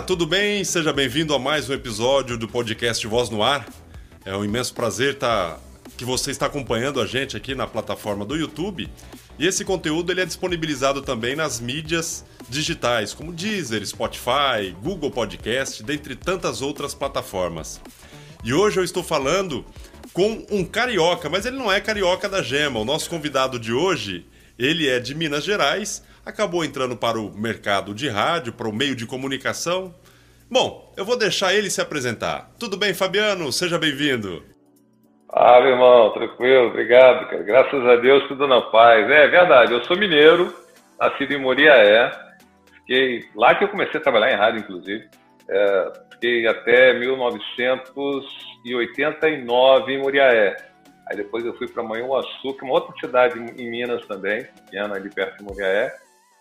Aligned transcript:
Olá, 0.00 0.06
tudo 0.06 0.24
bem? 0.24 0.64
Seja 0.64 0.94
bem-vindo 0.94 1.34
a 1.34 1.38
mais 1.38 1.68
um 1.68 1.74
episódio 1.74 2.38
do 2.38 2.48
podcast 2.48 3.06
Voz 3.06 3.28
no 3.28 3.42
Ar. 3.42 3.68
É 4.24 4.34
um 4.34 4.42
imenso 4.42 4.72
prazer 4.72 5.16
tá, 5.16 5.58
que 5.94 6.06
você 6.06 6.30
está 6.30 6.46
acompanhando 6.46 7.02
a 7.02 7.06
gente 7.06 7.36
aqui 7.36 7.54
na 7.54 7.66
plataforma 7.66 8.24
do 8.24 8.34
YouTube. 8.34 8.88
E 9.38 9.46
esse 9.46 9.62
conteúdo 9.62 10.10
ele 10.10 10.22
é 10.22 10.24
disponibilizado 10.24 11.02
também 11.02 11.36
nas 11.36 11.60
mídias 11.60 12.24
digitais, 12.48 13.12
como 13.12 13.30
Deezer, 13.30 13.86
Spotify, 13.86 14.74
Google 14.82 15.10
Podcast, 15.10 15.82
dentre 15.82 16.16
tantas 16.16 16.62
outras 16.62 16.94
plataformas. 16.94 17.78
E 18.42 18.54
hoje 18.54 18.80
eu 18.80 18.84
estou 18.84 19.02
falando 19.02 19.66
com 20.14 20.46
um 20.50 20.64
carioca, 20.64 21.28
mas 21.28 21.44
ele 21.44 21.58
não 21.58 21.70
é 21.70 21.78
carioca 21.78 22.26
da 22.26 22.40
gema. 22.40 22.80
O 22.80 22.86
nosso 22.86 23.10
convidado 23.10 23.58
de 23.58 23.74
hoje, 23.74 24.24
ele 24.58 24.88
é 24.88 24.98
de 24.98 25.14
Minas 25.14 25.44
Gerais, 25.44 26.02
acabou 26.24 26.64
entrando 26.64 26.96
para 26.96 27.18
o 27.18 27.32
mercado 27.32 27.94
de 27.94 28.08
rádio, 28.08 28.52
para 28.52 28.68
o 28.68 28.72
meio 28.72 28.94
de 28.94 29.06
comunicação. 29.06 29.94
Bom, 30.50 30.92
eu 30.96 31.04
vou 31.04 31.16
deixar 31.16 31.54
ele 31.54 31.70
se 31.70 31.80
apresentar. 31.80 32.50
Tudo 32.58 32.76
bem, 32.76 32.92
Fabiano? 32.92 33.52
Seja 33.52 33.78
bem-vindo. 33.78 34.42
Ah, 35.32 35.60
meu 35.60 35.70
irmão, 35.70 36.12
tranquilo, 36.12 36.66
obrigado, 36.66 37.28
cara. 37.28 37.44
Graças 37.44 37.86
a 37.86 37.94
Deus, 37.96 38.26
tudo 38.26 38.48
na 38.48 38.60
paz. 38.62 39.08
É, 39.08 39.28
verdade, 39.28 39.72
eu 39.72 39.84
sou 39.84 39.96
mineiro, 39.96 40.52
nascido 40.98 41.32
em 41.32 41.38
Moriaé. 41.38 42.10
Fiquei 42.74 43.22
lá 43.36 43.54
que 43.54 43.62
eu 43.62 43.68
comecei 43.68 44.00
a 44.00 44.02
trabalhar 44.02 44.32
em 44.32 44.36
rádio, 44.36 44.58
inclusive. 44.60 45.08
É, 45.48 45.92
fiquei 46.12 46.48
até 46.48 46.98
1989 46.98 49.92
em 49.92 50.02
Moriaé. 50.02 50.56
Aí 51.08 51.16
depois 51.16 51.44
eu 51.44 51.54
fui 51.54 51.68
para 51.68 51.84
Manhuaçu, 51.84 52.54
que 52.54 52.64
é 52.64 52.66
uma 52.68 52.74
outra 52.74 52.92
cidade 53.00 53.38
em 53.38 53.70
Minas 53.70 54.04
também, 54.06 54.44
pequena, 54.44 54.96
ali 54.96 55.08
perto 55.10 55.38
de 55.38 55.44
Moriaé. 55.44 55.94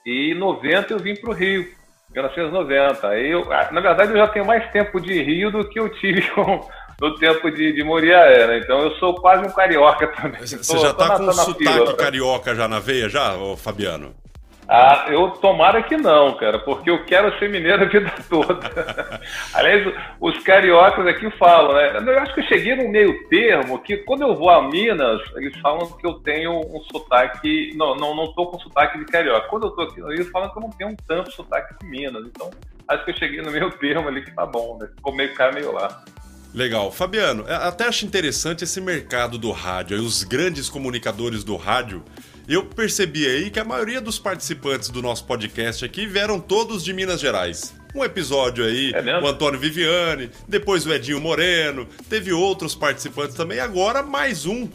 E 0.05 0.31
em 0.31 0.35
90 0.35 0.93
eu 0.93 0.99
vim 0.99 1.15
para 1.15 1.29
o 1.29 1.33
Rio, 1.33 1.67
1990. 2.11 3.07
Aí 3.07 3.31
eu, 3.31 3.51
ah, 3.51 3.69
na 3.71 3.81
verdade, 3.81 4.11
eu 4.11 4.17
já 4.17 4.27
tenho 4.27 4.45
mais 4.45 4.69
tempo 4.71 4.99
de 4.99 5.21
Rio 5.21 5.51
do 5.51 5.67
que 5.67 5.79
eu 5.79 5.89
tive 5.89 6.23
no 6.99 7.15
tempo 7.17 7.49
de, 7.49 7.73
de 7.73 7.83
Moriaé, 7.83 8.47
né? 8.47 8.59
Então 8.59 8.79
eu 8.79 8.91
sou 8.95 9.15
quase 9.15 9.45
um 9.45 9.51
carioca 9.51 10.07
também. 10.19 10.41
Você 10.41 10.57
tô, 10.57 10.79
já 10.79 10.91
está 10.91 11.17
com 11.17 11.31
sotaque 11.31 11.63
fila, 11.63 11.95
carioca 11.95 12.55
já 12.55 12.67
na 12.67 12.79
veia, 12.79 13.09
já, 13.09 13.33
Fabiano? 13.57 14.13
Ah, 14.71 15.07
eu 15.09 15.31
tomara 15.31 15.81
que 15.81 15.97
não, 15.97 16.37
cara, 16.37 16.59
porque 16.59 16.91
eu 16.91 17.03
quero 17.03 17.35
ser 17.39 17.49
mineiro 17.49 17.81
a 17.81 17.87
vida 17.87 18.13
toda. 18.29 19.19
Aliás, 19.51 19.95
os 20.21 20.37
cariocas 20.43 21.07
aqui 21.07 21.27
falam, 21.39 21.73
né? 21.73 22.13
Eu 22.13 22.19
acho 22.19 22.35
que 22.35 22.41
eu 22.41 22.47
cheguei 22.47 22.75
no 22.75 22.87
meio 22.87 23.27
termo 23.29 23.79
que 23.79 23.97
quando 23.97 24.21
eu 24.21 24.35
vou 24.35 24.47
a 24.47 24.69
Minas, 24.69 25.21
eles 25.37 25.57
falam 25.59 25.91
que 25.93 26.05
eu 26.05 26.13
tenho 26.19 26.59
um 26.59 26.83
sotaque. 26.83 27.73
Não, 27.75 27.95
não, 27.95 28.15
não 28.15 28.31
tô 28.33 28.45
com 28.45 28.59
sotaque 28.59 28.99
de 28.99 29.05
carioca. 29.05 29.47
Quando 29.47 29.65
eu 29.65 29.71
tô 29.71 29.81
aqui 29.81 30.01
Rio, 30.03 30.29
falam 30.29 30.51
que 30.51 30.59
eu 30.59 30.61
não 30.61 30.69
tenho 30.69 30.91
um 30.91 30.95
tanto 31.07 31.31
sotaque 31.31 31.73
de 31.81 31.89
Minas. 31.89 32.23
Então, 32.27 32.51
acho 32.87 33.03
que 33.05 33.09
eu 33.09 33.17
cheguei 33.17 33.41
no 33.41 33.49
meio 33.49 33.71
termo 33.71 34.07
ali 34.07 34.23
que 34.23 34.31
tá 34.35 34.45
bom, 34.45 34.77
né? 34.79 34.87
Ficou 34.95 35.15
meio 35.15 35.33
cá, 35.33 35.51
meio 35.51 35.71
lá. 35.71 36.03
Legal. 36.53 36.91
Fabiano, 36.91 37.43
até 37.47 37.85
acho 37.85 38.05
interessante 38.05 38.65
esse 38.65 38.79
mercado 38.79 39.39
do 39.39 39.49
rádio, 39.51 39.97
os 39.97 40.23
grandes 40.23 40.69
comunicadores 40.69 41.43
do 41.43 41.55
rádio 41.55 42.03
eu 42.55 42.65
percebi 42.65 43.27
aí 43.27 43.51
que 43.51 43.59
a 43.59 43.63
maioria 43.63 44.01
dos 44.01 44.17
participantes 44.17 44.89
do 44.89 45.03
nosso 45.03 45.23
podcast 45.25 45.85
aqui 45.85 46.07
vieram 46.07 46.39
todos 46.39 46.83
de 46.83 46.91
Minas 46.91 47.19
Gerais. 47.21 47.75
Um 47.93 48.03
episódio 48.03 48.65
aí, 48.65 48.91
é 48.93 49.19
o 49.19 49.27
Antônio 49.27 49.59
Viviane, 49.59 50.31
depois 50.47 50.85
o 50.85 50.91
Edinho 50.91 51.19
Moreno, 51.19 51.87
teve 52.09 52.33
outros 52.33 52.73
participantes 52.73 53.35
também, 53.35 53.59
agora 53.59 54.01
mais 54.01 54.47
um 54.47 54.67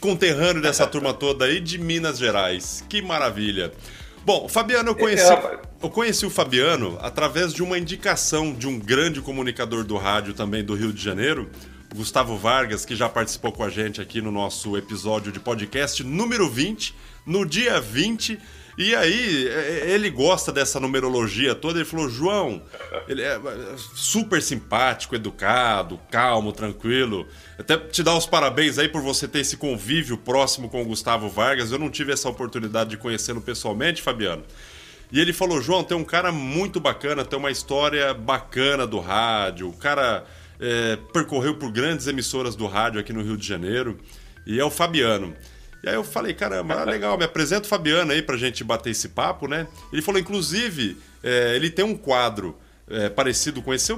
conterrâneo 0.00 0.60
dessa 0.60 0.86
turma 0.88 1.14
toda 1.14 1.44
aí 1.44 1.60
de 1.60 1.78
Minas 1.78 2.18
Gerais. 2.18 2.84
Que 2.88 3.00
maravilha. 3.00 3.72
Bom, 4.24 4.48
Fabiano, 4.48 4.90
eu 4.90 4.94
conheci, 4.96 5.32
eu 5.82 5.90
conheci 5.90 6.26
o 6.26 6.30
Fabiano 6.30 6.98
através 7.00 7.52
de 7.52 7.62
uma 7.62 7.78
indicação 7.78 8.52
de 8.52 8.66
um 8.66 8.78
grande 8.78 9.20
comunicador 9.20 9.84
do 9.84 9.96
rádio 9.96 10.34
também 10.34 10.64
do 10.64 10.74
Rio 10.74 10.92
de 10.92 11.02
Janeiro, 11.02 11.48
Gustavo 11.94 12.36
Vargas, 12.36 12.84
que 12.84 12.96
já 12.96 13.08
participou 13.08 13.52
com 13.52 13.62
a 13.62 13.70
gente 13.70 14.00
aqui 14.00 14.20
no 14.20 14.32
nosso 14.32 14.76
episódio 14.76 15.30
de 15.30 15.38
podcast 15.38 16.02
número 16.02 16.50
20, 16.50 16.92
no 17.24 17.46
dia 17.46 17.80
20. 17.80 18.36
E 18.76 18.96
aí, 18.96 19.46
é, 19.46 19.52
é, 19.52 19.90
ele 19.92 20.10
gosta 20.10 20.50
dessa 20.50 20.80
numerologia 20.80 21.54
toda. 21.54 21.78
Ele 21.78 21.84
falou: 21.84 22.08
João, 22.08 22.60
ele 23.06 23.22
é 23.22 23.40
super 23.94 24.42
simpático, 24.42 25.14
educado, 25.14 26.00
calmo, 26.10 26.52
tranquilo. 26.52 27.28
Até 27.56 27.76
te 27.76 28.02
dar 28.02 28.16
os 28.16 28.26
parabéns 28.26 28.76
aí 28.76 28.88
por 28.88 29.00
você 29.00 29.28
ter 29.28 29.38
esse 29.38 29.56
convívio 29.56 30.18
próximo 30.18 30.68
com 30.68 30.82
o 30.82 30.86
Gustavo 30.86 31.28
Vargas. 31.28 31.70
Eu 31.70 31.78
não 31.78 31.90
tive 31.90 32.12
essa 32.12 32.28
oportunidade 32.28 32.90
de 32.90 32.96
conhecê-lo 32.96 33.40
pessoalmente, 33.40 34.02
Fabiano. 34.02 34.42
E 35.12 35.20
ele 35.20 35.32
falou: 35.32 35.62
João, 35.62 35.84
tem 35.84 35.96
um 35.96 36.04
cara 36.04 36.32
muito 36.32 36.80
bacana, 36.80 37.24
tem 37.24 37.38
uma 37.38 37.52
história 37.52 38.12
bacana 38.12 38.84
do 38.84 38.98
rádio. 38.98 39.68
O 39.68 39.76
cara 39.76 40.26
é, 40.60 40.98
percorreu 41.12 41.56
por 41.56 41.70
grandes 41.70 42.06
emissoras 42.06 42.54
do 42.56 42.66
rádio 42.66 43.00
aqui 43.00 43.12
no 43.12 43.22
Rio 43.22 43.36
de 43.36 43.46
Janeiro. 43.46 43.98
E 44.46 44.60
é 44.60 44.64
o 44.64 44.70
Fabiano. 44.70 45.34
E 45.82 45.88
aí 45.88 45.94
eu 45.94 46.04
falei, 46.04 46.32
caramba, 46.34 46.80
ah, 46.80 46.84
legal, 46.88 47.16
me 47.18 47.24
apresenta 47.24 47.66
o 47.66 47.68
Fabiano 47.68 48.12
aí 48.12 48.22
pra 48.22 48.36
gente 48.36 48.64
bater 48.64 48.90
esse 48.90 49.10
papo, 49.10 49.46
né? 49.46 49.66
Ele 49.92 50.02
falou, 50.02 50.20
inclusive, 50.20 50.96
é, 51.22 51.54
ele 51.54 51.70
tem 51.70 51.84
um 51.84 51.96
quadro 51.96 52.56
é, 52.88 53.08
parecido 53.08 53.62
com 53.62 53.72
esse, 53.72 53.94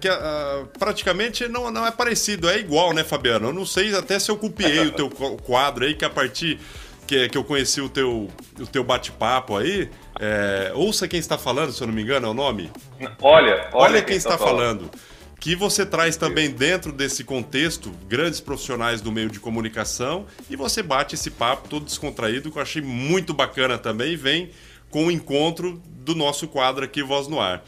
que 0.00 0.08
uh, 0.08 0.66
praticamente 0.78 1.48
não, 1.48 1.70
não 1.70 1.86
é 1.86 1.90
parecido, 1.90 2.48
é 2.48 2.58
igual, 2.58 2.92
né, 2.92 3.02
Fabiano? 3.04 3.48
Eu 3.48 3.52
não 3.52 3.66
sei 3.66 3.94
até 3.94 4.18
se 4.18 4.30
eu 4.30 4.36
copiei 4.36 4.86
o 4.86 4.92
teu 4.92 5.10
quadro 5.10 5.84
aí, 5.84 5.94
que 5.94 6.04
a 6.04 6.10
partir 6.10 6.58
que, 7.06 7.28
que 7.28 7.38
eu 7.38 7.42
conheci 7.42 7.80
o 7.80 7.88
teu, 7.88 8.28
o 8.60 8.66
teu 8.66 8.84
bate-papo 8.84 9.56
aí. 9.56 9.88
É, 10.20 10.72
ouça 10.74 11.08
quem 11.08 11.18
está 11.18 11.38
falando, 11.38 11.72
se 11.72 11.80
eu 11.80 11.86
não 11.86 11.94
me 11.94 12.02
engano, 12.02 12.26
é 12.26 12.30
o 12.30 12.34
nome? 12.34 12.70
Olha, 13.00 13.16
olha, 13.22 13.70
olha 13.72 13.98
quem, 13.98 14.08
quem 14.08 14.16
está 14.16 14.36
falando. 14.36 14.88
falando 14.88 14.90
que 15.40 15.54
você 15.54 15.86
traz 15.86 16.16
também 16.16 16.50
dentro 16.50 16.92
desse 16.92 17.22
contexto 17.22 17.90
grandes 18.08 18.40
profissionais 18.40 19.00
do 19.00 19.12
meio 19.12 19.30
de 19.30 19.38
comunicação 19.38 20.26
e 20.50 20.56
você 20.56 20.82
bate 20.82 21.14
esse 21.14 21.30
papo 21.30 21.68
todo 21.68 21.84
descontraído 21.84 22.50
que 22.50 22.58
eu 22.58 22.62
achei 22.62 22.82
muito 22.82 23.32
bacana 23.32 23.78
também 23.78 24.12
e 24.12 24.16
vem 24.16 24.50
com 24.90 25.06
o 25.06 25.10
encontro 25.10 25.80
do 25.86 26.14
nosso 26.14 26.48
quadro 26.48 26.84
aqui 26.84 27.02
Voz 27.02 27.28
no 27.28 27.40
Ar. 27.40 27.62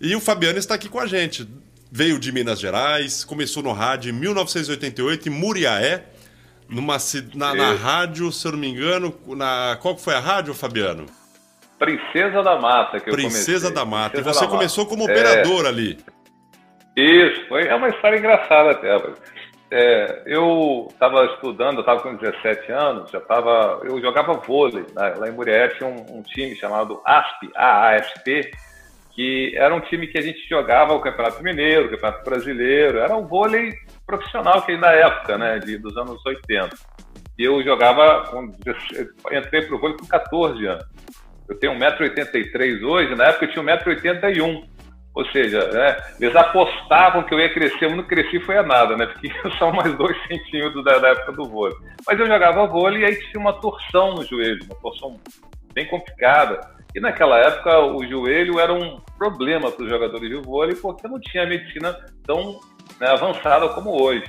E 0.00 0.14
o 0.14 0.20
Fabiano 0.20 0.58
está 0.58 0.74
aqui 0.74 0.88
com 0.88 0.98
a 0.98 1.06
gente. 1.06 1.48
Veio 1.90 2.18
de 2.18 2.32
Minas 2.32 2.60
Gerais, 2.60 3.24
começou 3.24 3.62
no 3.62 3.72
rádio 3.72 4.10
em 4.10 4.12
1988 4.12 5.28
em 5.28 5.32
Muriaé, 5.32 6.04
numa, 6.68 6.96
na, 7.34 7.54
na 7.54 7.72
rádio, 7.72 8.30
se 8.30 8.46
eu 8.46 8.52
não 8.52 8.58
me 8.58 8.68
engano, 8.68 9.14
na, 9.28 9.78
qual 9.80 9.96
foi 9.96 10.14
a 10.14 10.20
rádio, 10.20 10.52
Fabiano? 10.52 11.06
Princesa 11.78 12.42
da 12.42 12.60
Mata 12.60 13.00
que 13.00 13.10
Princesa 13.10 13.70
da 13.70 13.84
Mata. 13.84 14.10
Princesa 14.10 14.30
e 14.30 14.34
você 14.34 14.46
começou 14.48 14.84
como 14.84 15.04
operador 15.04 15.64
é. 15.64 15.68
ali. 15.68 15.98
Isso, 16.98 17.46
foi, 17.46 17.64
é 17.64 17.74
uma 17.76 17.90
história 17.90 18.18
engraçada 18.18 18.72
até. 18.72 18.88
É, 19.70 20.22
eu 20.26 20.88
estava 20.90 21.26
estudando, 21.26 21.76
eu 21.76 21.80
estava 21.80 22.00
com 22.00 22.16
17 22.16 22.72
anos, 22.72 23.10
já 23.12 23.20
tava, 23.20 23.82
eu 23.84 24.00
jogava 24.00 24.32
vôlei. 24.32 24.84
Né? 24.96 25.14
Lá 25.16 25.28
em 25.28 25.32
Murié 25.32 25.68
tinha 25.68 25.88
um, 25.88 26.18
um, 26.18 26.22
time 26.22 26.56
chamado 26.56 27.00
ASP, 27.04 27.50
AASP, 27.54 28.50
que 29.14 29.54
era 29.56 29.72
um 29.72 29.80
time 29.80 30.08
que 30.08 30.18
a 30.18 30.22
gente 30.22 30.40
jogava 30.48 30.92
o 30.92 31.00
Campeonato 31.00 31.40
Mineiro, 31.40 31.86
o 31.86 31.90
Campeonato 31.90 32.24
Brasileiro, 32.24 32.98
era 32.98 33.16
um 33.16 33.28
vôlei 33.28 33.74
profissional 34.04 34.62
que 34.62 34.76
na 34.76 34.90
época, 34.90 35.38
né, 35.38 35.60
de, 35.60 35.78
dos 35.78 35.96
anos 35.96 36.24
80. 36.26 36.70
E 37.38 37.44
eu 37.44 37.62
jogava, 37.62 38.26
com, 38.28 38.46
entrei 39.30 39.62
para 39.62 39.76
o 39.76 39.78
vôlei 39.78 39.96
com 39.96 40.06
14 40.06 40.66
anos. 40.66 40.84
Eu 41.48 41.56
tenho 41.60 41.74
1,83m 41.74 42.82
hoje, 42.82 43.14
na 43.14 43.26
época 43.26 43.44
eu 43.44 43.52
tinha 43.52 43.64
1,81m. 43.64 44.77
Ou 45.18 45.26
seja, 45.32 45.68
né, 45.72 45.96
eles 46.20 46.36
apostavam 46.36 47.24
que 47.24 47.34
eu 47.34 47.40
ia 47.40 47.52
crescer, 47.52 47.86
eu 47.86 47.96
não 47.96 48.04
cresci 48.04 48.38
foi 48.38 48.56
a 48.56 48.62
nada, 48.62 48.96
né? 48.96 49.04
Porque 49.04 49.28
só 49.58 49.72
mais 49.72 49.92
dois 49.96 50.16
centímetros 50.28 50.84
da, 50.84 50.96
da, 50.98 51.08
época 51.08 51.32
do 51.32 51.44
vôlei. 51.44 51.76
Mas 52.06 52.20
eu 52.20 52.26
jogava 52.26 52.68
vôlei 52.68 53.02
e 53.02 53.04
aí 53.04 53.18
tinha 53.18 53.40
uma 53.40 53.52
torção 53.54 54.14
no 54.14 54.24
joelho, 54.24 54.64
uma 54.66 54.76
torção 54.76 55.18
bem 55.74 55.86
complicada. 55.86 56.60
E 56.94 57.00
naquela 57.00 57.36
época 57.36 57.80
o 57.80 58.06
joelho 58.06 58.60
era 58.60 58.72
um 58.72 59.00
problema 59.18 59.72
para 59.72 59.82
os 59.82 59.90
jogadores 59.90 60.30
de 60.30 60.36
vôlei 60.36 60.76
porque 60.76 61.08
não 61.08 61.18
tinha 61.18 61.44
medicina 61.44 61.98
tão 62.24 62.60
né, 63.00 63.08
avançada 63.08 63.68
como 63.70 64.00
hoje. 64.00 64.22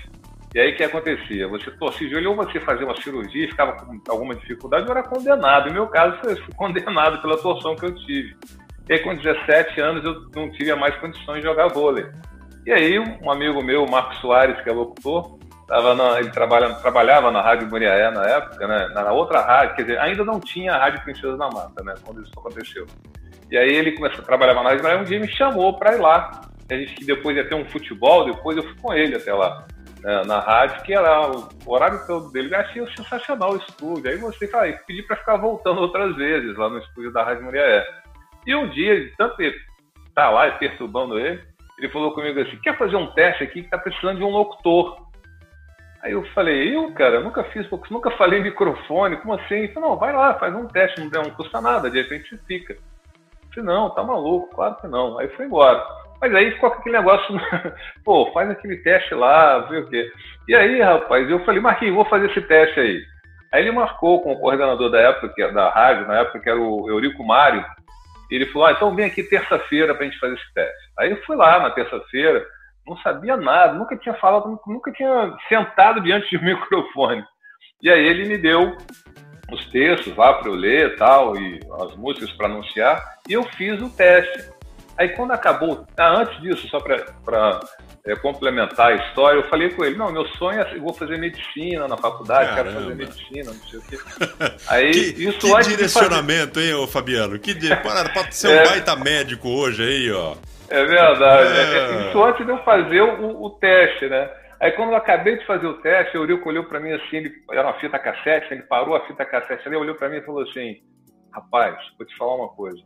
E 0.55 0.59
aí 0.59 0.73
o 0.73 0.75
que 0.75 0.83
acontecia? 0.83 1.47
Você 1.49 1.69
torcia 1.69 2.07
o 2.07 2.09
joelho 2.09 2.31
ou 2.31 2.35
você 2.35 2.59
fazia 2.61 2.87
uma 2.87 2.99
cirurgia 2.99 3.47
ficava 3.47 3.73
com 3.73 4.01
alguma 4.09 4.33
dificuldade, 4.33 4.87
eu 4.87 4.91
era 4.91 5.03
condenado. 5.03 5.67
No 5.67 5.73
meu 5.73 5.87
caso, 5.87 6.17
eu 6.23 6.35
fui 6.37 6.53
condenado 6.57 7.21
pela 7.21 7.37
torção 7.37 7.75
que 7.75 7.85
eu 7.85 7.93
tive. 7.93 8.35
E 8.89 8.93
aí, 8.93 8.99
com 8.99 9.15
17 9.15 9.79
anos, 9.79 10.03
eu 10.03 10.25
não 10.35 10.49
tive 10.49 10.73
mais 10.73 10.95
condições 10.95 11.41
de 11.41 11.47
jogar 11.47 11.67
vôlei. 11.67 12.07
E 12.65 12.71
aí, 12.71 12.97
um 12.97 13.29
amigo 13.29 13.63
meu, 13.63 13.85
Marcos 13.85 14.17
Soares, 14.17 14.59
que 14.63 14.69
é 14.69 14.73
locutor, 14.73 15.37
tava 15.67 15.93
na, 15.93 16.19
ele 16.19 16.31
trabalha, 16.31 16.73
trabalhava 16.73 17.31
na 17.31 17.39
Rádio 17.39 17.69
Muriaé 17.69 18.09
na 18.09 18.25
época, 18.25 18.67
né? 18.67 18.87
Na 18.95 19.11
outra 19.11 19.41
rádio, 19.41 19.75
quer 19.75 19.81
dizer, 19.83 19.99
ainda 19.99 20.25
não 20.25 20.39
tinha 20.39 20.73
a 20.73 20.79
Rádio 20.79 21.03
Princesa 21.03 21.37
da 21.37 21.47
Mata, 21.49 21.83
né? 21.83 21.93
Quando 22.03 22.23
isso 22.23 22.31
aconteceu. 22.35 22.87
E 23.51 23.57
aí 23.57 23.69
ele 23.75 23.91
começou 23.91 24.21
a 24.21 24.25
trabalhar 24.25 24.55
na 24.55 24.63
Rádio 24.63 24.81
Muriaé, 24.81 24.99
um 24.99 25.03
dia 25.03 25.19
me 25.19 25.29
chamou 25.29 25.77
para 25.77 25.95
ir 25.95 25.99
lá. 25.99 26.41
A 26.69 26.73
gente 26.73 27.05
depois 27.05 27.37
ia 27.37 27.47
ter 27.47 27.55
um 27.55 27.65
futebol, 27.65 28.25
depois 28.25 28.57
eu 28.57 28.63
fui 28.63 28.75
com 28.81 28.93
ele 28.93 29.15
até 29.15 29.33
lá. 29.33 29.67
Né, 30.01 30.23
na 30.25 30.39
rádio, 30.39 30.81
que 30.83 30.93
era 30.93 31.29
o 31.29 31.47
horário 31.67 32.05
todo 32.07 32.31
dele. 32.31 32.55
Eu 32.55 32.59
achei 32.59 32.87
sensacional 32.95 33.53
o 33.53 33.57
estúdio. 33.57 34.09
Aí 34.09 34.17
você 34.17 34.47
fala, 34.47 34.71
para 35.07 35.15
ficar 35.15 35.37
voltando 35.37 35.81
outras 35.81 36.15
vezes 36.15 36.55
lá 36.57 36.69
no 36.69 36.79
estúdio 36.79 37.11
da 37.11 37.23
Rádio 37.23 37.43
Muriaé. 37.43 37.85
E 38.45 38.55
um 38.55 38.69
dia, 38.69 39.11
tanto 39.17 39.35
tá 40.15 40.29
lá 40.29 40.51
perturbando 40.51 41.19
ele, 41.19 41.41
ele 41.77 41.89
falou 41.89 42.13
comigo 42.13 42.39
assim, 42.39 42.57
quer 42.57 42.77
fazer 42.77 42.95
um 42.97 43.07
teste 43.07 43.43
aqui 43.43 43.63
que 43.63 43.69
tá 43.69 43.77
precisando 43.77 44.17
de 44.17 44.23
um 44.23 44.29
locutor. 44.29 45.07
Aí 46.01 46.11
eu 46.11 46.23
falei, 46.33 46.75
eu, 46.75 46.91
cara, 46.93 47.21
nunca 47.21 47.43
fiz, 47.45 47.69
nunca 47.89 48.11
falei 48.11 48.41
microfone, 48.41 49.17
como 49.17 49.33
assim? 49.33 49.55
Ele 49.55 49.67
falou, 49.69 49.91
não, 49.91 49.97
vai 49.97 50.13
lá, 50.13 50.33
faz 50.35 50.53
um 50.55 50.67
teste, 50.67 51.01
não, 51.01 51.23
custa 51.31 51.61
nada, 51.61 51.89
de 51.89 52.01
repente 52.01 52.37
fica. 52.47 52.77
Falei, 53.53 53.65
não, 53.65 53.89
tá 53.89 54.03
maluco, 54.03 54.55
claro 54.55 54.75
que 54.75 54.87
não. 54.87 55.17
Aí 55.19 55.27
foi 55.29 55.45
embora. 55.45 55.85
Mas 56.21 56.35
aí 56.35 56.51
ficou 56.51 56.69
aquele 56.69 56.97
negócio, 56.97 57.33
pô, 58.03 58.29
faz 58.33 58.49
aquele 58.49 58.77
teste 58.77 59.13
lá, 59.15 59.59
vê 59.59 59.77
o 59.77 59.87
quê. 59.87 60.11
E 60.47 60.55
aí, 60.55 60.81
rapaz, 60.81 61.29
eu 61.29 61.43
falei, 61.45 61.61
Marquinhos, 61.61 61.95
vou 61.95 62.05
fazer 62.05 62.29
esse 62.29 62.41
teste 62.41 62.79
aí. 62.79 63.01
Aí 63.51 63.61
ele 63.61 63.71
marcou 63.71 64.21
com 64.21 64.33
o 64.33 64.39
coordenador 64.39 64.91
da 64.91 64.99
época, 64.99 65.29
que, 65.29 65.47
da 65.51 65.69
rádio, 65.69 66.07
na 66.07 66.19
época, 66.19 66.39
que 66.39 66.49
era 66.49 66.59
o 66.59 66.89
Eurico 66.89 67.23
Mário, 67.25 67.65
e 67.78 67.78
ele 68.35 68.47
falou, 68.47 68.67
ah, 68.67 68.71
então 68.71 68.95
vem 68.95 69.05
aqui 69.05 69.23
terça-feira 69.23 69.95
pra 69.95 70.05
gente 70.05 70.19
fazer 70.19 70.35
esse 70.35 70.53
teste. 70.53 70.91
Aí 70.97 71.11
eu 71.11 71.21
fui 71.23 71.35
lá 71.35 71.59
na 71.59 71.71
terça-feira, 71.71 72.45
não 72.87 72.97
sabia 72.97 73.35
nada, 73.37 73.73
nunca 73.73 73.97
tinha 73.97 74.15
falado, 74.15 74.59
nunca 74.65 74.91
tinha 74.91 75.35
sentado 75.47 76.01
diante 76.01 76.29
de 76.29 76.37
um 76.37 76.45
microfone. 76.55 77.23
E 77.81 77.89
aí 77.89 78.05
ele 78.05 78.27
me 78.27 78.37
deu 78.37 78.75
os 79.51 79.65
textos 79.67 80.15
lá 80.15 80.33
para 80.33 80.49
eu 80.49 80.55
ler 80.55 80.95
tal, 80.95 81.35
e 81.37 81.59
as 81.81 81.95
músicas 81.95 82.31
para 82.33 82.47
anunciar, 82.47 83.01
e 83.27 83.33
eu 83.33 83.43
fiz 83.43 83.81
o 83.81 83.89
teste. 83.89 84.58
Aí 84.99 85.07
quando 85.15 85.31
acabou, 85.31 85.85
ah, 85.97 86.19
antes 86.19 86.41
disso, 86.41 86.67
só 86.67 86.77
para 86.77 87.61
é, 88.05 88.15
complementar 88.17 88.87
a 88.87 88.95
história, 88.95 89.39
eu 89.39 89.47
falei 89.49 89.69
com 89.69 89.85
ele, 89.85 89.95
não, 89.95 90.11
meu 90.11 90.27
sonho 90.31 90.59
é 90.59 90.75
eu 90.75 90.81
vou 90.81 90.93
fazer 90.93 91.17
medicina 91.17 91.87
na 91.87 91.95
faculdade, 91.95 92.49
Caramba. 92.49 92.63
quero 92.63 92.83
fazer 92.83 92.95
medicina, 92.95 93.45
não 93.45 93.67
sei 93.69 93.79
o 93.79 93.81
quê. 93.83 93.97
Aí, 94.67 94.91
que, 95.15 95.23
isso 95.23 95.39
que 95.39 95.69
direcionamento, 95.69 96.59
hein, 96.59 96.73
ô 96.73 96.85
Fabiano? 96.85 97.39
Que 97.39 97.53
di... 97.53 97.69
pode 98.13 98.35
ser 98.35 98.49
um 98.49 98.55
é... 98.55 98.65
baita 98.65 98.93
médico 98.97 99.47
hoje 99.47 99.83
aí, 99.83 100.11
ó. 100.11 100.35
É 100.69 100.83
verdade. 100.83 101.57
É... 101.57 102.09
Isso 102.09 102.21
antes 102.21 102.45
de 102.45 102.51
eu 102.51 102.57
fazer 102.63 103.01
o, 103.01 103.41
o, 103.41 103.49
teste, 103.51 104.05
né? 104.09 104.29
Aí 104.59 104.73
quando 104.73 104.89
eu 104.89 104.97
acabei 104.97 105.37
de 105.37 105.45
fazer 105.45 105.65
o 105.65 105.75
teste, 105.75 106.17
o 106.17 106.23
Eurico 106.23 106.49
olhou 106.49 106.65
para 106.65 106.81
mim 106.81 106.91
assim, 106.91 107.15
ele, 107.15 107.31
era 107.49 107.63
uma 107.63 107.79
fita 107.79 107.97
cassete, 107.97 108.53
ele 108.53 108.63
parou 108.63 108.97
a 108.97 109.07
fita 109.07 109.23
cassete 109.23 109.65
ali, 109.65 109.77
olhou 109.77 109.95
para 109.95 110.09
mim 110.09 110.17
e 110.17 110.25
falou 110.25 110.43
assim, 110.43 110.75
rapaz, 111.33 111.77
vou 111.97 112.05
te 112.05 112.17
falar 112.17 112.35
uma 112.35 112.49
coisa, 112.49 112.83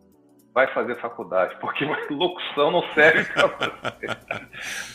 vai 0.53 0.67
fazer 0.67 0.95
faculdade, 0.95 1.55
porque 1.59 1.83
locução 2.13 2.71
não 2.71 2.83
serve 2.93 3.25
para 3.33 3.47
você. 3.47 4.17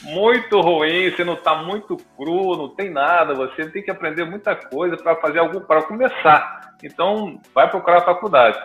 muito 0.02 0.60
ruim, 0.60 1.10
você 1.10 1.24
não 1.24 1.34
está 1.34 1.56
muito 1.56 1.96
cru, 2.16 2.56
não 2.56 2.68
tem 2.68 2.90
nada, 2.90 3.34
você 3.34 3.68
tem 3.68 3.82
que 3.82 3.90
aprender 3.90 4.24
muita 4.24 4.54
coisa 4.54 4.96
para 4.96 5.16
fazer 5.16 5.40
algo, 5.40 5.60
para 5.62 5.82
começar. 5.82 6.74
Então, 6.82 7.40
vai 7.52 7.68
procurar 7.68 7.98
a 7.98 8.04
faculdade. 8.04 8.58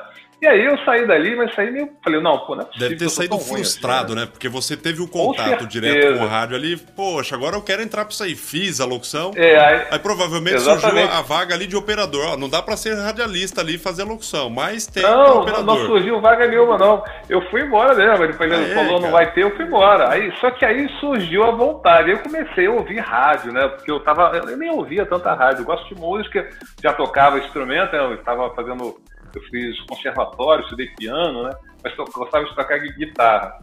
E 0.44 0.48
aí 0.48 0.66
eu 0.66 0.78
saí 0.80 1.08
dali, 1.08 1.38
mas 1.38 1.56
saí 1.56 1.72
meio. 1.72 1.90
Falei, 2.04 2.20
não, 2.20 2.38
pô, 2.40 2.54
não 2.54 2.64
é 2.64 2.66
possível. 2.66 2.90
Deve 2.90 3.00
ter 3.00 3.10
saído 3.10 3.40
frustrado, 3.40 4.08
assim, 4.08 4.16
né? 4.16 4.22
né? 4.24 4.28
Porque 4.30 4.50
você 4.50 4.76
teve 4.76 5.02
o 5.02 5.08
contato 5.08 5.66
direto 5.66 6.18
com 6.18 6.26
o 6.26 6.28
rádio 6.28 6.58
ali. 6.58 6.76
Poxa, 6.76 7.34
agora 7.34 7.56
eu 7.56 7.62
quero 7.62 7.82
entrar 7.82 8.04
pra 8.04 8.12
isso 8.12 8.22
aí. 8.22 8.36
Fiz 8.36 8.82
a 8.82 8.86
locução. 8.86 9.32
É, 9.38 9.58
aí, 9.58 9.88
aí 9.90 10.00
provavelmente 10.00 10.58
exatamente. 10.58 11.00
surgiu 11.00 11.18
a 11.18 11.22
vaga 11.22 11.56
ali 11.56 11.66
de 11.66 11.78
operador. 11.78 12.34
Ó, 12.34 12.36
não 12.36 12.50
dá 12.50 12.62
pra 12.62 12.76
ser 12.76 12.94
radialista 12.94 13.62
ali 13.62 13.76
e 13.76 13.78
fazer 13.78 14.04
locução, 14.04 14.50
mas 14.50 14.86
tem 14.86 15.02
não, 15.02 15.40
operador. 15.40 15.64
Não, 15.66 15.76
não 15.78 15.86
surgiu 15.86 16.20
vaga 16.20 16.46
nenhuma, 16.46 16.78
não. 16.78 17.02
Eu 17.30 17.42
fui 17.50 17.62
embora 17.62 17.96
mesmo. 17.96 18.26
Ele 18.26 18.34
falou, 18.34 18.66
falou 18.76 19.00
não 19.00 19.12
vai 19.12 19.32
ter, 19.32 19.44
eu 19.44 19.56
fui 19.56 19.64
embora. 19.64 20.10
Aí, 20.10 20.30
só 20.42 20.52
que 20.52 20.66
aí 20.66 20.90
surgiu 21.00 21.46
a 21.46 21.52
vontade. 21.52 22.10
Aí 22.10 22.18
eu 22.18 22.20
comecei 22.20 22.68
a 22.68 22.72
ouvir 22.72 23.00
rádio, 23.00 23.54
né? 23.54 23.66
Porque 23.70 23.90
eu 23.90 24.02
tava. 24.02 24.30
Eu 24.46 24.58
nem 24.58 24.72
ouvia 24.72 25.06
tanta 25.06 25.34
rádio. 25.34 25.62
Eu 25.62 25.66
gosto 25.68 25.88
de 25.88 25.96
música, 25.96 26.50
já 26.84 26.92
tocava 26.92 27.40
instrumento, 27.40 27.94
né? 27.94 28.00
eu 28.00 28.16
estava 28.16 28.54
fazendo 28.54 29.02
eu 29.38 29.44
fiz 29.44 29.80
conservatório, 29.82 30.64
estudei 30.64 30.88
piano, 30.98 31.44
né? 31.44 31.52
Mas 31.84 31.98
eu 31.98 32.06
gostava 32.06 32.46
de 32.46 32.56
tocar 32.56 32.78
guitarra. 32.80 33.58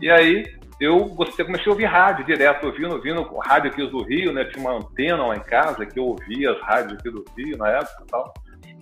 E 0.00 0.10
aí 0.10 0.44
eu 0.80 1.06
gostei, 1.06 1.44
comecei 1.44 1.66
a 1.68 1.70
ouvir 1.70 1.86
rádio 1.86 2.24
direto, 2.26 2.66
ouvindo, 2.66 2.94
ouvindo 2.94 3.22
rádio 3.38 3.70
aqui 3.70 3.86
do 3.86 4.02
Rio, 4.02 4.32
né? 4.32 4.44
Tinha 4.44 4.60
uma 4.60 4.78
antena 4.78 5.26
lá 5.26 5.36
em 5.36 5.40
casa 5.40 5.86
que 5.86 5.98
eu 5.98 6.04
ouvia 6.04 6.52
as 6.52 6.60
rádios 6.60 6.98
aqui 6.98 7.10
do 7.10 7.24
Rio 7.36 7.56
na 7.56 7.68
época 7.70 8.02
e 8.02 8.06
tal. 8.06 8.34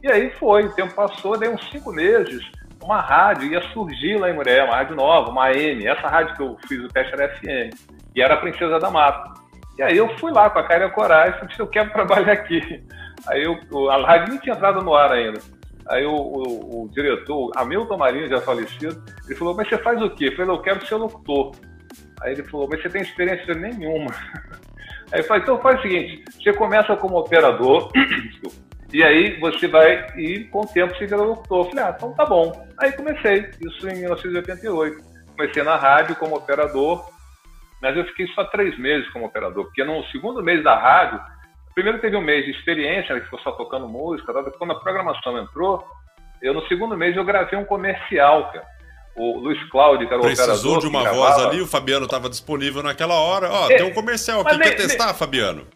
E 0.02 0.12
aí 0.12 0.30
foi, 0.32 0.64
o 0.64 0.72
tempo 0.72 0.92
passou, 0.94 1.38
daí 1.38 1.48
uns 1.48 1.70
cinco 1.70 1.92
meses, 1.92 2.44
uma 2.82 3.00
rádio 3.00 3.50
ia 3.50 3.62
surgir 3.72 4.18
lá 4.18 4.28
em 4.28 4.34
Muré, 4.34 4.62
uma 4.64 4.76
rádio 4.76 4.96
nova, 4.96 5.30
uma 5.30 5.46
AM. 5.46 5.86
Essa 5.86 6.08
rádio 6.08 6.34
que 6.34 6.42
eu 6.42 6.58
fiz 6.68 6.84
o 6.84 6.88
teste 6.88 7.14
era 7.14 7.34
FM. 7.36 7.74
E 8.14 8.20
era 8.20 8.34
a 8.34 8.38
Princesa 8.38 8.78
da 8.78 8.90
Mata. 8.90 9.32
E 9.78 9.82
aí 9.82 9.96
eu 9.96 10.08
fui 10.18 10.30
lá 10.30 10.50
com 10.50 10.58
a 10.58 10.64
cara 10.64 10.84
e 10.84 10.86
a 10.86 10.90
coragem, 10.90 11.32
falei, 11.38 11.56
eu 11.58 11.66
quero 11.66 11.90
trabalhar 11.94 12.32
aqui. 12.32 12.84
Aí 13.28 13.42
eu, 13.42 13.90
a 13.90 14.06
rádio 14.06 14.30
nem 14.30 14.38
tinha 14.40 14.54
entrado 14.54 14.82
no 14.82 14.94
ar 14.94 15.12
ainda. 15.12 15.40
Aí 15.88 16.04
o, 16.04 16.14
o, 16.14 16.84
o 16.84 16.88
diretor, 16.90 17.50
Hamilton 17.56 17.96
Marinho, 17.96 18.28
já 18.28 18.40
falecido, 18.40 19.02
ele 19.26 19.34
falou, 19.34 19.54
mas 19.54 19.68
você 19.68 19.78
faz 19.78 20.00
o 20.00 20.10
quê? 20.10 20.28
Eu 20.28 20.36
falei, 20.36 20.50
eu 20.50 20.62
quero 20.62 20.86
ser 20.86 20.94
locutor. 20.94 21.52
Aí 22.22 22.32
ele 22.32 22.44
falou, 22.44 22.68
mas 22.70 22.82
você 22.82 22.88
tem 22.88 23.02
experiência 23.02 23.54
nenhuma. 23.54 24.10
Aí 25.12 25.20
eu 25.20 25.24
falei, 25.24 25.42
então 25.42 25.60
faz 25.60 25.78
o 25.78 25.82
seguinte, 25.82 26.24
você 26.32 26.52
começa 26.54 26.96
como 26.96 27.18
operador, 27.18 27.92
e 28.92 29.04
aí 29.04 29.38
você 29.38 29.68
vai, 29.68 30.06
e 30.16 30.44
com 30.44 30.62
o 30.62 30.66
tempo 30.66 30.96
você 30.96 31.04
vira 31.04 31.18
locutor. 31.18 31.66
Eu 31.66 31.70
falei, 31.70 31.84
ah, 31.84 31.94
então 31.94 32.14
tá 32.14 32.24
bom. 32.24 32.66
Aí 32.78 32.90
comecei, 32.92 33.50
isso 33.60 33.88
em 33.88 34.00
1988. 34.00 35.04
Comecei 35.36 35.62
na 35.62 35.76
rádio 35.76 36.16
como 36.16 36.36
operador, 36.36 37.08
mas 37.82 37.96
eu 37.96 38.04
fiquei 38.06 38.26
só 38.28 38.44
três 38.44 38.76
meses 38.78 39.08
como 39.10 39.26
operador, 39.26 39.64
porque 39.64 39.84
no 39.84 40.02
segundo 40.06 40.42
mês 40.42 40.64
da 40.64 40.74
rádio, 40.74 41.20
primeiro 41.74 42.00
teve 42.00 42.16
um 42.16 42.20
mês 42.20 42.44
de 42.44 42.52
experiência, 42.52 43.14
né, 43.14 43.20
que 43.20 43.26
ficou 43.26 43.40
só 43.40 43.52
tocando 43.52 43.88
música, 43.88 44.32
tá? 44.32 44.42
quando 44.58 44.72
a 44.72 44.80
programação 44.80 45.38
entrou, 45.38 45.84
eu 46.40 46.54
no 46.54 46.66
segundo 46.66 46.96
mês 46.96 47.16
eu 47.16 47.24
gravei 47.24 47.58
um 47.58 47.64
comercial, 47.64 48.50
cara. 48.52 48.74
O 49.16 49.38
Luiz 49.38 49.62
Cláudio, 49.70 50.08
que 50.08 50.12
era 50.12 50.20
o 50.20 50.26
Precisou 50.26 50.80
de 50.80 50.88
uma 50.88 51.04
voz 51.04 51.38
ali, 51.38 51.60
o 51.60 51.66
Fabiano 51.66 52.04
estava 52.04 52.28
disponível 52.28 52.82
naquela 52.82 53.14
hora. 53.14 53.48
Ó, 53.48 53.70
é, 53.70 53.76
tem 53.76 53.86
um 53.86 53.94
comercial 53.94 54.40
aqui, 54.40 54.58
quer 54.58 54.74
testar, 54.74 55.14
Fabiano? 55.14 55.68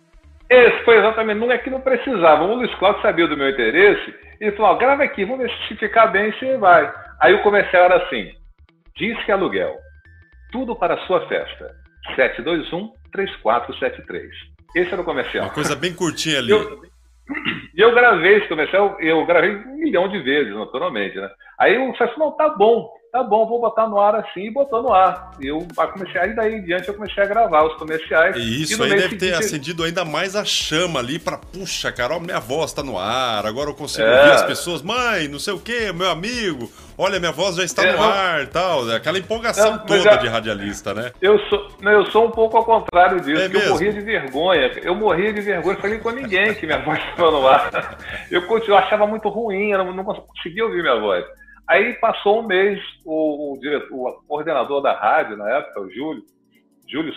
Esse 0.50 0.84
foi 0.84 0.98
exatamente, 0.98 1.38
não 1.38 1.52
é 1.52 1.58
que 1.58 1.70
não 1.70 1.80
precisava. 1.80 2.42
O 2.42 2.54
Luiz 2.54 2.74
Cláudio 2.76 3.02
sabia 3.02 3.28
do 3.28 3.36
meu 3.36 3.48
interesse 3.48 4.12
e 4.40 4.50
falou: 4.52 4.72
ó, 4.72 4.74
grava 4.74 5.04
aqui, 5.04 5.24
vamos 5.24 5.46
ver 5.46 5.52
se 5.68 5.76
ficar 5.76 6.08
bem, 6.08 6.32
você 6.32 6.56
vai. 6.56 6.92
Aí 7.20 7.32
o 7.34 7.42
comercial 7.42 7.84
era 7.84 8.04
assim: 8.04 8.32
Disque 8.96 9.30
Aluguel, 9.30 9.76
tudo 10.50 10.74
para 10.74 10.94
a 10.94 11.06
sua 11.06 11.26
festa. 11.28 11.74
721 12.16 12.92
3473. 13.12 14.57
Esse 14.74 14.92
era 14.92 15.00
o 15.00 15.04
comercial. 15.04 15.44
Uma 15.46 15.54
coisa 15.54 15.74
bem 15.74 15.94
curtinha 15.94 16.38
ali. 16.38 16.50
Eu, 16.50 16.82
eu 17.74 17.94
gravei 17.94 18.38
esse 18.38 18.48
comercial, 18.48 18.96
eu 19.00 19.24
gravei 19.26 19.56
um 19.56 19.76
milhão 19.76 20.08
de 20.08 20.18
vezes, 20.20 20.54
naturalmente, 20.54 21.16
né? 21.16 21.28
Aí 21.58 21.74
falei 21.94 22.12
assim, 22.12 22.20
não, 22.20 22.32
tá 22.32 22.48
bom, 22.50 22.90
tá 23.10 23.22
bom, 23.22 23.46
vou 23.46 23.60
botar 23.60 23.88
no 23.88 23.98
ar 23.98 24.14
assim, 24.16 24.46
e 24.46 24.50
botou 24.50 24.82
no 24.82 24.92
ar. 24.92 25.32
E 25.40 25.46
eu 25.46 25.66
comecei, 25.92 26.20
aí 26.20 26.34
daí 26.34 26.54
em 26.54 26.62
diante 26.62 26.88
eu 26.88 26.94
comecei 26.94 27.22
a 27.22 27.26
gravar 27.26 27.64
os 27.64 27.74
comerciais. 27.74 28.36
E 28.36 28.62
isso 28.62 28.82
e 28.82 28.92
aí 28.92 28.98
deve 28.98 29.16
ter 29.16 29.34
acendido 29.34 29.82
ainda 29.82 30.04
mais 30.04 30.36
a 30.36 30.44
chama 30.44 31.00
ali 31.00 31.18
para 31.18 31.38
puxa, 31.38 31.90
cara, 31.90 32.18
minha 32.20 32.40
voz 32.40 32.72
tá 32.72 32.82
no 32.82 32.98
ar, 32.98 33.46
agora 33.46 33.70
eu 33.70 33.74
consigo 33.74 34.06
é. 34.06 34.20
ouvir 34.20 34.32
as 34.32 34.42
pessoas, 34.42 34.82
mãe, 34.82 35.28
não 35.28 35.38
sei 35.38 35.54
o 35.54 35.58
que, 35.58 35.92
meu 35.92 36.10
amigo, 36.10 36.70
olha, 36.96 37.18
minha 37.18 37.32
voz 37.32 37.56
já 37.56 37.64
está 37.64 37.84
é, 37.84 37.92
no 37.92 37.98
não, 37.98 38.04
ar 38.04 38.46
tal. 38.48 38.90
Aquela 38.90 39.18
empolgação 39.18 39.72
não, 39.72 39.86
toda 39.86 40.02
já, 40.02 40.16
de 40.16 40.28
radialista, 40.28 40.92
né? 40.92 41.12
Eu 41.20 41.38
sou, 41.48 41.68
não, 41.80 41.92
eu 41.92 42.06
sou 42.06 42.26
um 42.26 42.30
pouco 42.30 42.56
ao 42.56 42.64
contrário 42.64 43.20
disso, 43.20 43.40
é 43.40 43.46
eu 43.46 43.70
morria 43.70 43.92
de 43.92 44.00
vergonha. 44.00 44.72
Eu 44.82 44.94
morria 44.94 45.32
de 45.32 45.40
vergonha, 45.40 45.76
falei 45.76 45.98
com 45.98 46.10
ninguém 46.10 46.54
que 46.54 46.66
minha 46.66 46.82
voz 46.82 46.98
estava 46.98 47.30
no 47.30 47.46
ar. 47.46 47.98
Eu, 48.30 48.42
eu 48.42 48.76
achava 48.76 49.06
muito 49.06 49.28
ruim, 49.28 49.70
eu 49.70 49.84
não 49.84 50.04
conseguia 50.04 50.64
ouvir 50.64 50.82
minha 50.82 50.98
voz. 51.00 51.24
Aí 51.68 51.92
passou 51.94 52.40
um 52.40 52.46
mês, 52.46 52.80
o, 53.04 53.52
o, 53.52 53.60
diretor, 53.60 53.94
o 53.94 54.22
coordenador 54.26 54.80
da 54.80 54.98
rádio, 54.98 55.36
na 55.36 55.48
época, 55.50 55.80
o 55.80 55.90
Júlio, 55.90 56.24
Júlio, 56.88 57.12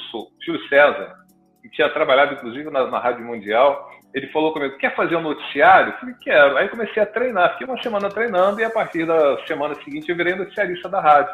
Júlio 0.46 0.68
César, 0.68 1.16
que 1.62 1.70
tinha 1.70 1.90
trabalhado 1.90 2.34
inclusive 2.34 2.70
na, 2.70 2.86
na 2.88 3.00
Rádio 3.00 3.26
Mundial, 3.26 3.90
ele 4.14 4.28
falou 4.28 4.52
comigo, 4.52 4.78
quer 4.78 4.94
fazer 4.94 5.16
um 5.16 5.22
noticiário? 5.22 5.94
Eu 5.94 6.00
falei, 6.00 6.16
quero. 6.20 6.58
Aí 6.58 6.68
comecei 6.68 7.02
a 7.02 7.06
treinar, 7.06 7.54
fiquei 7.54 7.68
uma 7.68 7.82
semana 7.82 8.10
treinando 8.10 8.60
e 8.60 8.64
a 8.66 8.70
partir 8.70 9.06
da 9.06 9.38
semana 9.46 9.74
seguinte 9.76 10.10
eu 10.10 10.18
virei 10.18 10.36
noticiarista 10.36 10.90
da 10.90 11.00
rádio, 11.00 11.34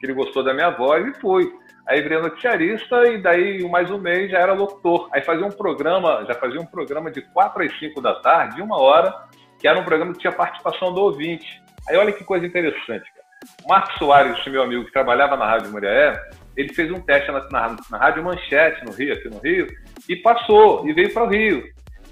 que 0.00 0.06
ele 0.06 0.14
gostou 0.14 0.42
da 0.42 0.54
minha 0.54 0.70
voz 0.70 1.06
e 1.06 1.20
fui. 1.20 1.52
Aí 1.86 2.00
virei 2.00 2.18
noticiarista 2.18 3.06
e 3.08 3.20
daí 3.20 3.68
mais 3.68 3.90
um 3.90 3.98
mês 3.98 4.30
já 4.30 4.38
era 4.38 4.54
locutor. 4.54 5.10
Aí 5.12 5.20
fazia 5.20 5.44
um 5.44 5.50
programa, 5.50 6.24
já 6.26 6.34
fazia 6.34 6.58
um 6.58 6.66
programa 6.66 7.10
de 7.10 7.20
4 7.20 7.62
às 7.62 7.78
5 7.78 8.00
da 8.00 8.14
tarde, 8.14 8.62
uma 8.62 8.80
hora, 8.80 9.14
que 9.60 9.68
era 9.68 9.78
um 9.78 9.84
programa 9.84 10.14
que 10.14 10.20
tinha 10.20 10.32
participação 10.32 10.94
do 10.94 11.02
ouvinte. 11.02 11.62
Aí 11.88 11.96
olha 11.96 12.12
que 12.12 12.24
coisa 12.24 12.46
interessante, 12.46 13.04
cara. 13.12 13.24
Marcos 13.66 13.94
Soares, 13.98 14.46
meu 14.46 14.62
amigo 14.62 14.84
que 14.84 14.92
trabalhava 14.92 15.36
na 15.36 15.46
Rádio 15.46 15.70
Muriaé, 15.70 16.18
ele 16.56 16.72
fez 16.72 16.90
um 16.90 17.00
teste 17.00 17.30
na, 17.30 17.40
na, 17.50 17.76
na, 17.90 17.98
Rádio 17.98 18.24
Manchete, 18.24 18.84
no 18.84 18.92
Rio, 18.92 19.12
aqui 19.12 19.28
no 19.28 19.38
Rio, 19.38 19.66
e 20.08 20.16
passou, 20.16 20.88
e 20.88 20.92
veio 20.92 21.12
para 21.12 21.24
o 21.24 21.28
Rio. 21.28 21.64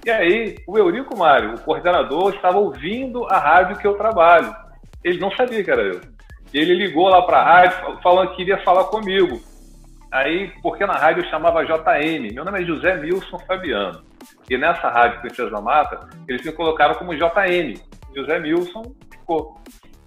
E 0.05 0.11
aí, 0.11 0.57
o 0.67 0.77
Eurico 0.77 1.17
Mário, 1.17 1.55
o 1.55 1.61
coordenador, 1.61 2.35
estava 2.35 2.59
ouvindo 2.59 3.25
a 3.27 3.39
rádio 3.39 3.79
que 3.79 3.87
eu 3.87 3.95
trabalho. 3.95 4.55
Ele 5.05 5.19
não 5.19 5.31
sabia 5.33 5.63
que 5.63 5.71
era 5.71 5.83
eu. 5.83 6.01
Ele 6.53 6.75
ligou 6.75 7.09
lá 7.09 7.23
para 7.23 7.39
a 7.39 7.45
rádio 7.45 8.01
falando 8.03 8.31
que 8.31 8.37
queria 8.37 8.59
falar 8.59 8.85
comigo. 8.85 9.41
Aí, 10.11 10.53
porque 10.61 10.85
na 10.85 10.95
rádio 10.95 11.25
eu 11.25 11.31
chamava 11.31 11.65
JM. 11.65 12.35
Meu 12.35 12.45
nome 12.45 12.61
é 12.61 12.65
José 12.65 12.97
Milson 12.97 13.39
Fabiano. 13.39 14.03
E 14.51 14.59
nessa 14.59 14.91
rádio 14.91 15.21
Princesa 15.21 15.61
Mata, 15.61 16.09
eles 16.29 16.45
me 16.45 16.53
colocaram 16.53 16.95
como 16.97 17.15
JM. 17.15 17.81
José 18.15 18.39
Milson 18.39 18.95
ficou. 19.33 19.57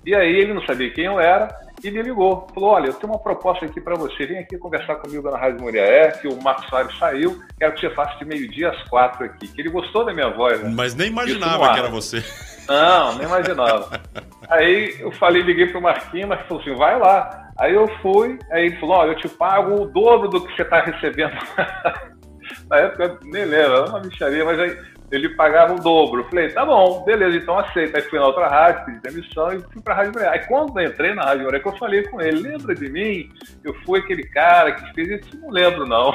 E 0.06 0.16
aí 0.16 0.36
ele 0.36 0.54
não 0.54 0.64
sabia 0.66 0.92
quem 0.92 1.06
eu 1.06 1.20
era, 1.20 1.48
e 1.84 1.90
me 1.90 2.02
ligou. 2.02 2.48
Falou: 2.54 2.72
Olha, 2.72 2.88
eu 2.88 2.94
tenho 2.94 3.12
uma 3.12 3.20
proposta 3.20 3.66
aqui 3.66 3.82
para 3.82 3.96
você. 3.96 4.26
Vem 4.26 4.40
aqui 4.40 4.58
conversar 4.58 4.96
comigo 4.96 5.30
na 5.30 5.38
Rádio 5.38 5.62
Muriaé, 5.62 6.12
que 6.12 6.28
o 6.28 6.42
Marcos 6.42 6.68
Soares 6.68 6.96
saiu. 6.98 7.42
Quero 7.58 7.74
que 7.74 7.82
você 7.82 7.90
faça 7.90 8.18
de 8.20 8.26
meio-dia 8.26 8.70
às 8.70 8.84
quatro 8.84 9.26
aqui. 9.26 9.48
Que 9.48 9.62
ele 9.62 9.70
gostou 9.70 10.06
da 10.06 10.14
minha 10.14 10.30
voz. 10.30 10.62
Né? 10.62 10.72
Mas 10.74 10.94
nem 10.94 11.08
imaginava 11.08 11.74
que 11.74 11.80
era 11.80 11.90
você. 11.90 12.24
Não, 12.68 13.18
nem 13.18 13.28
imaginava. 13.28 14.02
aí 14.50 14.96
eu 15.00 15.12
falei, 15.14 15.42
liguei 15.42 15.68
pro 15.68 15.82
Marquinhos, 15.82 16.30
mas 16.30 16.46
falou 16.48 16.62
assim: 16.62 16.76
vai 16.76 17.00
lá. 17.00 17.52
Aí 17.58 17.74
eu 17.74 17.88
fui, 18.02 18.38
aí 18.52 18.68
ele 18.68 18.80
falou: 18.80 18.98
Olha, 18.98 19.12
eu 19.12 19.18
te 19.18 19.30
pago 19.30 19.82
o 19.82 19.88
dobro 19.88 20.28
do 20.28 20.46
que 20.46 20.56
você 20.56 20.62
está 20.62 20.82
recebendo. 20.82 21.34
na 22.70 22.78
época, 22.78 23.20
nem 23.24 23.46
lembro, 23.46 23.74
era 23.74 23.90
uma 23.90 24.00
bicharia, 24.00 24.46
mas 24.46 24.60
aí 24.60 24.78
ele 25.12 25.30
pagava 25.30 25.74
o 25.74 25.80
dobro. 25.80 26.22
Eu 26.22 26.30
falei, 26.30 26.50
tá 26.50 26.66
bom, 26.66 27.04
beleza, 27.04 27.38
então 27.38 27.60
aceita. 27.60 27.98
Aí 27.98 28.04
fui 28.04 28.20
na 28.20 28.26
outra 28.26 28.48
rádio, 28.48 28.86
pedi 28.86 29.00
demissão 29.00 29.54
e 29.54 29.62
fui 29.62 29.82
pra 29.82 29.94
Rádio 29.94 30.14
Mulher. 30.14 30.30
Aí 30.30 30.40
quando 30.48 30.80
eu 30.80 30.88
entrei 30.88 31.14
na 31.14 31.24
Rádio 31.24 31.46
Mulher, 31.46 31.62
que 31.62 31.68
eu 31.68 31.78
falei 31.78 32.04
com 32.04 32.22
ele, 32.22 32.40
lembra 32.40 32.76
de 32.76 32.90
mim? 32.90 33.30
Eu 33.64 33.74
fui 33.86 34.00
aquele 34.00 34.24
cara 34.24 34.72
que 34.72 34.94
fez 34.94 35.22
isso, 35.22 35.38
não 35.40 35.50
lembro 35.50 35.86
não. 35.86 36.12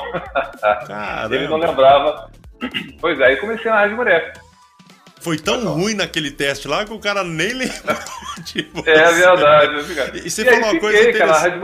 ele 1.31 1.49
não 1.49 1.57
lembrava. 1.57 2.31
Pois 3.01 3.19
é, 3.21 3.27
aí 3.27 3.37
comecei 3.37 3.71
na 3.71 3.79
Rádio 3.79 3.97
Mulher. 3.97 4.33
Foi 5.21 5.37
tão 5.37 5.63
ruim 5.75 5.93
naquele 5.93 6.31
teste 6.31 6.67
lá 6.67 6.85
que 6.85 6.93
o 6.93 6.99
cara 6.99 7.23
nem 7.23 7.53
lembra 7.55 7.99
tipo, 8.45 8.83
É 8.89 9.13
verdade. 9.13 10.21
E 10.25 10.31
você 10.31 10.43
e 10.43 10.45
falou 10.47 10.71
uma 10.71 10.81
coisa 10.81 11.09
interessante. 11.11 11.59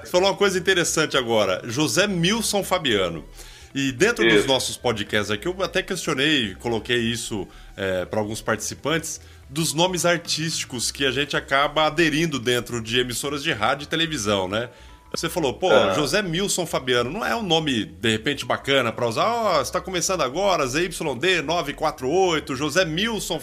Você 0.00 0.10
falou 0.10 0.30
uma 0.30 0.36
coisa 0.36 0.58
interessante 0.58 1.16
agora. 1.16 1.60
José 1.64 2.06
Milson 2.06 2.62
Fabiano. 2.62 3.24
E 3.74 3.92
dentro 3.92 4.26
isso. 4.26 4.38
dos 4.38 4.46
nossos 4.46 4.76
podcasts 4.76 5.30
aqui, 5.30 5.46
eu 5.46 5.56
até 5.62 5.82
questionei, 5.82 6.54
coloquei 6.56 6.98
isso 6.98 7.46
é, 7.76 8.04
para 8.04 8.18
alguns 8.18 8.40
participantes, 8.40 9.20
dos 9.48 9.72
nomes 9.72 10.04
artísticos 10.04 10.90
que 10.90 11.04
a 11.04 11.10
gente 11.10 11.36
acaba 11.36 11.86
aderindo 11.86 12.38
dentro 12.38 12.80
de 12.80 12.98
emissoras 13.00 13.42
de 13.42 13.52
rádio 13.52 13.84
e 13.84 13.86
televisão, 13.86 14.48
né? 14.48 14.68
Você 15.12 15.28
falou, 15.28 15.54
pô, 15.54 15.72
ah. 15.72 15.92
José 15.92 16.22
Milson 16.22 16.64
Fabiano, 16.64 17.10
não 17.10 17.24
é 17.24 17.34
um 17.34 17.42
nome, 17.42 17.84
de 17.84 18.10
repente, 18.10 18.44
bacana 18.44 18.92
para 18.92 19.08
usar? 19.08 19.26
Ó, 19.26 19.58
oh, 19.58 19.60
está 19.60 19.80
começando 19.80 20.22
agora, 20.22 20.64
ZYD 20.66 21.42
948, 21.42 22.54
José 22.54 22.84
Milson. 22.84 23.40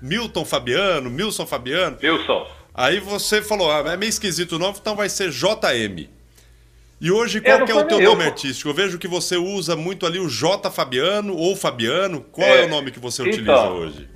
Milton 0.00 0.44
Fabiano, 0.44 1.10
Milson 1.10 1.44
Fabiano. 1.44 1.98
Milson. 2.00 2.46
Aí 2.72 3.00
você 3.00 3.42
falou, 3.42 3.72
ah, 3.72 3.82
é 3.92 3.96
meio 3.96 4.10
esquisito 4.10 4.52
o 4.52 4.58
nome, 4.60 4.78
então 4.80 4.94
vai 4.94 5.08
ser 5.08 5.30
JM. 5.30 6.08
E 7.00 7.12
hoje, 7.12 7.40
qual 7.40 7.64
que 7.64 7.70
é 7.70 7.74
o 7.74 7.84
teu 7.86 8.00
nome 8.00 8.24
artístico? 8.24 8.68
Eu 8.68 8.74
vejo 8.74 8.98
que 8.98 9.06
você 9.06 9.36
usa 9.36 9.76
muito 9.76 10.04
ali 10.04 10.18
o 10.18 10.28
J 10.28 10.68
Fabiano 10.68 11.36
ou 11.36 11.54
Fabiano. 11.54 12.22
Qual 12.22 12.46
é, 12.46 12.62
é 12.62 12.66
o 12.66 12.68
nome 12.68 12.90
que 12.90 12.98
você 12.98 13.22
então, 13.22 13.32
utiliza 13.32 13.70
hoje? 13.70 14.10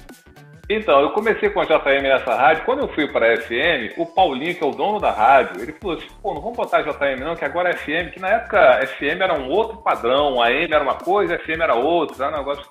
Então, 0.68 1.00
eu 1.00 1.10
comecei 1.10 1.48
com 1.50 1.60
a 1.60 1.64
JM 1.64 2.02
nessa 2.02 2.34
rádio. 2.34 2.64
Quando 2.64 2.80
eu 2.80 2.88
fui 2.88 3.06
para 3.06 3.32
a 3.32 3.36
FM, 3.36 3.96
o 3.96 4.06
Paulinho, 4.06 4.54
que 4.56 4.64
é 4.64 4.66
o 4.66 4.72
dono 4.72 4.98
da 4.98 5.12
rádio, 5.12 5.62
ele 5.62 5.72
falou 5.80 5.96
assim: 5.96 6.08
pô, 6.20 6.34
não 6.34 6.40
vamos 6.40 6.56
botar 6.56 6.82
JM 6.82 7.20
não, 7.20 7.36
que 7.36 7.44
agora 7.44 7.70
é 7.70 7.76
FM, 7.76 8.12
que 8.14 8.20
na 8.20 8.30
época 8.30 8.84
FM 8.98 9.20
era 9.20 9.38
um 9.38 9.48
outro 9.48 9.76
padrão, 9.78 10.42
a 10.42 10.46
AM 10.46 10.72
era 10.72 10.82
uma 10.82 10.96
coisa, 10.96 11.36
a 11.36 11.38
FM 11.38 11.60
era 11.60 11.74
outra, 11.74 12.24
era 12.24 12.34
um 12.34 12.38
negócio 12.38 12.64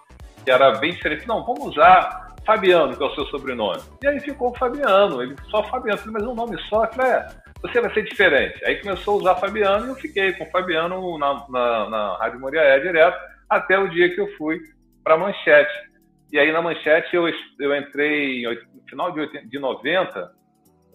que 0.44 0.51
era 0.51 0.72
bem 0.72 0.91
diferente. 0.91 1.25
Não, 1.25 1.46
vamos 1.46 1.68
usar 1.68 2.36
Fabiano, 2.46 2.98
que 2.98 3.01
é 3.01 3.06
o 3.06 3.15
seu 3.15 3.25
sobrenome. 3.27 3.80
E 4.03 4.08
aí 4.08 4.20
ficou 4.20 4.53
Fabiano, 4.58 5.22
ele 5.22 5.36
só 5.50 5.63
Fabiano. 5.63 6.01
Eu 6.06 6.12
mas 6.12 6.24
um 6.24 6.36
nome 6.36 6.58
só? 6.70 6.84
Eu 6.84 6.94
falei, 6.94 7.12
é 7.12 7.27
você 7.62 7.80
vai 7.80 7.94
ser 7.94 8.03
diferente. 8.03 8.63
Aí 8.65 8.82
começou 8.82 9.15
a 9.15 9.18
usar 9.18 9.36
Fabiano 9.36 9.86
e 9.86 9.89
eu 9.89 9.96
fiquei 9.96 10.34
com 10.34 10.44
o 10.44 10.50
Fabiano 10.50 11.18
na, 11.18 11.46
na, 11.50 11.89
na 11.89 12.18
Rádio 12.18 12.39
Moriaé 12.39 12.80
direto, 12.80 13.18
até 13.50 13.77
o 13.77 13.89
dia 13.89 14.13
que 14.13 14.20
eu 14.20 14.27
fui 14.38 14.60
para 15.03 15.18
Manchete. 15.18 15.74
E 16.32 16.39
aí 16.39 16.51
na 16.51 16.62
Manchete 16.62 17.15
eu, 17.15 17.27
eu 17.60 17.75
entrei 17.75 18.44
no 18.74 18.84
final 18.89 19.12
de, 19.12 19.48
de 19.48 19.60
90, 19.60 20.32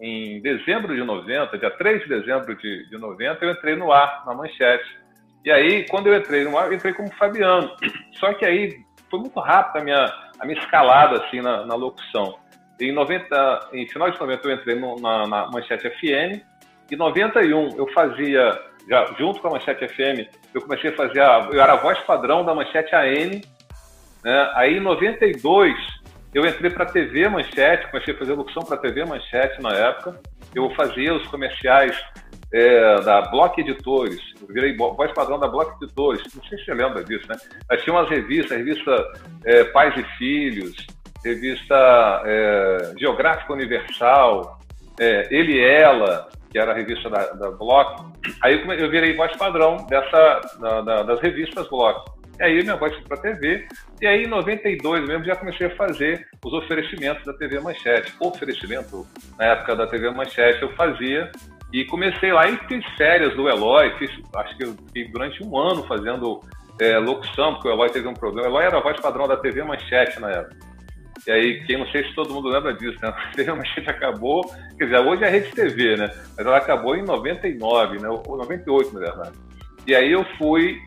em 0.00 0.40
dezembro 0.40 0.94
de 0.94 1.02
90, 1.02 1.58
dia 1.58 1.70
3 1.70 2.02
de 2.02 2.08
dezembro 2.08 2.54
de, 2.56 2.88
de 2.88 2.98
90, 2.98 3.44
eu 3.44 3.50
entrei 3.50 3.76
no 3.76 3.92
ar, 3.92 4.24
na 4.26 4.34
Manchete. 4.34 5.06
E 5.44 5.50
aí, 5.50 5.86
quando 5.88 6.08
eu 6.08 6.16
entrei 6.16 6.44
no 6.44 6.58
ar, 6.58 6.66
eu 6.66 6.74
entrei 6.74 6.92
como 6.92 7.12
Fabiano. 7.14 7.70
Só 8.18 8.34
que 8.34 8.44
aí 8.44 8.76
foi 9.08 9.20
muito 9.20 9.38
rápido 9.38 9.80
a 9.80 9.84
minha, 9.84 10.04
a 10.40 10.44
minha 10.44 10.58
escalada 10.58 11.24
assim, 11.24 11.40
na, 11.40 11.64
na 11.64 11.74
locução. 11.74 12.38
Em, 12.80 12.92
90, 12.92 13.70
em 13.72 13.86
final 13.86 14.10
de 14.10 14.20
90 14.20 14.48
eu 14.48 14.54
entrei 14.54 14.74
no, 14.74 14.96
na, 14.96 15.26
na 15.26 15.50
Manchete 15.50 15.88
FM, 15.88 16.42
em 16.90 16.96
91, 16.96 17.76
eu 17.76 17.86
fazia, 17.92 18.60
já 18.88 19.06
junto 19.18 19.40
com 19.40 19.48
a 19.48 19.50
Manchete 19.52 19.88
FM, 19.88 20.28
eu 20.54 20.60
comecei 20.62 20.90
a 20.90 20.96
fazer, 20.96 21.20
a, 21.20 21.48
eu 21.52 21.60
era 21.60 21.72
a 21.72 21.76
voz 21.76 21.98
padrão 22.00 22.44
da 22.44 22.54
Manchete 22.54 22.94
AM. 22.94 23.42
Né? 24.24 24.50
Aí 24.54 24.76
em 24.76 24.80
92, 24.80 25.74
eu 26.34 26.46
entrei 26.46 26.70
para 26.70 26.84
a 26.84 26.90
TV 26.90 27.28
Manchete, 27.28 27.90
comecei 27.90 28.14
a 28.14 28.18
fazer 28.18 28.34
locução 28.34 28.62
para 28.62 28.76
a 28.76 28.80
TV 28.80 29.04
Manchete 29.04 29.60
na 29.60 29.72
época. 29.74 30.20
Eu 30.54 30.70
fazia 30.74 31.14
os 31.14 31.26
comerciais 31.28 31.96
é, 32.52 33.00
da 33.00 33.22
Block 33.22 33.60
Editores, 33.60 34.20
eu 34.40 34.46
virei 34.48 34.76
voz 34.76 35.12
padrão 35.12 35.38
da 35.38 35.48
Block 35.48 35.82
Editores, 35.82 36.22
não 36.34 36.44
sei 36.44 36.58
se 36.58 36.64
você 36.64 36.74
lembra 36.74 37.02
disso, 37.04 37.26
né? 37.28 37.36
Mas 37.68 37.82
tinha 37.82 37.94
umas 37.94 38.08
revistas, 38.08 38.56
revista 38.56 39.12
é, 39.44 39.64
Pais 39.64 39.94
e 39.96 40.04
Filhos, 40.16 40.86
revista 41.24 42.22
é, 42.24 42.92
Geográfica 42.98 43.52
Universal, 43.52 44.58
é, 45.00 45.28
Ele 45.30 45.54
e 45.54 45.60
Ela, 45.60 46.28
que 46.56 46.60
era 46.60 46.72
a 46.72 46.74
revista 46.74 47.10
da, 47.10 47.26
da 47.34 47.50
Block. 47.50 48.02
Aí 48.42 48.66
eu 48.80 48.90
virei 48.90 49.14
voz 49.14 49.36
padrão 49.36 49.76
dessa, 49.90 50.40
da, 50.58 50.80
da, 50.80 51.02
das 51.02 51.20
revistas 51.20 51.68
Block. 51.68 52.10
E 52.40 52.42
aí 52.42 52.62
minha 52.62 52.76
voz 52.76 52.94
foi 52.94 53.02
para 53.02 53.18
a 53.18 53.20
TV, 53.20 53.68
e 54.00 54.06
aí 54.06 54.22
em 54.24 54.26
92 54.26 55.06
mesmo 55.06 55.24
já 55.24 55.36
comecei 55.36 55.66
a 55.66 55.76
fazer 55.76 56.26
os 56.42 56.52
oferecimentos 56.54 57.22
da 57.26 57.34
TV 57.34 57.60
Manchete. 57.60 58.14
Oferecimento, 58.18 59.06
na 59.38 59.44
época 59.48 59.76
da 59.76 59.86
TV 59.86 60.10
Manchete, 60.10 60.62
eu 60.62 60.72
fazia, 60.72 61.30
e 61.74 61.84
comecei 61.84 62.32
lá 62.32 62.48
e 62.48 62.56
fiz 62.68 62.82
férias 62.96 63.34
do 63.34 63.50
Eloy, 63.50 63.90
fiz, 63.98 64.10
acho 64.36 64.56
que 64.56 64.64
eu 64.64 64.72
fiquei 64.86 65.08
durante 65.08 65.44
um 65.44 65.58
ano 65.58 65.86
fazendo 65.86 66.40
é, 66.80 66.96
locução, 66.98 67.54
porque 67.54 67.68
o 67.68 67.72
Eloy 67.72 67.90
teve 67.90 68.08
um 68.08 68.14
problema. 68.14 68.48
O 68.48 68.50
Eloy 68.52 68.64
era 68.64 68.78
a 68.78 68.82
voz 68.82 68.98
padrão 68.98 69.28
da 69.28 69.36
TV 69.36 69.62
Manchete 69.62 70.18
na 70.20 70.30
época. 70.30 70.56
E 71.26 71.30
aí, 71.30 71.64
quem 71.64 71.78
não 71.78 71.86
sei 71.88 72.04
se 72.04 72.14
todo 72.14 72.32
mundo 72.32 72.48
lembra 72.48 72.74
disso, 72.74 72.98
né? 73.00 73.14
A 73.48 73.54
Manchete 73.54 73.88
acabou, 73.88 74.42
quer 74.78 74.84
dizer, 74.84 74.98
hoje 74.98 75.24
é 75.24 75.28
a 75.28 75.30
Rede 75.30 75.50
TV, 75.52 75.96
né? 75.96 76.10
Mas 76.36 76.46
ela 76.46 76.56
acabou 76.56 76.96
em 76.96 77.04
99, 77.04 77.98
né? 78.00 78.08
Ou 78.08 78.36
98, 78.36 78.94
na 78.94 79.00
verdade. 79.00 79.36
E 79.86 79.94
aí 79.94 80.12
eu 80.12 80.24
fui, 80.36 80.78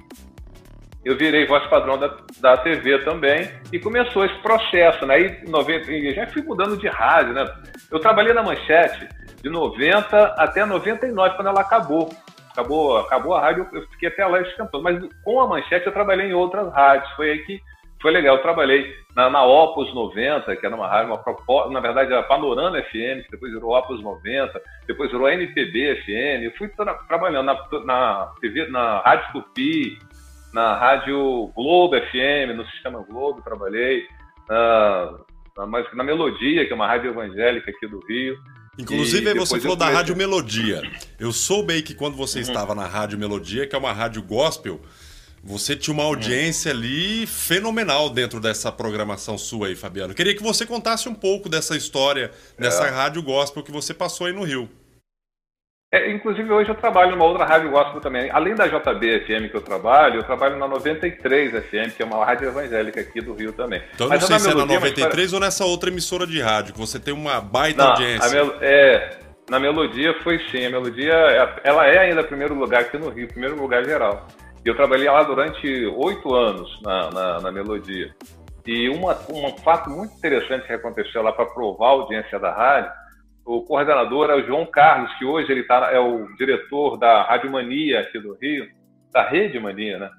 eu 1.03 1.17
virei 1.17 1.45
voz 1.45 1.65
padrão 1.67 1.97
da, 1.97 2.17
da 2.39 2.57
TV 2.57 2.99
também, 2.99 3.49
e 3.71 3.79
começou 3.79 4.25
esse 4.25 4.37
processo, 4.39 5.05
né? 5.05 5.15
Aí, 5.15 5.43
90, 5.47 5.91
e 5.91 6.13
já 6.13 6.27
fui 6.27 6.41
mudando 6.41 6.77
de 6.77 6.87
rádio, 6.87 7.33
né? 7.33 7.45
Eu 7.91 7.99
trabalhei 7.99 8.33
na 8.33 8.43
Manchete 8.43 9.07
de 9.41 9.49
90 9.49 10.35
até 10.37 10.65
99, 10.65 11.35
quando 11.35 11.47
ela 11.47 11.61
acabou. 11.61 12.09
Acabou, 12.51 12.97
acabou 12.97 13.33
a 13.35 13.41
rádio, 13.41 13.67
eu 13.71 13.81
fiquei 13.89 14.09
até 14.09 14.25
lá 14.25 14.41
esquentando. 14.41 14.83
Mas 14.83 15.01
com 15.23 15.39
a 15.39 15.47
Manchete 15.47 15.85
eu 15.85 15.93
trabalhei 15.93 16.27
em 16.27 16.33
outras 16.33 16.71
rádios. 16.73 17.09
Foi 17.15 17.31
aí 17.31 17.39
que 17.45 17.61
foi 18.01 18.11
legal. 18.11 18.37
Eu 18.37 18.41
trabalhei 18.41 18.93
na, 19.15 19.29
na 19.29 19.43
Opus 19.43 19.93
90, 19.93 20.55
que 20.55 20.65
era 20.65 20.75
uma 20.75 20.87
rádio, 20.87 21.11
uma 21.11 21.23
proposta, 21.23 21.69
na 21.69 21.79
verdade 21.79 22.11
era 22.11 22.23
Panorama 22.23 22.81
FM, 22.81 23.23
que 23.25 23.31
depois 23.31 23.51
virou 23.51 23.77
Opus 23.77 24.01
90, 24.01 24.61
depois 24.87 25.11
virou 25.11 25.29
NPB 25.29 26.03
FM. 26.03 26.43
Eu 26.43 26.51
fui 26.57 26.69
tra 26.69 26.93
trabalhando 27.07 27.45
na, 27.45 27.85
na, 27.85 28.31
TV, 28.39 28.67
na 28.67 28.99
Rádio 28.99 29.31
Tupi, 29.33 29.99
na 30.53 30.75
Rádio 30.75 31.51
Globo 31.55 31.95
FM, 31.95 32.55
no 32.55 32.65
Sistema 32.67 33.03
Globo, 33.03 33.41
trabalhei, 33.41 34.05
na, 34.47 35.19
na, 35.57 35.67
na 35.93 36.03
Melodia, 36.03 36.65
que 36.65 36.71
é 36.71 36.75
uma 36.75 36.87
rádio 36.87 37.11
evangélica 37.11 37.69
aqui 37.71 37.87
do 37.87 37.99
Rio. 38.07 38.37
Inclusive, 38.77 39.33
você 39.33 39.59
falou 39.59 39.75
da 39.75 39.89
Rádio 39.89 40.15
Melodia. 40.15 40.81
Eu 41.19 41.33
soube 41.33 41.81
que 41.81 41.93
quando 41.93 42.15
você 42.15 42.39
uhum. 42.39 42.43
estava 42.43 42.73
na 42.73 42.87
Rádio 42.87 43.19
Melodia, 43.19 43.67
que 43.67 43.75
é 43.75 43.77
uma 43.77 43.91
rádio 43.91 44.23
gospel, 44.23 44.79
você 45.43 45.75
tinha 45.75 45.93
uma 45.93 46.03
audiência 46.03 46.71
ali 46.71 47.25
fenomenal 47.25 48.09
dentro 48.09 48.39
dessa 48.39 48.71
programação 48.71 49.37
sua 49.37 49.67
aí, 49.67 49.75
Fabiano. 49.75 50.13
Queria 50.13 50.35
que 50.35 50.43
você 50.43 50.65
contasse 50.65 51.07
um 51.07 51.15
pouco 51.15 51.47
dessa 51.47 51.75
história, 51.75 52.31
dessa 52.57 52.87
é. 52.87 52.89
rádio 52.89 53.21
gospel 53.23 53.63
que 53.63 53.71
você 53.71 53.93
passou 53.93 54.27
aí 54.27 54.33
no 54.33 54.43
Rio. 54.43 54.69
É, 55.91 56.11
inclusive, 56.11 56.51
hoje 56.51 56.69
eu 56.69 56.75
trabalho 56.75 57.11
numa 57.11 57.25
outra 57.25 57.45
rádio 57.45 57.71
gospel 57.71 57.99
também. 57.99 58.29
Além 58.29 58.53
da 58.53 58.67
JB 58.67 59.21
FM 59.21 59.49
que 59.49 59.55
eu 59.55 59.61
trabalho, 59.61 60.17
eu 60.17 60.23
trabalho 60.23 60.55
na 60.57 60.67
93 60.67 61.51
FM, 61.51 61.95
que 61.97 62.03
é 62.03 62.05
uma 62.05 62.23
rádio 62.23 62.47
evangélica 62.47 63.01
aqui 63.01 63.19
do 63.21 63.33
Rio 63.33 63.51
também. 63.53 63.81
Então, 63.95 64.05
eu 64.05 64.19
não 64.19 64.27
sei 64.27 64.39
se 64.39 64.51
é 64.51 64.53
na 64.53 64.65
93 64.67 65.33
ou 65.33 65.39
nessa 65.39 65.65
outra 65.65 65.89
emissora 65.89 66.27
de 66.27 66.39
rádio, 66.39 66.73
que 66.73 66.79
você 66.79 66.99
tem 66.99 67.11
uma 67.11 67.41
baita 67.41 67.81
não, 67.83 67.89
audiência. 67.91 68.29
Mel... 68.29 68.55
É, 68.61 69.17
na 69.49 69.59
Melodia 69.59 70.13
foi 70.21 70.37
sim. 70.51 70.63
A 70.63 70.69
Melodia, 70.69 71.13
ela 71.63 71.87
é 71.87 71.97
ainda 71.97 72.23
primeiro 72.23 72.53
lugar 72.53 72.81
aqui 72.81 72.97
no 72.99 73.09
Rio, 73.09 73.27
primeiro 73.27 73.59
lugar 73.59 73.83
geral. 73.83 74.27
Eu 74.63 74.75
trabalhei 74.75 75.09
lá 75.09 75.23
durante 75.23 75.85
oito 75.85 76.33
anos 76.35 76.81
na, 76.81 77.09
na, 77.11 77.41
na, 77.41 77.51
Melodia. 77.51 78.13
E 78.65 78.89
uma, 78.89 79.17
um 79.31 79.57
fato 79.63 79.89
muito 79.89 80.15
interessante 80.15 80.67
que 80.67 80.73
aconteceu 80.73 81.21
lá 81.21 81.31
para 81.31 81.45
provar 81.45 81.87
a 81.87 81.91
audiência 81.91 82.37
da 82.37 82.51
rádio, 82.51 82.91
o 83.45 83.63
coordenador 83.63 84.29
é 84.29 84.35
o 84.35 84.45
João 84.45 84.65
Carlos, 84.65 85.11
que 85.17 85.25
hoje 85.25 85.51
ele 85.51 85.63
tá, 85.63 85.89
é 85.91 85.99
o 85.99 86.27
diretor 86.35 86.97
da 86.97 87.23
Rádio 87.23 87.51
Mania 87.51 88.01
aqui 88.01 88.19
do 88.19 88.35
Rio, 88.35 88.67
da 89.11 89.27
Rede 89.27 89.59
Mania, 89.59 89.97
né? 89.97 90.11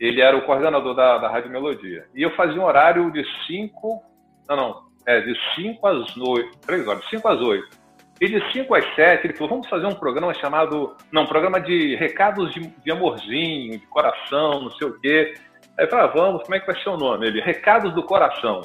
Ele 0.00 0.20
era 0.20 0.36
o 0.36 0.42
coordenador 0.42 0.94
da, 0.94 1.18
da 1.18 1.28
Rádio 1.28 1.50
Melodia. 1.50 2.06
E 2.12 2.22
eu 2.22 2.34
fazia 2.34 2.60
um 2.60 2.64
horário 2.64 3.08
de 3.12 3.24
5, 3.46 4.02
não, 4.48 4.56
não, 4.56 4.82
é, 5.06 5.20
de 5.20 5.32
5 5.54 5.86
às 5.86 6.16
8, 6.16 6.58
3 6.58 6.88
horas, 6.88 7.08
5 7.08 7.28
às 7.28 7.40
8. 7.40 7.81
E 8.22 8.28
de 8.28 8.52
5 8.52 8.72
às 8.76 8.84
7, 8.94 9.26
ele 9.26 9.34
falou: 9.34 9.48
vamos 9.48 9.68
fazer 9.68 9.84
um 9.84 9.96
programa 9.96 10.32
chamado. 10.34 10.94
Não, 11.10 11.24
um 11.24 11.26
programa 11.26 11.60
de 11.60 11.96
recados 11.96 12.54
de, 12.54 12.60
de 12.60 12.92
amorzinho, 12.92 13.72
de 13.72 13.86
coração, 13.88 14.62
não 14.62 14.70
sei 14.70 14.86
o 14.86 15.00
quê. 15.00 15.34
Aí 15.76 15.86
eu 15.86 15.90
falei: 15.90 16.04
ah, 16.04 16.12
vamos, 16.14 16.42
como 16.44 16.54
é 16.54 16.60
que 16.60 16.66
vai 16.66 16.80
ser 16.80 16.88
o 16.90 16.96
nome? 16.96 17.26
Ele: 17.26 17.40
Recados 17.40 17.92
do 17.96 18.04
Coração. 18.04 18.60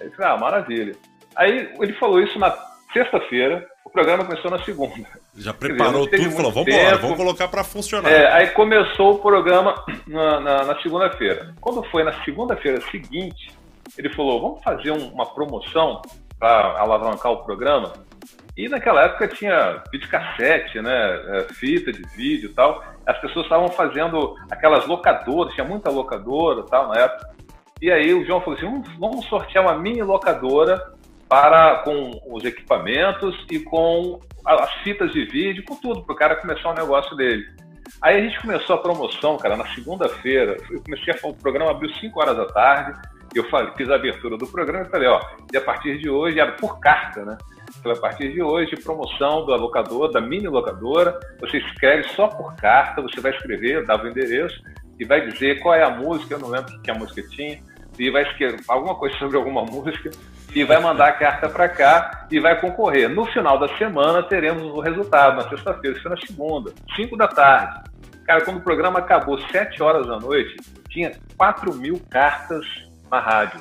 Aí 0.00 0.06
eu 0.06 0.12
falei: 0.12 0.32
ah, 0.32 0.36
maravilha. 0.38 0.96
Aí 1.36 1.70
ele 1.78 1.92
falou 1.94 2.18
isso 2.18 2.38
na 2.38 2.50
sexta-feira, 2.94 3.68
o 3.84 3.90
programa 3.90 4.24
começou 4.24 4.50
na 4.50 4.64
segunda. 4.64 5.06
Já 5.36 5.52
preparou 5.52 6.06
dizer, 6.06 6.24
tudo, 6.24 6.36
falou, 6.36 6.52
vamos 6.52 6.68
embora, 6.68 6.96
vamos 6.96 7.16
colocar 7.18 7.48
para 7.48 7.64
funcionar. 7.64 8.10
É, 8.10 8.32
aí 8.32 8.46
começou 8.52 9.16
o 9.16 9.18
programa 9.18 9.84
na, 10.08 10.40
na, 10.40 10.64
na 10.64 10.80
segunda-feira. 10.80 11.54
Quando 11.60 11.82
foi 11.90 12.04
na 12.04 12.24
segunda-feira 12.24 12.80
seguinte, 12.90 13.50
ele 13.98 14.08
falou, 14.14 14.40
vamos 14.40 14.64
fazer 14.64 14.92
um, 14.92 15.08
uma 15.08 15.26
promoção 15.26 16.00
para 16.38 16.80
alavancar 16.80 17.32
o 17.32 17.44
programa? 17.44 17.92
E 18.56 18.68
naquela 18.68 19.04
época 19.04 19.28
tinha 19.28 19.82
videocassete, 19.90 20.80
né, 20.80 20.92
é, 20.92 21.54
fita 21.54 21.90
de 21.90 22.02
vídeo 22.14 22.50
e 22.50 22.52
tal. 22.52 22.84
As 23.06 23.18
pessoas 23.18 23.46
estavam 23.46 23.68
fazendo 23.68 24.36
aquelas 24.50 24.86
locadoras, 24.86 25.54
tinha 25.54 25.66
muita 25.66 25.90
locadora 25.90 26.62
tal 26.64 26.88
na 26.88 27.00
época. 27.00 27.32
E 27.80 27.90
aí 27.90 28.12
o 28.12 28.24
João 28.24 28.40
falou 28.40 28.58
assim, 28.58 28.82
vamos, 28.98 29.26
sortear 29.26 29.64
uma 29.64 29.76
mini 29.76 30.02
locadora 30.02 30.80
para 31.28 31.78
com 31.78 32.10
os 32.26 32.44
equipamentos 32.44 33.34
e 33.50 33.58
com 33.58 34.20
as 34.44 34.72
fitas 34.82 35.12
de 35.12 35.24
vídeo, 35.24 35.64
com 35.64 35.74
tudo, 35.76 36.02
para 36.02 36.12
o 36.12 36.16
cara 36.16 36.36
começar 36.36 36.70
o 36.70 36.74
negócio 36.74 37.16
dele. 37.16 37.44
Aí 38.00 38.18
a 38.18 38.20
gente 38.20 38.40
começou 38.40 38.76
a 38.76 38.78
promoção, 38.78 39.36
cara, 39.38 39.56
na 39.56 39.66
segunda-feira. 39.74 40.56
Eu 40.70 40.82
comecei 40.82 41.14
a 41.14 41.26
o 41.26 41.34
programa 41.34 41.70
abriu 41.70 41.92
5 41.94 42.20
horas 42.20 42.36
da 42.36 42.46
tarde. 42.46 43.00
Eu 43.34 43.44
fiz 43.76 43.88
a 43.88 43.94
abertura 43.94 44.36
do 44.36 44.46
programa 44.46 44.84
e 44.84 44.90
falei, 44.90 45.08
ó, 45.08 45.20
e 45.52 45.56
a 45.56 45.60
partir 45.60 45.98
de 45.98 46.10
hoje, 46.10 46.38
era 46.38 46.52
por 46.52 46.78
carta, 46.78 47.24
né? 47.24 47.38
A 47.84 47.96
partir 47.96 48.32
de 48.32 48.40
hoje, 48.40 48.76
promoção 48.76 49.44
do 49.44 49.56
locador, 49.56 50.10
da 50.10 50.20
mini 50.20 50.46
locadora, 50.46 51.18
você 51.40 51.58
escreve 51.58 52.04
só 52.10 52.28
por 52.28 52.54
carta, 52.54 53.02
você 53.02 53.20
vai 53.20 53.32
escrever, 53.32 53.84
dava 53.84 54.04
o 54.04 54.08
endereço, 54.08 54.62
e 54.98 55.04
vai 55.04 55.26
dizer 55.26 55.58
qual 55.60 55.74
é 55.74 55.82
a 55.82 55.90
música, 55.90 56.34
eu 56.34 56.38
não 56.38 56.48
lembro 56.48 56.72
o 56.72 56.80
que 56.80 56.90
a 56.90 56.94
música 56.94 57.22
tinha, 57.30 57.60
e 57.98 58.10
vai 58.10 58.22
escrever 58.22 58.60
alguma 58.68 58.94
coisa 58.94 59.16
sobre 59.18 59.36
alguma 59.36 59.64
música, 59.64 60.10
e 60.54 60.62
vai 60.64 60.80
mandar 60.80 61.08
a 61.08 61.12
carta 61.12 61.48
para 61.48 61.68
cá 61.68 62.26
e 62.30 62.38
vai 62.38 62.60
concorrer. 62.60 63.08
No 63.08 63.24
final 63.26 63.58
da 63.58 63.68
semana 63.76 64.22
teremos 64.22 64.62
o 64.62 64.80
resultado, 64.80 65.36
na 65.36 65.48
sexta-feira, 65.48 65.96
isso 65.96 66.02
foi 66.02 66.10
na 66.12 66.26
segunda, 66.26 66.72
5 66.94 67.16
da 67.16 67.26
tarde. 67.26 67.90
Cara, 68.24 68.44
quando 68.44 68.58
o 68.58 68.62
programa 68.62 69.00
acabou 69.00 69.38
7 69.38 69.82
horas 69.82 70.06
da 70.06 70.18
noite, 70.18 70.54
tinha 70.88 71.12
4 71.36 71.74
mil 71.74 72.00
cartas 72.08 72.64
na 73.10 73.18
rádio. 73.18 73.60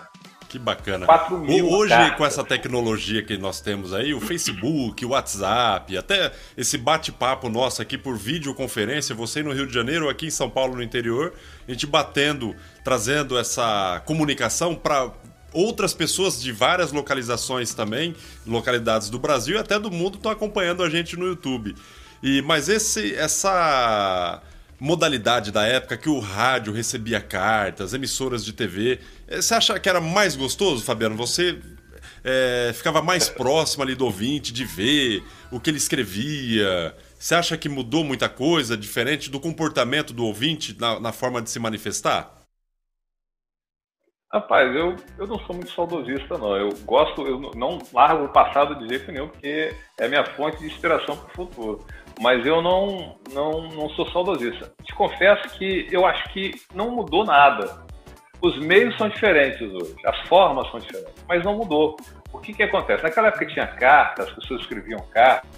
Que 0.52 0.60
bacana. 0.60 1.06
4 1.06 1.38
mil 1.38 1.72
Hoje, 1.72 1.92
cartas. 1.92 2.18
com 2.18 2.26
essa 2.26 2.44
tecnologia 2.44 3.24
que 3.24 3.38
nós 3.38 3.62
temos 3.62 3.94
aí, 3.94 4.14
o 4.14 4.20
Facebook, 4.20 5.06
o 5.06 5.12
WhatsApp, 5.12 5.98
até 5.98 6.34
esse 6.58 6.78
bate-papo 6.78 7.48
nosso 7.48 7.82
aqui 7.82 7.98
por 7.98 8.18
videoconferência, 8.18 9.16
você 9.16 9.42
no 9.42 9.54
Rio 9.54 9.66
de 9.66 9.74
Janeiro, 9.74 10.10
aqui 10.10 10.26
em 10.26 10.30
São 10.30 10.50
Paulo, 10.50 10.76
no 10.76 10.84
interior, 10.84 11.34
a 11.66 11.72
gente 11.72 11.88
batendo, 11.88 12.54
trazendo 12.84 13.38
essa 13.38 14.02
comunicação 14.06 14.76
para 14.76 15.10
outras 15.54 15.94
pessoas 15.94 16.42
de 16.42 16.52
várias 16.52 16.92
localizações 16.92 17.74
também, 17.74 18.14
localidades 18.46 19.10
do 19.10 19.18
Brasil 19.18 19.56
e 19.56 19.58
até 19.58 19.80
do 19.80 19.90
mundo, 19.90 20.18
estão 20.18 20.34
acompanhando 20.34 20.84
a 20.84 20.90
gente 20.90 21.16
no 21.16 21.28
YouTube. 21.28 21.74
E 22.22 22.42
mas 22.42 22.68
esse 22.68 23.16
essa 23.16 24.42
modalidade 24.82 25.52
da 25.52 25.64
época 25.64 25.96
que 25.96 26.10
o 26.10 26.18
rádio 26.18 26.74
recebia 26.74 27.22
cartas, 27.22 27.94
emissoras 27.94 28.44
de 28.44 28.52
TV, 28.52 29.00
eh, 29.28 29.40
você 29.40 29.54
acha 29.54 29.80
que 29.80 29.88
era 29.88 30.02
mais 30.02 30.36
gostoso, 30.36 30.84
Fabiano? 30.84 31.16
Você 31.18 31.62
é, 32.24 32.72
ficava 32.74 33.00
mais 33.00 33.30
próximo 33.30 33.84
ali 33.84 33.94
do 33.94 34.06
ouvinte, 34.06 34.52
de 34.52 34.66
ver 34.66 35.24
o 35.52 35.60
que 35.60 35.70
ele 35.70 35.78
escrevia. 35.78 36.96
Você 37.20 37.36
acha 37.36 37.56
que 37.60 37.70
mudou 37.70 38.04
muita 38.04 38.28
coisa, 38.28 38.76
diferente 38.76 39.30
do 39.30 39.40
comportamento 39.40 40.14
do 40.14 40.26
ouvinte 40.26 40.76
na, 40.80 41.00
na 41.00 41.12
forma 41.12 41.44
de 41.44 41.52
se 41.52 41.60
manifestar? 41.60 42.42
Rapaz, 44.34 44.76
eu, 44.76 44.96
eu 45.20 45.28
não 45.28 45.38
sou 45.42 45.56
muito 45.56 45.72
saudosista, 45.74 46.40
não. 46.40 46.56
Eu 46.56 46.70
gosto, 46.86 47.28
eu 47.28 47.40
não 47.54 47.78
largo 47.94 48.26
o 48.26 48.30
passado 48.30 48.80
de 48.80 48.88
jeito 48.88 49.12
nenhum, 49.12 49.28
porque 49.28 49.76
é 50.00 50.08
minha 50.08 50.26
fonte 50.26 50.58
de 50.58 50.66
inspiração 50.66 51.18
para 51.18 51.28
o 51.28 51.36
futuro. 51.36 51.86
Mas 52.22 52.46
eu 52.46 52.62
não, 52.62 53.18
não, 53.34 53.64
não 53.70 53.90
sou 53.90 54.08
saudosista. 54.12 54.72
Te 54.84 54.94
confesso 54.94 55.50
que 55.58 55.88
eu 55.92 56.06
acho 56.06 56.32
que 56.32 56.52
não 56.74 56.92
mudou 56.92 57.26
nada. 57.26 57.84
Os 58.40 58.60
meios 58.60 58.96
são 58.96 59.10
diferentes 59.10 59.62
hoje, 59.62 59.96
as 60.06 60.20
formas 60.28 60.70
são 60.70 60.80
diferentes, 60.80 61.26
mas 61.28 61.44
não 61.44 61.58
mudou. 61.58 61.98
O 62.32 62.40
que, 62.40 62.54
que 62.54 62.64
acontece? 62.64 63.04
Naquela 63.04 63.28
época 63.28 63.46
tinha 63.48 63.68
cartas, 63.68 64.28
as 64.28 64.36
pessoas 64.36 64.62
escreviam 64.62 65.00
cartas, 65.12 65.50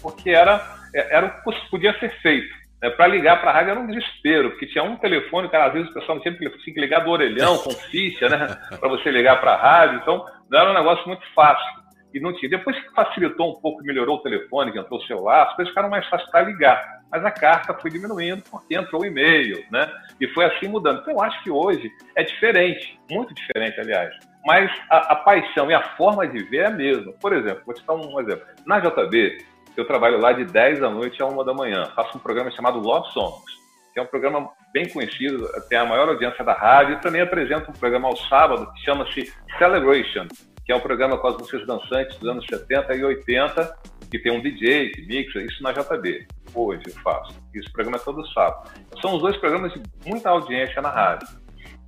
porque 0.00 0.30
era, 0.30 0.62
era 0.94 1.26
o 1.26 1.30
que 1.52 1.70
podia 1.70 1.98
ser 1.98 2.10
feito. 2.20 2.56
É, 2.80 2.90
para 2.90 3.08
ligar 3.08 3.40
para 3.40 3.50
a 3.50 3.54
rádio 3.54 3.70
era 3.70 3.80
um 3.80 3.86
desespero, 3.86 4.50
porque 4.50 4.66
tinha 4.66 4.84
um 4.84 4.96
telefone, 4.96 5.48
cara, 5.48 5.66
às 5.66 5.72
vezes 5.72 5.90
o 5.90 5.94
pessoal 5.94 6.16
não 6.16 6.22
tinha 6.22 6.36
tinha 6.36 6.74
que 6.74 6.80
ligar 6.80 7.00
do 7.00 7.10
orelhão, 7.10 7.58
com 7.58 7.70
ficha, 7.70 8.28
né? 8.28 8.46
Para 8.78 8.88
você 8.88 9.10
ligar 9.10 9.40
para 9.40 9.54
a 9.54 9.56
rádio. 9.56 9.98
Então, 10.00 10.24
não 10.48 10.60
era 10.60 10.70
um 10.70 10.74
negócio 10.74 11.06
muito 11.08 11.24
fácil. 11.34 11.87
E 12.12 12.20
não 12.20 12.32
tinha. 12.34 12.50
Depois 12.50 12.78
que 12.78 12.94
facilitou 12.94 13.52
um 13.56 13.60
pouco, 13.60 13.82
melhorou 13.82 14.16
o 14.16 14.22
telefone, 14.22 14.72
que 14.72 14.78
entrou 14.78 14.98
o 14.98 15.06
celular, 15.06 15.44
as 15.44 15.56
coisas 15.56 15.70
ficaram 15.70 15.90
mais 15.90 16.06
fáceis 16.08 16.30
para 16.30 16.46
ligar. 16.46 16.98
Mas 17.10 17.24
a 17.24 17.30
carta 17.30 17.74
foi 17.74 17.90
diminuindo 17.90 18.42
porque 18.50 18.74
entrou 18.74 19.02
o 19.02 19.06
e-mail, 19.06 19.64
né? 19.70 19.90
E 20.20 20.26
foi 20.28 20.44
assim 20.44 20.68
mudando. 20.68 21.00
Então, 21.00 21.14
eu 21.14 21.22
acho 21.22 21.42
que 21.42 21.50
hoje 21.50 21.90
é 22.16 22.22
diferente, 22.22 22.98
muito 23.10 23.34
diferente, 23.34 23.80
aliás. 23.80 24.14
Mas 24.46 24.70
a, 24.90 25.12
a 25.12 25.16
paixão 25.16 25.70
e 25.70 25.74
a 25.74 25.82
forma 25.96 26.26
de 26.26 26.42
ver 26.44 26.58
é 26.58 26.66
a 26.66 26.70
mesma. 26.70 27.12
Por 27.20 27.32
exemplo, 27.32 27.62
vou 27.64 27.74
te 27.74 27.84
dar 27.86 27.94
um 27.94 28.20
exemplo. 28.20 28.44
Na 28.66 28.78
JB, 28.80 29.38
eu 29.76 29.86
trabalho 29.86 30.18
lá 30.18 30.32
de 30.32 30.44
10 30.44 30.80
da 30.80 30.90
noite 30.90 31.22
a 31.22 31.26
1 31.26 31.44
da 31.44 31.54
manhã. 31.54 31.86
Faço 31.94 32.16
um 32.16 32.20
programa 32.20 32.50
chamado 32.50 32.78
Love 32.78 33.12
Songs, 33.12 33.44
que 33.92 34.00
é 34.00 34.02
um 34.02 34.06
programa 34.06 34.50
bem 34.72 34.88
conhecido, 34.88 35.48
tem 35.68 35.78
a 35.78 35.84
maior 35.84 36.08
audiência 36.08 36.44
da 36.44 36.52
rádio, 36.52 36.94
e 36.94 37.00
também 37.00 37.20
apresento 37.20 37.70
um 37.70 37.74
programa 37.74 38.08
ao 38.08 38.16
sábado 38.16 38.70
que 38.74 38.84
chama-se 38.84 39.32
Celebration, 39.58 40.26
que 40.68 40.72
é 40.72 40.76
um 40.76 40.80
programa 40.80 41.16
com 41.16 41.28
as 41.28 41.38
músicas 41.38 41.66
dançantes 41.66 42.18
dos 42.18 42.28
anos 42.28 42.44
70 42.44 42.94
e 42.94 43.02
80, 43.02 43.74
que 44.10 44.18
tem 44.18 44.30
um 44.30 44.42
DJ 44.42 44.90
que 44.90 45.00
mixa, 45.00 45.40
isso 45.40 45.62
na 45.62 45.72
JB. 45.72 46.28
Hoje 46.54 46.82
eu 46.88 46.92
faço. 47.02 47.34
Esse 47.54 47.72
programa 47.72 47.96
é 47.96 48.00
todo 48.00 48.28
sábado. 48.34 48.68
São 49.00 49.14
os 49.14 49.22
dois 49.22 49.34
programas 49.38 49.72
de 49.72 49.80
muita 50.04 50.28
audiência 50.28 50.82
na 50.82 50.90
rádio. 50.90 51.26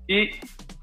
E 0.09 0.31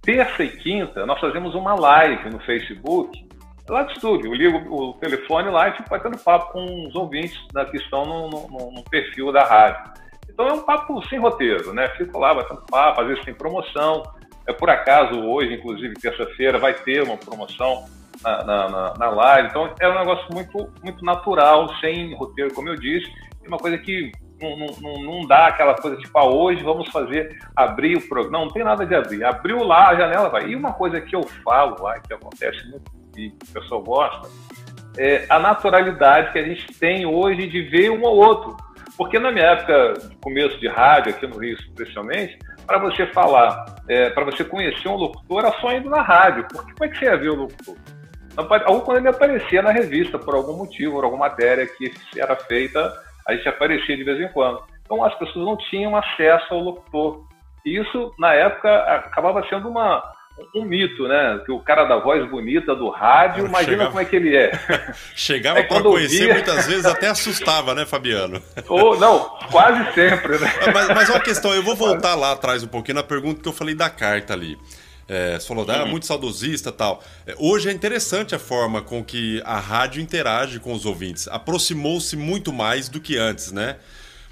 terça 0.03 0.43
e 0.43 0.49
quinta 0.57 1.07
nós 1.07 1.19
fazemos 1.19 1.55
uma 1.55 1.73
live 1.73 2.29
no 2.29 2.39
Facebook 2.41 3.27
lá 3.67 3.81
do 3.81 3.91
estúdio. 3.91 4.27
Eu 4.27 4.35
ligo 4.35 4.75
o 4.75 4.93
telefone 4.99 5.49
lá 5.49 5.69
e 5.69 5.77
fico 5.77 5.89
batendo 5.89 6.19
papo 6.19 6.51
com 6.51 6.87
os 6.87 6.93
ouvintes 6.93 7.35
da 7.51 7.65
que 7.65 7.77
estão 7.77 8.05
no, 8.05 8.29
no, 8.29 8.71
no, 8.73 8.83
perfil 8.91 9.31
da 9.31 9.43
rádio. 9.43 9.91
Então 10.29 10.47
é 10.47 10.53
um 10.53 10.61
papo 10.61 11.03
sem 11.09 11.17
roteiro, 11.17 11.73
né? 11.73 11.87
Fico 11.97 12.19
lá 12.19 12.35
batendo 12.35 12.61
papo, 12.69 13.01
às 13.01 13.07
vezes 13.07 13.25
tem 13.25 13.33
promoção. 13.33 14.03
É 14.47 14.53
por 14.53 14.69
acaso 14.69 15.19
hoje, 15.19 15.53
inclusive 15.53 15.93
terça-feira, 15.95 16.57
vai 16.57 16.73
ter 16.73 17.03
uma 17.03 17.17
promoção 17.17 17.85
na, 18.23 18.43
na, 18.43 18.69
na, 18.69 18.93
na, 18.97 19.09
live. 19.09 19.49
Então 19.49 19.73
é 19.79 19.89
um 19.89 19.99
negócio 19.99 20.25
muito, 20.33 20.69
muito 20.83 21.03
natural, 21.03 21.67
sem 21.79 22.15
roteiro, 22.15 22.53
como 22.53 22.69
eu 22.69 22.75
disse. 22.75 23.11
É 23.43 23.47
uma 23.47 23.57
coisa 23.57 23.77
que 23.77 24.11
não, 24.41 24.55
não, 24.81 25.03
não 25.03 25.27
dá 25.27 25.47
aquela 25.47 25.75
coisa 25.75 25.97
tipo, 25.97 26.17
ah, 26.17 26.25
hoje 26.25 26.63
vamos 26.63 26.89
fazer, 26.89 27.37
abrir 27.55 27.97
o 27.97 28.07
programa. 28.07 28.37
Não, 28.37 28.45
não 28.45 28.53
tem 28.53 28.63
nada 28.63 28.85
de 28.85 28.95
abrir. 28.95 29.23
Abriu 29.23 29.63
lá, 29.63 29.89
a 29.89 29.95
janela 29.95 30.29
vai. 30.29 30.47
E 30.47 30.55
uma 30.55 30.73
coisa 30.73 31.01
que 31.01 31.15
eu 31.15 31.23
falo 31.43 31.81
lá, 31.83 31.99
que 31.99 32.13
acontece 32.13 32.69
muito 32.69 32.91
que 33.13 33.33
o 33.49 33.53
pessoal 33.53 33.81
gosta, 33.81 34.29
é 34.97 35.25
a 35.29 35.39
naturalidade 35.39 36.31
que 36.31 36.39
a 36.39 36.43
gente 36.43 36.67
tem 36.79 37.05
hoje 37.05 37.47
de 37.47 37.61
ver 37.63 37.89
um 37.89 38.03
ou 38.03 38.15
outro. 38.15 38.55
Porque 38.95 39.19
na 39.19 39.31
minha 39.31 39.45
época 39.45 39.93
começo 40.21 40.59
de 40.59 40.67
rádio, 40.67 41.11
aqui 41.11 41.25
no 41.27 41.37
Rio 41.37 41.55
especialmente, 41.55 42.37
para 42.67 42.77
você 42.77 43.07
falar, 43.07 43.65
é, 43.87 44.09
para 44.09 44.25
você 44.25 44.43
conhecer 44.43 44.89
um 44.89 44.95
locutor, 44.95 45.39
era 45.45 45.59
só 45.59 45.71
indo 45.71 45.89
na 45.89 46.01
rádio. 46.01 46.45
Porque 46.51 46.73
como 46.73 46.85
é 46.85 46.87
que 46.89 46.99
você 46.99 47.05
ia 47.05 47.17
ver 47.17 47.29
o 47.29 47.35
locutor? 47.35 47.75
Ou 48.67 48.81
quando 48.81 48.97
ele 48.97 49.07
aparecia 49.07 49.63
na 49.63 49.71
revista, 49.71 50.19
por 50.19 50.35
algum 50.35 50.57
motivo, 50.57 50.95
por 50.95 51.05
alguma 51.05 51.29
matéria 51.29 51.65
que 51.65 51.91
era 52.15 52.35
feita, 52.35 52.93
a 53.27 53.33
gente 53.33 53.49
aparecia 53.49 53.97
de 53.97 54.03
vez 54.03 54.19
em 54.19 54.31
quando. 54.31 54.61
Então 54.83 55.03
as 55.03 55.15
pessoas 55.15 55.45
não 55.45 55.57
tinham 55.57 55.95
acesso 55.95 56.53
ao 56.53 56.59
locutor. 56.59 57.25
E 57.65 57.79
isso, 57.79 58.13
na 58.19 58.33
época, 58.33 58.69
acabava 58.83 59.43
sendo 59.49 59.67
uma, 59.69 60.03
um 60.53 60.63
mito, 60.63 61.07
né? 61.07 61.41
Que 61.45 61.51
o 61.51 61.59
cara 61.59 61.85
da 61.85 61.97
voz 61.97 62.27
bonita 62.29 62.75
do 62.75 62.89
rádio, 62.89 63.45
imagina 63.45 63.71
chegava... 63.71 63.89
como 63.89 64.01
é 64.01 64.05
que 64.05 64.15
ele 64.15 64.35
é. 64.35 64.51
Chegava 65.15 65.59
é, 65.59 65.63
para 65.63 65.81
conhecer, 65.81 66.33
muitas 66.33 66.67
vezes 66.67 66.85
até 66.85 67.07
assustava, 67.07 67.73
né, 67.73 67.85
Fabiano? 67.85 68.41
Ou, 68.69 68.99
não, 68.99 69.19
quase 69.51 69.93
sempre, 69.93 70.37
né? 70.37 70.47
Mas, 70.73 70.87
mas 70.89 71.09
uma 71.09 71.19
questão, 71.19 71.53
eu 71.53 71.63
vou 71.63 71.75
voltar 71.75 72.15
lá 72.15 72.33
atrás 72.33 72.63
um 72.63 72.67
pouquinho 72.67 72.95
na 72.95 73.03
pergunta 73.03 73.41
que 73.41 73.47
eu 73.47 73.53
falei 73.53 73.73
da 73.73 73.89
carta 73.89 74.33
ali. 74.33 74.57
É, 75.07 75.39
você 75.39 75.47
falou, 75.47 75.65
ah, 75.69 75.85
muito 75.85 76.05
saudosista 76.05 76.71
tal. 76.71 77.01
É, 77.25 77.33
hoje 77.37 77.69
é 77.69 77.71
interessante 77.71 78.35
a 78.35 78.39
forma 78.39 78.81
com 78.81 79.03
que 79.03 79.41
a 79.45 79.57
rádio 79.57 80.01
interage 80.01 80.59
com 80.59 80.73
os 80.73 80.85
ouvintes. 80.85 81.27
Aproximou-se 81.29 82.15
muito 82.17 82.51
mais 82.51 82.89
do 82.89 82.99
que 82.99 83.17
antes, 83.17 83.51
né? 83.51 83.77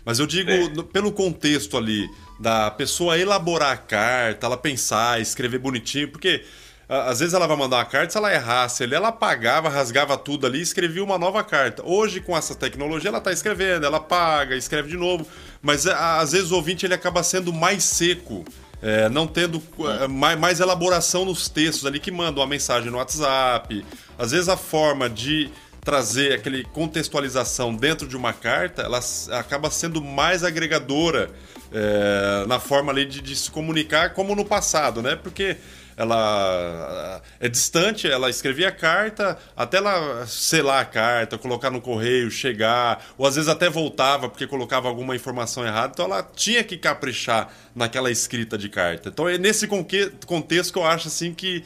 Mas 0.04 0.20
eu 0.20 0.28
digo, 0.28 0.52
é. 0.52 0.84
pelo 0.94 1.12
contexto 1.12 1.78
ali, 1.78 2.08
da 2.40 2.70
pessoa 2.72 3.18
elaborar 3.18 3.72
a 3.72 3.78
carta, 3.78 4.46
ela 4.46 4.58
pensar, 4.58 5.22
escrever 5.22 5.60
bonitinho, 5.60 6.10
porque 6.10 6.44
às 6.88 7.20
vezes 7.20 7.34
ela 7.34 7.48
vai 7.48 7.58
mandar 7.58 7.78
uma 7.78 7.86
carta, 7.86 8.12
se 8.12 8.18
ela 8.18 8.32
errasse 8.32 8.84
ali, 8.84 8.94
ela 8.94 9.08
apagava, 9.08 9.70
rasgava 9.70 10.16
tudo 10.18 10.46
ali 10.46 10.60
e 10.60 10.62
escrevia 10.62 11.04
uma 11.04 11.18
nova 11.18 11.44
carta. 11.44 11.84
Hoje, 11.84 12.22
com 12.22 12.38
essa 12.38 12.54
tecnologia, 12.54 13.10
ela 13.10 13.18
está 13.18 13.32
escrevendo, 13.32 13.86
ela 13.86 13.98
apaga, 13.98 14.56
escreve 14.56 14.90
de 14.90 14.98
novo. 14.98 15.26
Mas 15.64 15.88
às 15.88 16.34
vezes 16.34 16.52
o 16.52 16.56
ouvinte 16.56 16.86
ele 16.86 16.94
acaba 16.94 17.24
sendo 17.24 17.52
mais 17.52 17.84
seco. 17.84 18.46
É, 18.84 19.10
não 19.10 19.26
tendo 19.26 19.64
é, 20.04 20.08
mais, 20.08 20.38
mais, 20.38 20.60
elaboração 20.60 21.26
nos 21.26 21.50
textos 21.50 21.88
ali 21.88 22.00
que 22.00 22.12
manda 22.12 22.40
uma 22.40 22.46
mensagem 22.46 22.92
no 22.92 22.98
WhatsApp. 22.98 23.84
Às 24.16 24.30
vezes 24.32 24.48
a 24.48 24.58
forma 24.58 25.10
de 25.10 25.50
trazer 25.84 26.34
aquele 26.34 26.64
contextualização 26.66 27.74
dentro 27.74 28.08
de 28.08 28.16
uma 28.16 28.34
carta, 28.34 28.84
ela 28.84 29.00
acaba 29.32 29.72
sendo 29.72 30.04
mais 30.04 30.44
agregadora 30.44 31.32
é, 31.72 32.46
na 32.48 32.60
forma 32.60 32.92
ali 32.92 33.06
de, 33.06 33.22
de, 33.22 33.36
se 33.36 33.52
comunicar 33.52 34.14
como 34.14 34.36
no 34.36 34.46
passado, 34.46 35.02
né? 35.02 35.16
Porque 35.16 35.58
ela 35.98 37.22
é 37.40 37.48
distante, 37.48 38.10
ela 38.10 38.30
escrevia 38.30 38.68
a 38.68 38.72
carta, 38.72 39.38
até 39.56 39.78
ela 39.78 40.26
selar 40.28 40.82
a 40.82 40.86
carta, 40.86 41.38
colocar 41.38 41.70
no 41.70 41.80
correio, 41.80 42.30
chegar, 42.30 43.04
ou 43.18 43.26
às 43.26 43.36
vezes 43.36 43.50
até 43.50 43.70
voltava 43.70 44.28
porque 44.28 44.46
colocava 44.46 44.90
alguma 44.90 45.16
informação 45.16 45.66
errada, 45.66 45.94
então 45.94 46.06
ela 46.06 46.22
tinha 46.36 46.64
que 46.64 46.78
caprichar 46.78 47.50
naquela 47.74 48.12
escrita 48.12 48.58
de 48.58 48.68
carta. 48.68 49.10
Então 49.10 49.28
é 49.28 49.38
nesse 49.38 49.68
contexto 49.68 50.74
que 50.74 50.80
eu 50.80 50.86
acho 50.86 51.08
assim 51.08 51.34
que 51.34 51.64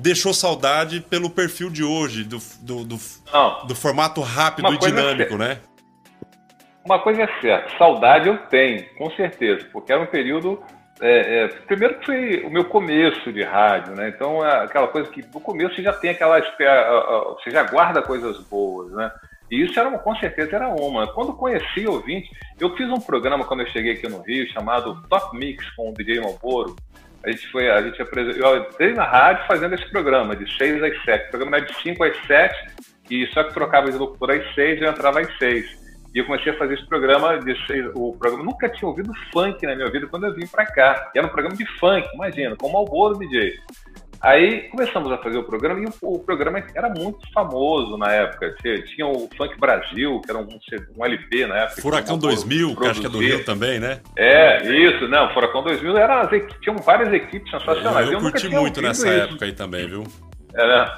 deixou 0.00 0.32
saudade 0.32 1.00
pelo 1.00 1.30
perfil 1.30 1.70
de 1.70 1.82
hoje, 1.82 2.24
do, 2.24 2.40
do, 2.60 2.84
do, 2.84 3.00
do 3.66 3.74
formato 3.74 4.20
rápido 4.20 4.72
e 4.72 4.78
dinâmico, 4.78 5.36
né? 5.36 5.58
Uma 6.84 6.98
coisa 6.98 7.22
é 7.22 7.40
certa, 7.40 7.76
saudade 7.78 8.28
eu 8.28 8.36
tenho, 8.48 8.84
com 8.96 9.10
certeza, 9.12 9.66
porque 9.72 9.92
era 9.92 10.02
um 10.02 10.06
período 10.06 10.62
é, 11.00 11.44
é, 11.44 11.48
primeiro 11.48 11.98
que 11.98 12.06
foi 12.06 12.42
o 12.44 12.50
meu 12.50 12.64
começo 12.64 13.32
de 13.32 13.42
rádio, 13.42 13.94
né? 13.94 14.08
Então 14.08 14.44
é 14.46 14.64
aquela 14.64 14.86
coisa 14.86 15.10
que 15.10 15.20
no 15.34 15.40
começo 15.40 15.74
você 15.74 15.82
já 15.82 15.92
tem 15.92 16.10
aquela 16.10 16.38
você 16.40 17.50
já 17.50 17.64
guarda 17.64 18.00
coisas 18.00 18.38
boas, 18.42 18.92
né? 18.92 19.10
E 19.50 19.64
isso 19.64 19.78
era 19.78 19.88
uma, 19.88 19.98
com 19.98 20.14
certeza 20.16 20.56
era 20.56 20.68
uma. 20.68 21.12
Quando 21.12 21.34
conheci 21.34 21.86
ouvinte, 21.86 22.30
eu 22.58 22.74
fiz 22.76 22.88
um 22.88 23.00
programa 23.00 23.44
quando 23.44 23.60
eu 23.60 23.66
cheguei 23.66 23.94
aqui 23.94 24.08
no 24.08 24.22
Rio 24.22 24.50
chamado 24.52 25.02
Top 25.08 25.36
Mix 25.36 25.68
com 25.70 25.90
o 25.90 25.92
DJ 25.92 26.20
Malboro. 26.20 26.76
A 27.24 27.30
gente 27.30 27.46
foi, 27.50 27.68
a 27.68 27.82
gente 27.82 28.00
apresentou, 28.00 28.54
eu 28.54 28.62
entrei 28.62 28.94
na 28.94 29.04
rádio 29.04 29.46
fazendo 29.46 29.74
esse 29.74 29.90
programa 29.90 30.34
de 30.36 30.50
6 30.56 30.82
às 30.82 31.04
7. 31.04 31.26
O 31.26 31.30
programa 31.30 31.56
era 31.56 31.66
de 31.66 31.74
5 31.82 32.04
às 32.04 32.16
7 32.26 32.66
e 33.10 33.26
só 33.26 33.44
que 33.44 33.52
trocava 33.52 33.90
de 33.90 33.98
locutor 33.98 34.30
às 34.30 34.54
6 34.54 34.80
e 34.80 34.84
eu 34.84 34.90
entrava 34.90 35.20
às 35.20 35.36
6. 35.36 35.81
E 36.14 36.18
eu 36.18 36.26
comecei 36.26 36.52
a 36.52 36.58
fazer 36.58 36.74
esse 36.74 36.86
programa, 36.86 37.38
de, 37.38 37.54
o 37.94 38.14
programa, 38.14 38.44
nunca 38.44 38.68
tinha 38.68 38.88
ouvido 38.88 39.12
funk 39.32 39.64
na 39.66 39.74
minha 39.74 39.90
vida 39.90 40.06
quando 40.06 40.26
eu 40.26 40.34
vim 40.34 40.46
para 40.46 40.66
cá. 40.66 41.10
E 41.14 41.18
era 41.18 41.26
um 41.26 41.30
programa 41.30 41.56
de 41.56 41.66
funk, 41.78 42.06
imagina, 42.14 42.54
com 42.56 42.66
o 42.66 42.72
Malboro 42.72 43.18
DJ. 43.18 43.54
Aí 44.22 44.68
começamos 44.68 45.10
a 45.10 45.18
fazer 45.18 45.36
o 45.36 45.42
programa 45.42 45.80
e 45.80 45.86
o, 45.86 46.14
o, 46.14 46.18
programa 46.20 46.62
era 46.76 46.88
muito 46.90 47.18
famoso 47.32 47.96
na 47.96 48.12
época. 48.12 48.54
Tinha 48.62 49.04
o 49.04 49.28
Funk 49.36 49.58
Brasil, 49.58 50.20
que 50.20 50.30
era 50.30 50.38
um, 50.38 50.46
um 50.96 51.04
LP 51.04 51.46
na 51.46 51.58
época. 51.58 51.82
Furacão 51.82 52.16
2000, 52.16 52.76
que 52.76 52.86
acho 52.86 53.00
que 53.00 53.06
é 53.06 53.10
do 53.10 53.18
Rio 53.18 53.44
também, 53.44 53.80
né? 53.80 54.00
É, 54.16 54.62
isso, 54.70 55.08
não. 55.08 55.32
Furacão 55.34 55.64
2000 55.64 55.96
era, 55.96 56.30
tinham 56.60 56.76
várias 56.76 57.12
equipes 57.12 57.50
sensacionais. 57.50 58.06
Eu, 58.06 58.12
eu, 58.12 58.18
eu 58.20 58.30
curti 58.30 58.48
muito 58.48 58.80
nessa 58.80 59.08
isso. 59.08 59.22
época 59.24 59.44
aí 59.44 59.52
também, 59.52 59.88
viu? 59.88 60.04
É, 60.54 60.68
né? 60.68 60.92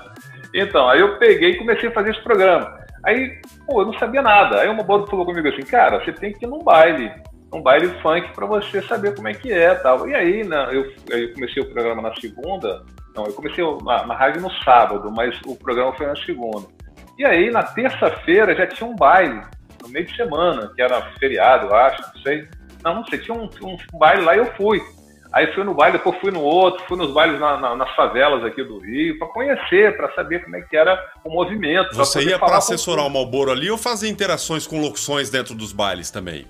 Então, 0.53 0.87
aí 0.87 1.00
eu 1.00 1.16
peguei 1.16 1.53
e 1.53 1.57
comecei 1.57 1.88
a 1.88 1.92
fazer 1.92 2.11
esse 2.11 2.22
programa. 2.22 2.83
Aí, 3.04 3.38
pô, 3.66 3.82
eu 3.82 3.86
não 3.86 3.98
sabia 3.98 4.22
nada. 4.22 4.60
Aí 4.60 4.68
uma 4.68 4.82
bola 4.82 5.06
falou 5.06 5.26
comigo 5.26 5.48
assim, 5.48 5.62
cara, 5.62 6.02
você 6.02 6.12
tem 6.12 6.32
que 6.32 6.44
ir 6.44 6.48
num 6.48 6.58
baile, 6.58 7.12
um 7.52 7.62
baile 7.62 7.88
funk 8.00 8.32
para 8.34 8.46
você 8.46 8.82
saber 8.82 9.14
como 9.14 9.28
é 9.28 9.34
que 9.34 9.52
é 9.52 9.74
tal. 9.74 10.08
E 10.08 10.14
aí, 10.14 10.44
né, 10.44 10.68
eu, 10.72 10.92
eu 11.08 11.34
comecei 11.34 11.62
o 11.62 11.70
programa 11.72 12.02
na 12.02 12.14
segunda, 12.16 12.84
não, 13.14 13.24
eu 13.26 13.32
comecei 13.32 13.64
na, 13.84 14.06
na 14.06 14.14
rádio 14.14 14.42
no 14.42 14.50
sábado, 14.62 15.10
mas 15.10 15.38
o 15.46 15.54
programa 15.54 15.92
foi 15.92 16.06
na 16.06 16.16
segunda. 16.16 16.66
E 17.16 17.24
aí, 17.24 17.50
na 17.50 17.62
terça-feira, 17.62 18.56
já 18.56 18.66
tinha 18.66 18.88
um 18.88 18.96
baile, 18.96 19.40
no 19.82 19.88
meio 19.88 20.04
de 20.04 20.16
semana, 20.16 20.72
que 20.74 20.82
era 20.82 21.00
feriado, 21.18 21.66
eu 21.66 21.74
acho, 21.74 22.02
não 22.02 22.22
sei. 22.22 22.48
Não, 22.82 22.94
não 22.96 23.04
sei, 23.06 23.18
tinha 23.20 23.36
um, 23.36 23.48
um 23.62 23.98
baile 23.98 24.22
lá 24.22 24.34
e 24.34 24.38
eu 24.38 24.46
fui. 24.56 24.82
Aí 25.34 25.52
fui 25.52 25.64
no 25.64 25.74
baile, 25.74 25.98
depois 25.98 26.16
fui 26.20 26.30
no 26.30 26.40
outro, 26.40 26.84
fui 26.86 26.96
nos 26.96 27.12
bailes 27.12 27.40
na, 27.40 27.56
na, 27.56 27.74
nas 27.74 27.90
favelas 27.96 28.44
aqui 28.44 28.62
do 28.62 28.78
Rio, 28.78 29.18
para 29.18 29.26
conhecer, 29.26 29.96
para 29.96 30.14
saber 30.14 30.44
como 30.44 30.54
é 30.54 30.60
que 30.60 30.76
era 30.76 30.96
o 31.24 31.28
movimento. 31.28 31.92
Você 31.96 32.22
ia 32.22 32.38
para 32.38 32.58
assessorar 32.58 33.04
o 33.04 33.10
Malboro 33.10 33.50
ali 33.50 33.68
ou 33.68 33.76
fazer 33.76 34.08
interações 34.08 34.64
com 34.64 34.80
locuções 34.80 35.30
dentro 35.30 35.52
dos 35.52 35.72
bailes 35.72 36.08
também? 36.08 36.46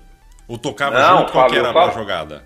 Ou 0.47 0.55
tocava 0.59 0.99
Não, 0.99 1.17
junto 1.17 1.31
com 1.31 1.47
que 1.47 1.57
era 1.57 1.71
a 1.71 1.89
jogada? 1.89 2.43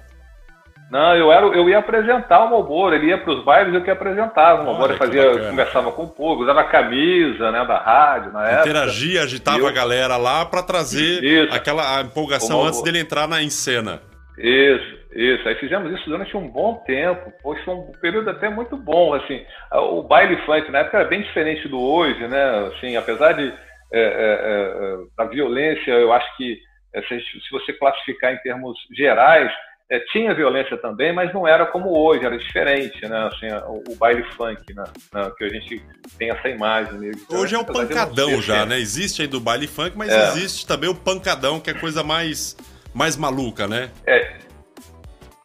Não, 0.89 1.13
eu, 1.13 1.29
era, 1.29 1.45
eu 1.47 1.67
ia 1.67 1.77
apresentar 1.77 2.45
o 2.45 2.51
Malboro, 2.51 2.95
ele 2.95 3.07
ia 3.07 3.17
para 3.17 3.33
os 3.33 3.43
bailes 3.43 3.73
eu 3.73 3.83
que 3.83 3.91
apresentava. 3.91 4.61
O 4.61 4.65
Malboro 4.65 4.95
fazia, 4.95 5.49
conversava 5.49 5.91
com 5.91 6.03
o 6.03 6.09
povo, 6.09 6.43
usava 6.43 6.61
a 6.61 6.69
camisa 6.69 7.51
né, 7.51 7.65
da 7.65 7.79
rádio 7.79 8.31
na 8.31 8.47
época. 8.47 8.69
Interagia, 8.69 9.23
agitava 9.23 9.59
eu... 9.59 9.67
a 9.67 9.71
galera 9.73 10.15
lá 10.15 10.45
para 10.45 10.63
trazer 10.63 11.21
Isso. 11.21 11.53
aquela 11.53 11.99
empolgação 11.99 12.63
antes 12.63 12.81
dele 12.81 12.99
entrar 12.99 13.27
na, 13.27 13.43
em 13.43 13.49
cena. 13.49 14.01
Isso. 14.37 14.98
Isso, 15.11 15.47
aí 15.47 15.55
fizemos 15.55 15.91
isso 15.91 16.07
durante 16.07 16.37
um 16.37 16.47
bom 16.47 16.75
tempo, 16.85 17.33
pois 17.41 17.63
foi 17.63 17.73
um 17.73 17.91
período 17.99 18.29
até 18.29 18.47
muito 18.47 18.77
bom, 18.77 19.15
assim, 19.15 19.43
o 19.71 20.03
baile 20.03 20.37
funk 20.45 20.69
na 20.71 20.79
época 20.79 20.99
era 20.99 21.09
bem 21.09 21.23
diferente 21.23 21.67
do 21.67 21.79
hoje, 21.79 22.27
né, 22.27 22.67
assim, 22.67 22.95
apesar 22.95 23.33
de 23.33 23.51
é, 23.91 23.99
é, 23.99 24.01
é, 24.01 24.97
da 25.17 25.25
violência, 25.25 25.91
eu 25.91 26.13
acho 26.13 26.37
que 26.37 26.59
é, 26.93 27.01
se, 27.01 27.19
se, 27.19 27.51
você 27.51 27.73
classificar 27.73 28.33
em 28.33 28.37
termos 28.37 28.77
gerais, 28.95 29.51
é, 29.89 29.99
tinha 30.11 30.31
violência 30.35 30.77
também, 30.77 31.11
mas 31.11 31.33
não 31.33 31.47
era 31.47 31.65
como 31.65 31.89
hoje, 31.89 32.23
era 32.23 32.37
diferente, 32.37 33.01
né, 33.07 33.29
assim, 33.33 33.47
o, 33.67 33.91
o 33.91 33.95
baile 33.95 34.23
funk, 34.35 34.61
né, 34.75 34.83
né, 35.11 35.31
que 35.35 35.43
a 35.43 35.49
gente 35.49 35.83
tem 36.19 36.29
essa 36.29 36.49
imagem 36.49 36.99
mesmo. 36.99 37.25
Hoje 37.31 37.55
é 37.55 37.57
o 37.57 37.65
pancadão 37.65 38.39
já, 38.43 38.63
né, 38.63 38.77
existe 38.77 39.23
aí 39.23 39.27
do 39.27 39.39
baile 39.39 39.65
funk, 39.65 39.97
mas 39.97 40.09
é. 40.09 40.27
existe 40.27 40.67
também 40.67 40.87
o 40.87 40.93
pancadão, 40.93 41.59
que 41.59 41.71
é 41.71 41.73
coisa 41.73 42.03
mais, 42.03 42.55
mais 42.93 43.17
maluca, 43.17 43.67
né? 43.67 43.89
É, 44.05 44.48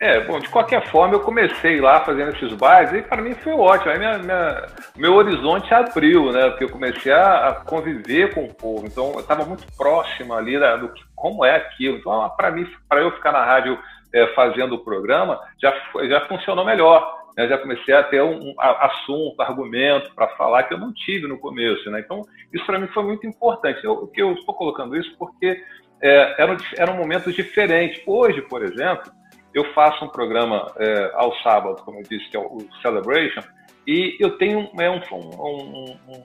é, 0.01 0.21
bom, 0.21 0.39
de 0.41 0.49
qualquer 0.49 0.87
forma, 0.91 1.15
eu 1.15 1.21
comecei 1.21 1.81
lá 1.81 2.05
fazendo 2.05 2.33
esses 2.33 2.53
bailes 2.55 2.93
e 2.93 3.03
para 3.03 3.23
mim 3.23 3.35
foi 3.35 3.53
ótimo. 3.53 3.93
Aí 3.93 3.99
minha, 3.99 4.19
minha, 4.19 4.67
meu 4.97 5.15
horizonte 5.15 5.73
abriu, 5.73 6.33
né? 6.33 6.51
Porque 6.51 6.65
eu 6.65 6.71
comecei 6.71 7.13
a, 7.13 7.49
a 7.49 7.55
conviver 7.55 8.35
com 8.35 8.45
o 8.45 8.55
povo. 8.55 8.87
Então, 8.87 9.13
eu 9.15 9.21
estava 9.21 9.45
muito 9.45 9.65
próximo 9.77 10.35
ali 10.35 10.59
da, 10.59 10.77
do 10.77 10.93
como 11.15 11.45
é 11.45 11.57
aquilo. 11.57 11.99
Então, 11.99 12.29
para 12.37 12.51
mim, 12.51 12.67
para 12.89 13.01
eu 13.01 13.13
ficar 13.13 13.33
na 13.33 13.45
rádio 13.45 13.79
é, 14.13 14.27
fazendo 14.35 14.75
o 14.75 14.85
programa, 14.85 15.41
já, 15.63 15.73
já 16.09 16.21
funcionou 16.27 16.65
melhor. 16.65 17.23
Né? 17.37 17.47
Já 17.49 17.57
comecei 17.57 17.95
a 17.95 18.03
ter 18.03 18.21
um, 18.21 18.51
um 18.51 18.55
assunto, 18.61 19.41
argumento 19.41 20.13
para 20.15 20.29
falar 20.37 20.65
que 20.65 20.75
eu 20.75 20.79
não 20.79 20.93
tive 20.93 21.29
no 21.29 21.39
começo, 21.39 21.89
né? 21.91 22.01
Então, 22.01 22.23
isso 22.53 22.67
para 22.67 22.81
mim 22.81 22.89
foi 22.89 23.05
muito 23.05 23.27
importante. 23.27 23.85
Eu, 23.85 24.11
eu 24.17 24.33
estou 24.33 24.55
colocando 24.55 24.97
isso 24.97 25.17
porque 25.17 25.63
é, 26.03 26.43
eram, 26.43 26.57
eram 26.77 26.97
momentos 26.97 27.33
diferentes. 27.33 28.03
Hoje, 28.05 28.43
por 28.43 28.63
exemplo 28.63 29.11
eu 29.55 29.73
faço 29.73 30.05
um 30.05 30.09
programa 30.09 30.73
é, 30.77 31.13
ao 31.15 31.35
sábado, 31.37 31.83
como 31.85 32.01
eu 32.01 32.03
disse, 32.03 32.29
que 32.29 32.37
é 32.37 32.41
o 32.41 32.59
Celebration, 32.83 33.41
e 33.87 34.17
eu 34.19 34.37
tenho 34.37 34.69
é, 34.81 34.91
um, 34.91 35.01
um, 35.13 35.97
um, 36.09 36.23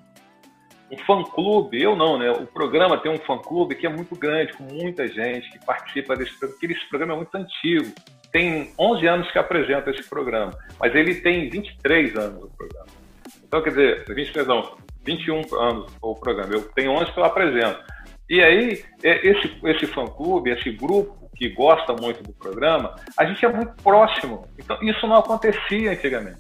um 0.92 0.98
fã-clube, 1.06 1.82
eu 1.82 1.96
não, 1.96 2.18
né? 2.18 2.32
O 2.32 2.48
programa 2.48 2.98
tem 2.98 3.12
um 3.12 3.18
fã-clube 3.18 3.76
que 3.76 3.86
é 3.86 3.90
muito 3.90 4.16
grande, 4.16 4.54
com 4.54 4.64
muita 4.64 5.08
gente 5.08 5.50
que 5.52 5.64
participa 5.64 6.16
desse 6.16 6.32
programa, 6.32 6.58
porque 6.60 6.74
esse 6.74 6.90
programa 6.90 7.14
é 7.14 7.16
muito 7.18 7.36
antigo. 7.36 7.94
Tem 8.32 8.72
11 8.80 9.08
anos 9.08 9.32
que 9.32 9.38
apresenta 9.38 9.92
esse 9.92 10.08
programa, 10.10 10.52
mas 10.80 10.96
ele 10.96 11.16
tem 11.16 11.50
23 11.50 12.16
anos 12.16 12.44
o 12.44 12.50
programa. 12.50 12.88
Então, 13.44 13.62
quer 13.62 13.70
dizer, 13.70 14.06
20, 14.08 14.32
perdão, 14.32 14.78
21 15.06 15.56
anos 15.60 15.92
o 16.02 16.16
programa. 16.16 16.54
Eu 16.54 16.62
tenho 16.74 16.92
11 16.92 17.12
que 17.12 17.20
eu 17.20 17.24
apresento. 17.24 17.80
E 18.30 18.42
aí, 18.42 18.84
é, 19.04 19.28
esse, 19.28 19.52
esse 19.64 19.88
fã-clube, 19.88 20.52
esse 20.52 20.72
grupo 20.72 21.19
que 21.40 21.48
gosta 21.48 21.94
muito 21.94 22.22
do 22.22 22.34
programa, 22.34 22.96
a 23.18 23.26
gente 23.26 23.44
é 23.46 23.50
muito 23.50 23.82
próximo. 23.82 24.46
Então, 24.60 24.78
isso 24.84 25.08
não 25.08 25.16
acontecia 25.16 25.92
antigamente. 25.92 26.38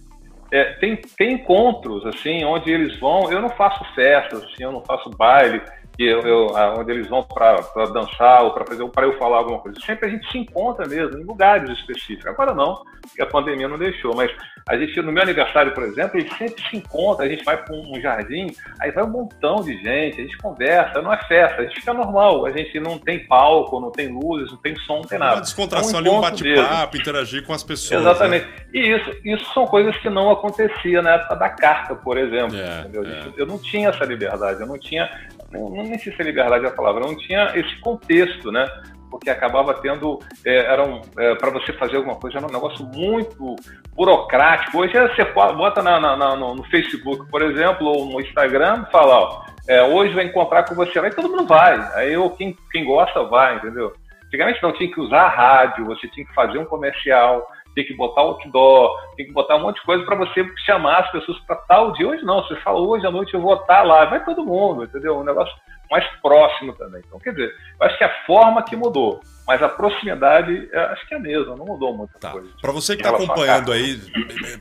É, 0.51 0.73
tem, 0.73 0.97
tem 1.17 1.33
encontros, 1.35 2.05
assim, 2.05 2.43
onde 2.43 2.69
eles 2.69 2.99
vão, 2.99 3.31
eu 3.31 3.41
não 3.41 3.49
faço 3.49 3.81
festas, 3.95 4.43
assim, 4.43 4.63
eu 4.63 4.73
não 4.73 4.83
faço 4.83 5.09
baile, 5.11 5.61
que 5.99 6.05
eu, 6.05 6.21
eu, 6.21 6.47
onde 6.77 6.93
eles 6.93 7.09
vão 7.09 7.21
para 7.23 7.59
dançar 7.91 8.43
ou 8.43 8.51
para 8.51 8.65
fazer 8.65 8.87
para 8.87 9.05
eu 9.05 9.17
falar 9.17 9.39
alguma 9.39 9.59
coisa. 9.59 9.77
Sempre 9.81 10.07
a 10.07 10.09
gente 10.09 10.31
se 10.31 10.37
encontra 10.37 10.87
mesmo 10.87 11.19
em 11.19 11.25
lugares 11.25 11.69
específicos. 11.77 12.25
Agora 12.25 12.53
não, 12.53 12.85
porque 13.01 13.21
a 13.21 13.25
pandemia 13.25 13.67
não 13.67 13.77
deixou, 13.77 14.15
mas 14.15 14.31
a 14.69 14.77
gente 14.77 15.01
no 15.01 15.11
meu 15.11 15.21
aniversário, 15.21 15.73
por 15.73 15.83
exemplo, 15.83 16.15
a 16.15 16.21
gente 16.21 16.37
sempre 16.37 16.69
se 16.69 16.77
encontra, 16.77 17.25
a 17.25 17.27
gente 17.27 17.43
vai 17.43 17.57
para 17.57 17.75
um 17.75 17.99
jardim, 17.99 18.47
aí 18.79 18.91
vai 18.91 19.03
um 19.03 19.09
montão 19.09 19.57
de 19.57 19.73
gente, 19.83 20.21
a 20.21 20.23
gente 20.23 20.37
conversa, 20.37 21.01
não 21.01 21.11
é 21.11 21.17
festa, 21.27 21.61
a 21.61 21.65
gente 21.65 21.75
fica 21.81 21.93
normal, 21.93 22.45
a 22.45 22.51
gente 22.51 22.79
não 22.79 22.97
tem 22.97 23.27
palco, 23.27 23.77
não 23.81 23.91
tem 23.91 24.07
luzes, 24.07 24.51
não 24.51 24.57
tem 24.59 24.77
som, 24.77 24.99
não 24.99 25.01
tem 25.01 25.19
nada. 25.19 25.35
Uma 25.35 25.41
descontração 25.41 25.99
é 25.99 26.03
um 26.03 26.05
ali, 26.05 26.09
um 26.09 26.21
bate-papo, 26.21 26.95
interagir 26.95 27.45
com 27.45 27.51
as 27.51 27.61
pessoas. 27.61 27.99
Exatamente. 27.99 28.45
Né? 28.45 28.53
E 28.73 28.95
isso, 28.95 29.11
isso 29.25 29.53
são 29.53 29.65
coisas 29.65 29.97
que 29.97 30.09
não 30.09 30.31
acontecia 30.31 31.01
na 31.01 31.15
época 31.15 31.35
da 31.35 31.49
carta, 31.49 31.93
por 31.93 32.17
exemplo. 32.17 32.55
É, 32.55 32.87
é. 32.87 33.33
Eu 33.35 33.45
não 33.45 33.59
tinha 33.59 33.89
essa 33.89 34.05
liberdade, 34.05 34.61
eu 34.61 34.67
não 34.67 34.79
tinha 34.79 35.09
não, 35.51 35.69
não 35.69 35.99
sei 35.99 36.13
se 36.13 36.21
é 36.21 36.23
liberdade 36.23 36.65
a 36.65 36.71
palavra, 36.71 37.01
não 37.01 37.17
tinha 37.17 37.51
esse 37.55 37.75
contexto, 37.79 38.51
né? 38.51 38.67
porque 39.09 39.29
acabava 39.29 39.73
tendo, 39.73 40.19
é, 40.45 40.57
eram, 40.71 41.01
é, 41.17 41.35
para 41.35 41.49
você 41.49 41.73
fazer 41.73 41.97
alguma 41.97 42.15
coisa, 42.15 42.37
era 42.37 42.47
um 42.47 42.51
negócio 42.51 42.85
muito 42.85 43.55
burocrático. 43.95 44.77
Hoje 44.77 44.95
é, 44.95 45.07
você 45.07 45.25
bota 45.25 45.81
na, 45.81 45.99
na, 45.99 46.15
na, 46.15 46.35
no 46.35 46.63
Facebook, 46.65 47.29
por 47.29 47.41
exemplo, 47.41 47.87
ou 47.87 48.05
no 48.05 48.21
Instagram, 48.21 48.85
fala, 48.91 49.19
ó, 49.19 49.45
é, 49.67 49.83
hoje 49.83 50.13
vai 50.13 50.25
encontrar 50.25 50.63
com 50.63 50.75
você, 50.75 50.99
aí 50.99 51.11
todo 51.11 51.29
mundo 51.29 51.45
vai, 51.45 51.79
aí 51.95 52.13
eu, 52.13 52.29
quem, 52.31 52.55
quem 52.71 52.85
gosta 52.85 53.23
vai, 53.23 53.55
entendeu? 53.55 53.93
Antigamente 54.25 54.61
não 54.61 54.73
tinha 54.73 54.91
que 54.91 54.99
usar 54.99 55.27
rádio, 55.27 55.85
você 55.85 56.07
tinha 56.07 56.25
que 56.25 56.33
fazer 56.33 56.59
um 56.59 56.65
comercial, 56.65 57.47
tem 57.79 57.85
que 57.85 57.93
botar 57.93 58.21
outdoor, 58.21 58.99
tem 59.15 59.25
que 59.25 59.31
botar 59.31 59.55
um 59.55 59.61
monte 59.61 59.77
de 59.77 59.85
coisa 59.85 60.03
para 60.03 60.17
você 60.17 60.45
chamar 60.65 60.99
as 60.99 61.11
pessoas 61.11 61.39
para 61.39 61.55
tal 61.55 61.93
dia. 61.93 62.07
Hoje 62.07 62.23
não, 62.23 62.43
você 62.43 62.57
fala 62.57 62.79
hoje 62.79 63.05
à 63.07 63.11
noite 63.11 63.33
eu 63.33 63.41
vou 63.41 63.55
estar 63.55 63.83
lá, 63.83 64.03
vai 64.05 64.23
todo 64.25 64.43
mundo, 64.43 64.83
entendeu? 64.83 65.17
Um 65.17 65.23
negócio 65.23 65.53
mais 65.89 66.05
próximo 66.21 66.73
também. 66.73 67.01
Então, 67.07 67.19
quer 67.19 67.31
dizer, 67.31 67.53
eu 67.79 67.87
acho 67.87 67.97
que 67.97 68.03
a 68.03 68.25
forma 68.25 68.63
que 68.63 68.75
mudou, 68.75 69.21
mas 69.47 69.63
a 69.63 69.69
proximidade, 69.69 70.69
acho 70.73 71.07
que 71.07 71.13
é 71.13 71.17
a 71.17 71.21
mesma, 71.21 71.55
não 71.55 71.65
mudou 71.65 71.95
muita 71.95 72.19
tá. 72.19 72.31
coisa. 72.31 72.49
Para 72.61 72.71
você 72.73 72.97
que 72.97 73.01
está 73.01 73.15
acompanhando 73.15 73.71
aí, 73.71 73.97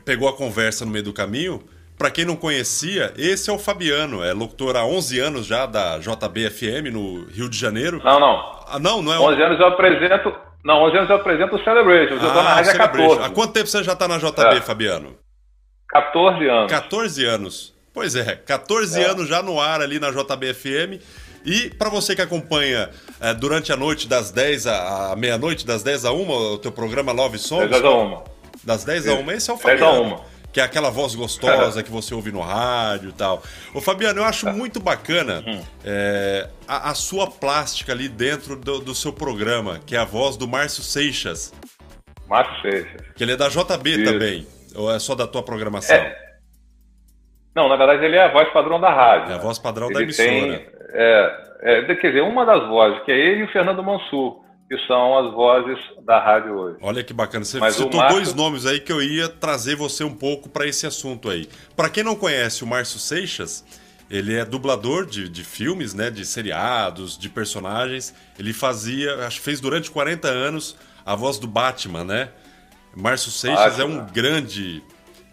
pegou 0.05 0.29
a 0.29 0.35
conversa 0.35 0.85
no 0.85 0.91
meio 0.91 1.03
do 1.03 1.13
caminho, 1.13 1.61
para 1.97 2.09
quem 2.09 2.23
não 2.23 2.37
conhecia, 2.37 3.13
esse 3.17 3.49
é 3.49 3.53
o 3.53 3.59
Fabiano, 3.59 4.23
é 4.23 4.31
locutor 4.31 4.77
há 4.77 4.85
11 4.85 5.19
anos 5.19 5.45
já 5.45 5.65
da 5.65 5.99
JBFM 5.99 6.89
no 6.93 7.25
Rio 7.25 7.49
de 7.49 7.57
Janeiro. 7.57 8.01
Não, 8.01 8.17
não. 8.17 8.59
Ah, 8.65 8.79
não, 8.79 9.01
não 9.01 9.13
é 9.13 9.19
11 9.19 9.43
anos 9.43 9.59
eu 9.59 9.67
apresento, 9.67 10.33
não, 10.63 10.83
11 10.83 10.97
anos 10.97 11.09
eu 11.09 11.15
apresento 11.15 11.55
o 11.55 11.63
Celebration, 11.63 12.13
eu 12.13 12.17
estou 12.17 12.31
ah, 12.31 12.43
na 12.43 12.53
rádio 12.55 12.71
há 12.71 12.75
14. 12.75 13.21
Há 13.21 13.29
quanto 13.29 13.53
tempo 13.53 13.67
você 13.67 13.83
já 13.83 13.93
está 13.93 14.07
na 14.07 14.17
JB, 14.17 14.57
é. 14.57 14.61
Fabiano? 14.61 15.17
14 15.89 16.47
anos. 16.47 16.71
14 16.71 17.25
anos. 17.25 17.73
Pois 17.93 18.15
é, 18.15 18.35
14 18.35 19.01
é. 19.01 19.05
anos 19.05 19.27
já 19.27 19.41
no 19.41 19.59
ar 19.59 19.81
ali 19.81 19.99
na 19.99 20.11
JBFM. 20.11 21.01
E 21.45 21.69
para 21.69 21.89
você 21.89 22.15
que 22.15 22.21
acompanha 22.21 22.89
é, 23.19 23.33
durante 23.33 23.71
a 23.71 23.77
noite 23.77 24.07
das 24.07 24.29
10 24.31 24.67
à, 24.67 25.15
meia-noite, 25.17 25.65
das 25.65 25.81
10 25.83 26.05
a 26.05 26.11
1, 26.11 26.29
o 26.29 26.57
teu 26.57 26.71
programa 26.71 27.11
Love 27.11 27.37
Songs. 27.37 27.69
10 27.69 27.83
a 27.83 27.89
1. 27.89 28.23
Das 28.63 28.83
10 28.83 29.07
a 29.07 29.13
1, 29.13 29.31
esse 29.31 29.49
é 29.49 29.53
o 29.53 29.57
Fabiano. 29.57 30.03
10 30.03 30.11
a 30.11 30.15
1 30.15 30.38
que 30.51 30.59
é 30.59 30.63
aquela 30.63 30.89
voz 30.89 31.13
gostosa 31.15 31.83
que 31.83 31.91
você 31.91 32.13
ouve 32.13 32.31
no 32.31 32.41
rádio 32.41 33.09
e 33.09 33.13
tal. 33.13 33.41
Ô 33.73 33.81
Fabiano, 33.81 34.19
eu 34.19 34.25
acho 34.25 34.45
tá. 34.45 34.53
muito 34.53 34.79
bacana 34.79 35.43
hum. 35.45 35.61
é, 35.85 36.47
a, 36.67 36.91
a, 36.91 36.95
sua 36.95 37.29
plástica 37.29 37.91
ali 37.91 38.09
dentro 38.09 38.55
do, 38.55 38.79
do, 38.79 38.95
seu 38.95 39.13
programa, 39.13 39.79
que 39.85 39.95
é 39.95 39.99
a 39.99 40.05
voz 40.05 40.37
do 40.37 40.47
Márcio 40.47 40.83
Seixas. 40.83 41.53
Márcio 42.27 42.61
Seixas. 42.61 43.01
Que 43.15 43.23
ele 43.23 43.33
é 43.33 43.37
da 43.37 43.47
JB 43.47 43.89
Isso. 43.89 44.03
também, 44.11 44.47
ou 44.75 44.91
é 44.91 44.99
só 44.99 45.13
da 45.13 45.27
tua 45.27 45.43
programação? 45.43 45.95
É. 45.95 46.29
Não, 47.55 47.67
na 47.67 47.75
verdade 47.75 48.05
ele 48.05 48.15
é 48.15 48.23
a 48.23 48.31
voz 48.31 48.51
padrão 48.51 48.79
da 48.79 48.91
rádio. 48.91 49.33
É 49.33 49.35
a 49.35 49.39
voz 49.39 49.59
padrão 49.59 49.87
ele 49.87 49.95
da 49.95 50.01
emissora. 50.01 50.29
Tem, 50.29 50.67
é, 50.93 51.49
é, 51.61 51.95
quer 51.95 52.07
dizer, 52.07 52.21
uma 52.21 52.45
das 52.45 52.67
vozes, 52.67 53.03
que 53.03 53.11
é 53.11 53.17
ele 53.17 53.41
e 53.41 53.43
o 53.43 53.51
Fernando 53.51 53.83
Mansur, 53.83 54.41
que 54.69 54.77
são 54.85 55.17
as 55.17 55.33
vozes 55.33 55.79
da 56.05 56.23
rádio 56.23 56.53
hoje. 56.53 56.77
Olha 56.79 57.03
que 57.03 57.11
bacana. 57.11 57.43
Você 57.43 57.57
Mas 57.57 57.73
citou 57.73 57.99
Márcio... 57.99 58.17
dois 58.17 58.33
nomes 58.35 58.67
aí 58.67 58.79
que 58.79 58.91
eu 58.91 59.01
ia 59.01 59.27
trazer 59.27 59.75
você 59.75 60.03
um 60.03 60.13
pouco 60.13 60.47
para 60.47 60.67
esse 60.67 60.85
assunto 60.85 61.27
aí. 61.27 61.49
Para 61.75 61.89
quem 61.89 62.03
não 62.03 62.15
conhece 62.15 62.63
o 62.63 62.67
Márcio 62.67 62.99
Seixas, 62.99 63.65
ele 64.11 64.35
é 64.35 64.45
dublador 64.45 65.07
de, 65.07 65.27
de 65.27 65.43
filmes, 65.43 65.95
né, 65.95 66.11
de 66.11 66.23
seriados, 66.23 67.17
de 67.17 67.27
personagens. 67.27 68.13
Ele 68.37 68.53
fazia, 68.53 69.25
acho 69.25 69.39
que 69.39 69.45
fez 69.45 69.59
durante 69.59 69.89
40 69.89 70.27
anos 70.27 70.77
a 71.03 71.15
voz 71.15 71.39
do 71.39 71.47
Batman, 71.47 72.03
né? 72.03 72.29
Márcio 72.95 73.31
Seixas 73.31 73.77
Batman. 73.77 73.83
é 73.83 73.85
um 73.87 74.05
grande 74.05 74.83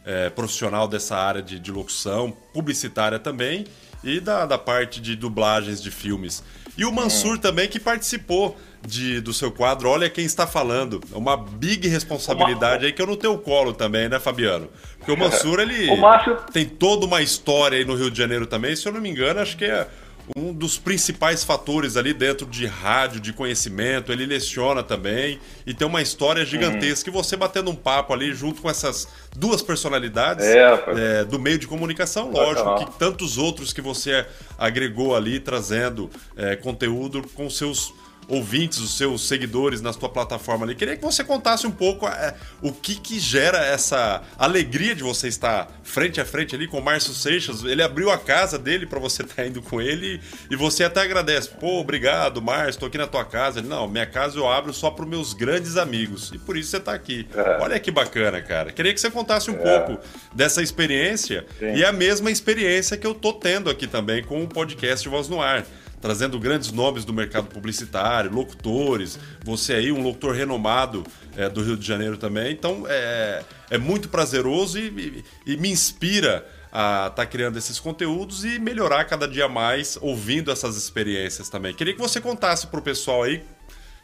é, 0.03 0.31
profissional 0.31 0.89
dessa 0.89 1.15
área 1.15 1.43
de, 1.43 1.61
de 1.61 1.71
locução, 1.71 2.35
publicitária 2.55 3.19
também, 3.19 3.67
e 4.03 4.19
da, 4.19 4.47
da 4.47 4.57
parte 4.57 4.99
de 4.99 5.15
dublagens 5.15 5.83
de 5.83 5.91
filmes. 5.91 6.43
E 6.79 6.87
o 6.87 6.93
Mansur 6.93 7.35
hum. 7.35 7.39
também, 7.39 7.69
que 7.69 7.79
participou 7.79 8.57
de, 8.85 9.21
do 9.21 9.33
seu 9.33 9.51
quadro 9.51 9.89
Olha 9.89 10.09
Quem 10.11 10.25
Está 10.25 10.47
Falando. 10.47 11.01
É 11.13 11.17
uma 11.17 11.37
big 11.37 11.87
responsabilidade 11.89 12.87
aí 12.87 12.93
que 12.93 13.01
eu 13.01 13.07
no 13.07 13.17
teu 13.17 13.37
colo 13.39 13.73
também, 13.73 14.09
né, 14.09 14.19
Fabiano? 14.19 14.69
Porque 14.99 15.13
o 15.13 15.17
Mansur, 15.17 15.61
ele 15.61 15.91
o 15.93 15.97
Márcio... 15.97 16.37
tem 16.53 16.65
toda 16.65 17.07
uma 17.07 17.23
história 17.23 17.79
aí 17.79 17.85
no 17.85 17.95
Rio 17.95 18.11
de 18.11 18.19
Janeiro 18.19 18.47
também. 18.47 18.75
Se 18.75 18.87
eu 18.87 18.93
não 18.93 19.01
me 19.01 19.09
engano, 19.09 19.41
acho 19.41 19.57
que 19.57 19.65
é 19.65 19.87
um 20.35 20.53
dos 20.53 20.79
principais 20.79 21.45
fatores 21.45 21.97
ali 21.97 22.13
dentro 22.13 22.47
de 22.47 22.67
rádio, 22.67 23.21
de 23.21 23.33
conhecimento. 23.33 24.11
Ele 24.11 24.27
leciona 24.27 24.83
também 24.83 25.39
e 25.67 25.73
tem 25.73 25.87
uma 25.87 26.03
história 26.03 26.45
gigantesca. 26.45 27.11
Uhum. 27.11 27.17
E 27.17 27.23
você 27.23 27.37
batendo 27.37 27.71
um 27.71 27.77
papo 27.77 28.13
ali 28.13 28.35
junto 28.35 28.63
com 28.63 28.69
essas 28.69 29.07
duas 29.37 29.63
personalidades 29.63 30.45
é, 30.45 30.85
é, 30.97 31.25
do 31.25 31.39
meio 31.39 31.59
de 31.59 31.67
comunicação, 31.67 32.31
lógico, 32.31 32.77
que 32.77 32.99
tantos 32.99 33.39
outros 33.39 33.73
que 33.73 33.81
você 33.81 34.27
agregou 34.59 35.15
ali, 35.15 35.39
trazendo 35.39 36.11
é, 36.37 36.57
conteúdo 36.57 37.23
com 37.35 37.49
seus 37.49 37.95
ouvintes, 38.29 38.79
os 38.79 38.97
seus 38.97 39.27
seguidores 39.27 39.81
na 39.81 39.93
sua 39.93 40.09
plataforma 40.09 40.65
ali. 40.65 40.75
Queria 40.75 40.97
que 40.97 41.03
você 41.03 41.23
contasse 41.23 41.67
um 41.67 41.71
pouco 41.71 42.07
é, 42.09 42.35
o 42.61 42.73
que, 42.73 42.97
que 42.97 43.19
gera 43.19 43.65
essa 43.65 44.23
alegria 44.39 44.95
de 44.95 45.03
você 45.03 45.29
estar 45.29 45.71
frente 45.83 46.21
a 46.21 46.25
frente 46.25 46.55
ali 46.55 46.67
com 46.67 46.79
o 46.79 46.83
Márcio 46.83 47.13
Seixas. 47.13 47.63
Ele 47.65 47.83
abriu 47.83 48.11
a 48.11 48.19
casa 48.19 48.59
dele 48.59 48.87
para 48.87 48.99
você 48.99 49.23
estar 49.23 49.35
tá 49.43 49.47
indo 49.47 49.63
com 49.63 49.81
ele 49.81 50.21
e 50.51 50.57
você 50.57 50.85
até 50.85 51.03
agradece. 51.03 51.51
Pô, 51.51 51.81
obrigado, 51.81 52.43
Márcio, 52.43 52.71
estou 52.71 52.89
aqui 52.89 52.99
na 52.99 53.07
tua 53.07 53.25
casa. 53.25 53.61
Ele, 53.61 53.69
não, 53.69 53.89
minha 53.89 54.07
casa 54.07 54.39
eu 54.39 54.49
abro 54.49 54.73
só 54.73 54.91
para 54.91 55.07
meus 55.07 55.33
grandes 55.33 55.77
amigos 55.77 56.33
e 56.35 56.39
por 56.39 56.57
isso 56.57 56.71
você 56.71 56.79
está 56.79 56.93
aqui. 56.93 57.29
É. 57.35 57.59
Olha 57.61 57.79
que 57.79 57.91
bacana, 57.91 58.43
cara. 58.43 58.73
Queria 58.73 58.93
que 58.93 59.01
você 59.01 59.11
contasse 59.11 59.51
um 59.51 59.55
é. 59.55 59.79
pouco 59.79 60.03
dessa 60.35 60.63
experiência 60.63 61.47
Sim. 61.59 61.75
e 61.75 61.85
a 61.85 61.93
mesma 61.93 62.31
experiência 62.31 62.97
que 62.97 63.07
eu 63.07 63.15
tô 63.15 63.33
tendo 63.33 63.71
aqui 63.71 63.87
também 63.87 64.23
com 64.25 64.43
o 64.43 64.49
podcast 64.49 65.09
Voz 65.09 65.29
no 65.29 65.41
Ar 65.41 65.65
trazendo 66.07 66.39
grandes 66.39 66.71
nomes 66.71 67.05
do 67.05 67.13
mercado 67.13 67.49
publicitário, 67.49 68.31
locutores, 68.31 69.19
você 69.45 69.75
aí, 69.75 69.91
um 69.91 70.05
locutor 70.05 70.37
renomado 70.37 71.03
é, 71.37 71.49
do 71.49 71.61
Rio 71.61 71.77
de 71.77 71.85
Janeiro 71.85 72.17
também. 72.17 72.53
Então 72.53 72.85
é, 72.89 73.43
é 73.73 73.77
muito 73.77 74.09
prazeroso 74.09 74.79
e, 74.79 75.25
e, 75.47 75.55
e 75.55 75.57
me 75.57 75.69
inspira 75.69 76.47
a 76.71 77.09
estar 77.09 77.11
tá 77.11 77.27
criando 77.27 77.59
esses 77.59 77.81
conteúdos 77.81 78.45
e 78.45 78.61
melhorar 78.61 79.05
cada 79.05 79.27
dia 79.27 79.49
mais 79.49 79.99
ouvindo 80.01 80.53
essas 80.53 80.77
experiências 80.77 81.49
também. 81.49 81.75
Queria 81.75 81.93
que 81.93 82.01
você 82.01 82.21
contasse 82.21 82.69
para 82.69 82.79
o 82.79 82.83
pessoal 82.83 83.25
aí 83.25 83.43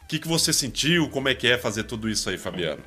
o 0.03 0.05
que, 0.05 0.19
que 0.19 0.27
você 0.27 0.51
sentiu, 0.51 1.09
como 1.09 1.29
é 1.29 1.33
que 1.33 1.49
é 1.49 1.57
fazer 1.57 1.83
tudo 1.83 2.09
isso 2.09 2.29
aí, 2.29 2.37
Fabiano. 2.37 2.83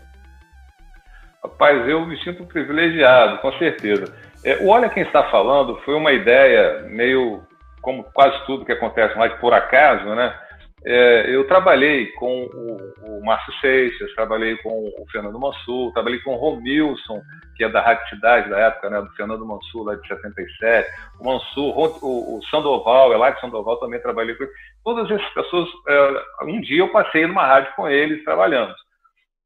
Rapaz, 1.42 1.88
eu 1.88 2.04
me 2.04 2.22
sinto 2.22 2.44
privilegiado, 2.44 3.38
com 3.38 3.50
certeza. 3.56 4.14
É, 4.44 4.56
o 4.56 4.68
Olha 4.68 4.90
Quem 4.90 5.04
Está 5.04 5.30
Falando 5.30 5.80
foi 5.86 5.94
uma 5.94 6.12
ideia 6.12 6.86
meio 6.90 7.45
como 7.86 8.02
quase 8.02 8.44
tudo 8.46 8.64
que 8.64 8.72
acontece 8.72 9.16
mais 9.16 9.32
por 9.34 9.54
acaso, 9.54 10.12
né? 10.16 10.36
É, 10.84 11.32
eu 11.32 11.46
trabalhei 11.46 12.06
com 12.12 12.46
o, 12.46 13.18
o 13.18 13.24
Márcio 13.24 13.52
Seixas, 13.60 14.12
trabalhei 14.14 14.56
com 14.56 14.70
o 14.70 15.06
Fernando 15.12 15.38
Mansur, 15.38 15.92
trabalhei 15.92 16.18
com 16.20 16.34
o 16.34 16.36
Romilson, 16.36 17.22
que 17.56 17.62
é 17.62 17.68
da 17.68 17.80
Rádio 17.80 18.08
Cidade 18.08 18.50
da 18.50 18.58
época, 18.58 18.90
né, 18.90 19.00
do 19.00 19.10
Fernando 19.10 19.46
Mansur, 19.46 19.84
lá 19.84 19.94
de 19.94 20.06
77, 20.08 20.88
o 21.20 21.24
Mansur, 21.26 21.78
o, 22.02 22.38
o 22.38 22.44
Sandoval, 22.50 23.12
Eladio 23.12 23.40
Sandoval 23.40 23.78
também 23.78 24.02
trabalhei 24.02 24.34
com 24.34 24.42
ele. 24.42 24.52
Todas 24.82 25.08
essas 25.08 25.32
pessoas, 25.32 25.68
é, 25.88 26.44
um 26.44 26.60
dia 26.60 26.80
eu 26.80 26.90
passei 26.90 27.24
numa 27.24 27.46
rádio 27.46 27.72
com 27.76 27.88
eles, 27.88 28.24
trabalhando. 28.24 28.74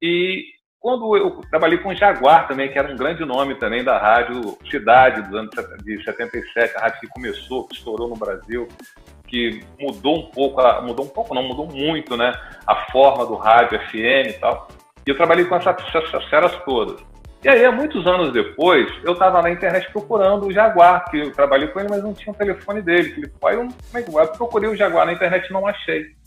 E 0.01 0.47
quando 0.81 1.15
eu 1.15 1.43
trabalhei 1.51 1.79
com 1.79 1.91
o 1.91 1.95
Jaguar 1.95 2.49
também, 2.49 2.71
que 2.71 2.79
era 2.79 2.91
um 2.91 2.97
grande 2.97 3.23
nome 3.25 3.55
também 3.57 3.85
da 3.85 3.99
rádio 3.99 4.57
Cidade 4.71 5.21
dos 5.23 5.35
anos 5.35 5.51
de 5.85 6.03
77, 6.03 6.77
a 6.77 6.81
rádio 6.81 7.01
que 7.01 7.09
começou, 7.09 7.69
que 7.69 7.77
estourou 7.77 8.09
no 8.09 8.17
Brasil, 8.17 8.67
que 9.27 9.63
mudou 9.79 10.19
um 10.19 10.31
pouco, 10.31 10.63
mudou 10.83 11.05
um 11.05 11.09
pouco 11.09 11.35
não, 11.35 11.43
mudou 11.43 11.67
muito, 11.67 12.17
né, 12.17 12.33
a 12.67 12.75
forma 12.91 13.27
do 13.27 13.35
rádio 13.35 13.79
FM 13.89 14.31
e 14.31 14.33
tal. 14.41 14.69
E 15.07 15.11
eu 15.11 15.17
trabalhei 15.17 15.45
com 15.45 15.55
essas, 15.55 15.77
essas 15.95 16.25
feras 16.25 16.57
todas. 16.65 17.01
E 17.43 17.49
aí, 17.49 17.65
há 17.65 17.73
muitos 17.73 18.07
anos 18.07 18.33
depois, 18.33 18.87
eu 19.03 19.13
estava 19.13 19.41
na 19.41 19.51
internet 19.51 19.91
procurando 19.93 20.47
o 20.47 20.53
Jaguar, 20.53 21.11
que 21.11 21.19
eu 21.19 21.33
trabalhei 21.33 21.69
com 21.69 21.81
ele, 21.81 21.89
mas 21.89 22.03
não 22.03 22.13
tinha 22.13 22.33
o 22.33 22.37
telefone 22.37 22.83
dele. 22.83 23.15
Falei, 23.15 23.31
pai, 23.41 23.55
eu, 23.55 23.69
como 24.05 24.21
é 24.21 24.27
que 24.27 24.37
procurei 24.37 24.69
o 24.69 24.77
Jaguar 24.77 25.07
na 25.07 25.15
internet 25.15 25.49
e 25.49 25.53
não 25.53 25.67
achei. 25.67 26.20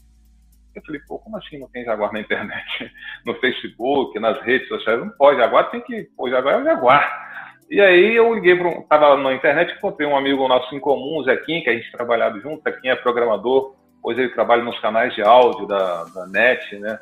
Eu 0.75 0.81
falei, 0.83 1.01
pô, 1.07 1.19
como 1.19 1.37
assim 1.37 1.59
não 1.59 1.69
tem 1.69 1.85
Jaguar 1.85 2.11
na 2.11 2.19
internet? 2.19 2.91
No 3.25 3.35
Facebook, 3.35 4.19
nas 4.19 4.41
redes 4.41 4.67
sociais? 4.67 4.99
Não 4.99 5.09
pode, 5.09 5.39
Jaguar 5.39 5.69
tem 5.71 5.81
que. 5.81 6.03
Pô, 6.17 6.29
Jaguar 6.29 6.55
é 6.55 6.57
o 6.57 6.63
Jaguar. 6.63 7.23
E 7.69 7.81
aí 7.81 8.15
eu 8.15 8.33
liguei 8.33 8.55
para 8.55 8.67
um. 8.67 8.81
Estava 8.81 9.17
na 9.17 9.33
internet, 9.33 9.73
encontrei 9.73 10.07
um 10.07 10.15
amigo 10.15 10.47
nosso 10.47 10.75
em 10.75 10.79
comum, 10.79 11.23
Zequim, 11.23 11.61
que 11.61 11.69
a 11.69 11.73
gente 11.73 11.91
trabalhava 11.91 12.39
junto. 12.39 12.61
Zequim 12.63 12.89
é 12.89 12.95
programador, 12.95 13.75
hoje 14.03 14.21
ele 14.21 14.33
trabalha 14.33 14.63
nos 14.63 14.79
canais 14.79 15.13
de 15.15 15.21
áudio 15.21 15.65
da, 15.65 16.03
da 16.05 16.27
NET, 16.27 16.77
né? 16.79 16.99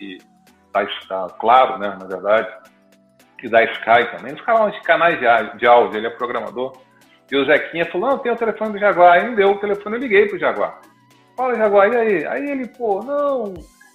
E 0.00 0.18
está 0.66 0.86
tá 1.08 1.34
claro, 1.38 1.78
né? 1.78 1.96
Na 1.98 2.06
verdade. 2.06 2.48
E 3.42 3.48
da 3.48 3.64
Sky 3.64 4.16
também. 4.16 4.32
Nos 4.32 4.80
canais 4.82 5.18
de 5.18 5.58
de, 5.58 5.66
áudio, 5.66 5.98
ele 5.98 6.06
é 6.06 6.10
programador. 6.10 6.80
E 7.30 7.36
o 7.36 7.44
Zequinha 7.44 7.86
falou: 7.86 8.10
não, 8.10 8.18
tem 8.18 8.30
o 8.30 8.36
telefone 8.36 8.72
do 8.72 8.78
Jaguar. 8.78 9.14
Aí 9.14 9.28
me 9.28 9.34
deu 9.34 9.50
o 9.50 9.58
telefone, 9.58 9.96
eu 9.96 10.00
liguei 10.00 10.26
para 10.26 10.36
o 10.36 10.38
Jaguar. 10.40 10.80
Fala, 11.36 11.56
Jaguar, 11.56 11.90
aí? 11.90 12.26
Aí 12.26 12.50
ele, 12.50 12.68
pô, 12.68 13.02
não, 13.02 13.54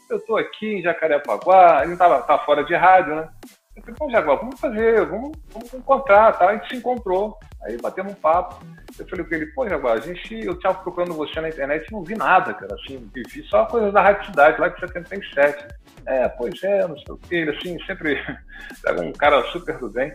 eu 0.10 0.20
tô 0.26 0.38
aqui 0.38 0.76
em 0.76 0.82
Jacarepaguá, 0.82 1.84
ele 1.84 1.96
tava, 1.96 2.22
tava 2.22 2.44
fora 2.46 2.64
de 2.64 2.76
rádio, 2.76 3.16
né? 3.16 3.30
Eu 3.76 3.82
falei, 3.84 3.96
pô, 3.98 4.10
Jaguar, 4.10 4.38
vamos 4.38 4.60
fazer, 4.60 5.06
vamos, 5.06 5.38
vamos 5.52 5.74
encontrar, 5.74 6.34
tá? 6.34 6.50
A 6.50 6.56
gente 6.56 6.70
se 6.70 6.76
encontrou. 6.78 7.38
Aí 7.64 7.78
batemos 7.80 8.14
um 8.14 8.16
papo. 8.16 8.66
Eu 8.98 9.08
falei 9.08 9.26
com 9.26 9.36
ele, 9.36 9.46
pô, 9.48 9.70
Jaguar, 9.70 9.98
a 9.98 10.00
gente, 10.00 10.34
eu 10.44 10.54
estava 10.54 10.80
procurando 10.80 11.14
você 11.14 11.40
na 11.40 11.50
internet 11.50 11.88
e 11.88 11.92
não 11.92 12.04
vi 12.04 12.16
nada, 12.16 12.54
cara, 12.54 12.74
assim, 12.74 13.10
vi 13.14 13.44
só 13.44 13.66
coisas 13.66 13.94
da 13.94 14.02
Rádio 14.02 14.26
Cidade, 14.26 14.60
lá 14.60 14.70
de 14.70 14.80
77. 14.80 15.68
É, 16.08 16.28
pois 16.30 16.64
é, 16.64 16.88
não 16.88 16.98
sei 16.98 17.14
o 17.14 17.18
que, 17.18 17.36
ele 17.36 17.52
assim, 17.52 17.78
sempre 17.86 18.18
um 19.00 19.12
cara 19.12 19.44
super 19.52 19.78
do 19.78 19.90
bem. 19.90 20.12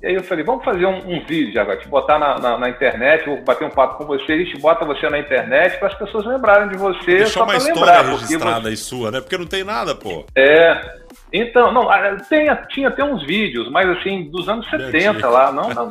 E 0.00 0.06
aí 0.06 0.14
eu 0.14 0.22
falei, 0.22 0.44
vamos 0.44 0.64
fazer 0.64 0.86
um, 0.86 1.16
um 1.16 1.26
vídeo, 1.26 1.52
Jaguar, 1.52 1.76
te 1.78 1.88
botar 1.88 2.20
na, 2.20 2.38
na, 2.38 2.56
na, 2.56 2.68
internet, 2.68 3.26
vou 3.26 3.42
bater 3.42 3.66
um 3.66 3.70
papo 3.70 3.98
com 3.98 4.06
você, 4.06 4.32
a 4.32 4.38
gente 4.38 4.56
bota 4.58 4.84
você 4.84 5.08
na 5.08 5.18
internet 5.18 5.76
para 5.78 5.88
as 5.88 5.94
pessoas 5.94 6.24
lembrarem 6.24 6.68
de 6.68 6.76
você. 6.76 7.18
Deixar 7.18 7.42
uma 7.42 7.56
história 7.56 7.80
lembrar, 7.80 8.10
registrada 8.12 8.60
você... 8.60 8.68
aí 8.68 8.76
sua, 8.76 9.10
né? 9.10 9.20
Porque 9.20 9.36
não 9.36 9.46
tem 9.46 9.64
nada, 9.64 9.96
pô. 9.96 10.24
É, 10.36 10.98
então, 11.32 11.72
não, 11.72 11.88
tem, 12.28 12.48
tinha 12.68 12.88
até 12.88 13.02
uns 13.02 13.24
vídeos, 13.24 13.68
mas 13.72 13.88
assim, 13.90 14.30
dos 14.30 14.48
anos 14.48 14.70
70 14.70 15.28
lá, 15.28 15.50
não, 15.50 15.68
não 15.70 15.88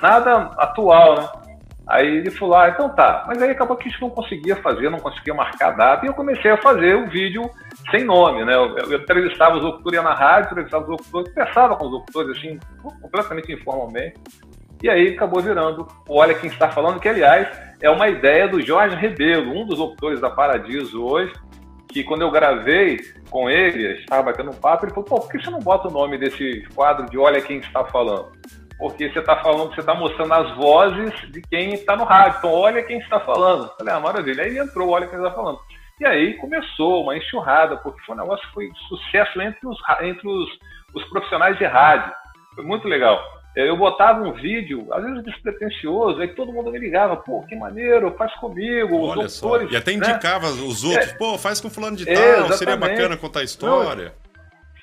nada 0.00 0.50
atual, 0.56 1.16
né? 1.16 1.28
Aí 1.88 2.18
ele 2.18 2.30
falou, 2.30 2.54
ah, 2.54 2.68
então 2.68 2.88
tá. 2.90 3.24
Mas 3.26 3.42
aí 3.42 3.50
acabou 3.50 3.76
que 3.76 3.88
a 3.88 3.90
gente 3.90 4.00
não 4.00 4.10
conseguia 4.10 4.54
fazer, 4.56 4.88
não 4.90 5.00
conseguia 5.00 5.34
marcar 5.34 5.72
data, 5.72 6.06
e 6.06 6.08
eu 6.08 6.14
comecei 6.14 6.52
a 6.52 6.56
fazer 6.56 6.94
o 6.94 7.08
vídeo 7.08 7.50
sem 7.90 8.04
nome, 8.04 8.44
né? 8.44 8.54
Eu, 8.54 8.76
eu 8.76 8.98
entrevistava 9.00 9.56
os 9.56 9.62
locutores, 9.62 9.96
ia 9.96 10.02
na 10.02 10.14
rádio, 10.14 10.50
entrevistava 10.50 10.84
os 10.84 10.90
locutores, 10.90 11.28
conversava 11.32 11.76
com 11.76 11.86
os 11.86 11.92
locutores, 11.92 12.36
assim, 12.36 12.58
completamente 13.00 13.52
informalmente. 13.52 14.20
E 14.82 14.88
aí 14.88 15.14
acabou 15.14 15.42
virando 15.42 15.86
o 16.08 16.18
Olha 16.18 16.34
Quem 16.34 16.48
Está 16.48 16.70
Falando, 16.70 17.00
que 17.00 17.08
aliás 17.08 17.48
é 17.80 17.90
uma 17.90 18.08
ideia 18.08 18.48
do 18.48 18.60
Jorge 18.60 18.96
Rebelo, 18.96 19.52
um 19.52 19.66
dos 19.66 19.78
locutores 19.78 20.20
da 20.20 20.30
Paradiso 20.30 21.04
hoje, 21.04 21.32
que 21.88 22.02
quando 22.04 22.22
eu 22.22 22.30
gravei 22.30 22.98
com 23.28 23.50
ele, 23.50 23.98
estava 23.98 24.22
batendo 24.22 24.50
um 24.50 24.54
papo, 24.54 24.84
ele 24.84 24.94
falou, 24.94 25.08
pô, 25.08 25.20
por 25.20 25.30
que 25.30 25.42
você 25.42 25.50
não 25.50 25.58
bota 25.58 25.88
o 25.88 25.90
nome 25.90 26.16
desse 26.16 26.66
quadro 26.74 27.08
de 27.10 27.18
Olha 27.18 27.40
Quem 27.40 27.58
Está 27.58 27.84
Falando? 27.84 28.30
porque 28.80 29.10
você 29.10 29.18
está 29.18 29.36
falando, 29.36 29.74
você 29.74 29.80
está 29.80 29.94
mostrando 29.94 30.32
as 30.32 30.56
vozes 30.56 31.12
de 31.30 31.42
quem 31.42 31.74
está 31.74 31.94
no 31.94 32.04
rádio. 32.04 32.38
Então, 32.38 32.50
olha 32.50 32.82
quem 32.82 32.98
está 32.98 33.20
falando. 33.20 33.70
Falei, 33.76 33.92
ah, 33.92 34.00
maravilha. 34.00 34.42
Aí 34.42 34.56
entrou, 34.56 34.88
olha 34.88 35.06
quem 35.06 35.18
está 35.18 35.30
falando. 35.30 35.60
E 36.00 36.06
aí 36.06 36.34
começou 36.38 37.02
uma 37.02 37.16
enxurrada, 37.16 37.76
porque 37.76 38.00
foi 38.06 38.14
um 38.14 38.18
negócio 38.18 38.46
que 38.48 38.54
foi 38.54 38.70
sucesso 38.88 39.40
entre 39.42 39.68
os, 39.68 39.78
entre 40.00 40.26
os, 40.26 40.48
os 40.94 41.04
profissionais 41.10 41.58
de 41.58 41.64
rádio. 41.66 42.10
Foi 42.54 42.64
muito 42.64 42.88
legal. 42.88 43.22
Eu 43.54 43.76
botava 43.76 44.22
um 44.22 44.32
vídeo, 44.32 44.86
às 44.92 45.02
vezes 45.02 45.24
despretensioso, 45.24 46.20
aí 46.20 46.28
todo 46.28 46.52
mundo 46.52 46.70
me 46.70 46.78
ligava, 46.78 47.16
pô, 47.16 47.44
que 47.46 47.56
maneiro, 47.56 48.14
faz 48.16 48.32
comigo, 48.36 48.96
Olha 48.96 49.26
os 49.26 49.40
doutores. 49.40 49.68
Só. 49.68 49.74
E 49.74 49.76
até 49.76 49.92
indicava 49.92 50.46
né? 50.46 50.62
os 50.62 50.84
outros, 50.84 51.10
é, 51.10 51.16
pô, 51.16 51.36
faz 51.36 51.60
com 51.60 51.68
fulano 51.68 51.96
de 51.96 52.06
tal, 52.06 52.14
é, 52.14 52.52
seria 52.52 52.76
bacana 52.76 53.16
contar 53.16 53.40
a 53.40 53.44
história. 53.44 54.04
Não, 54.04 54.30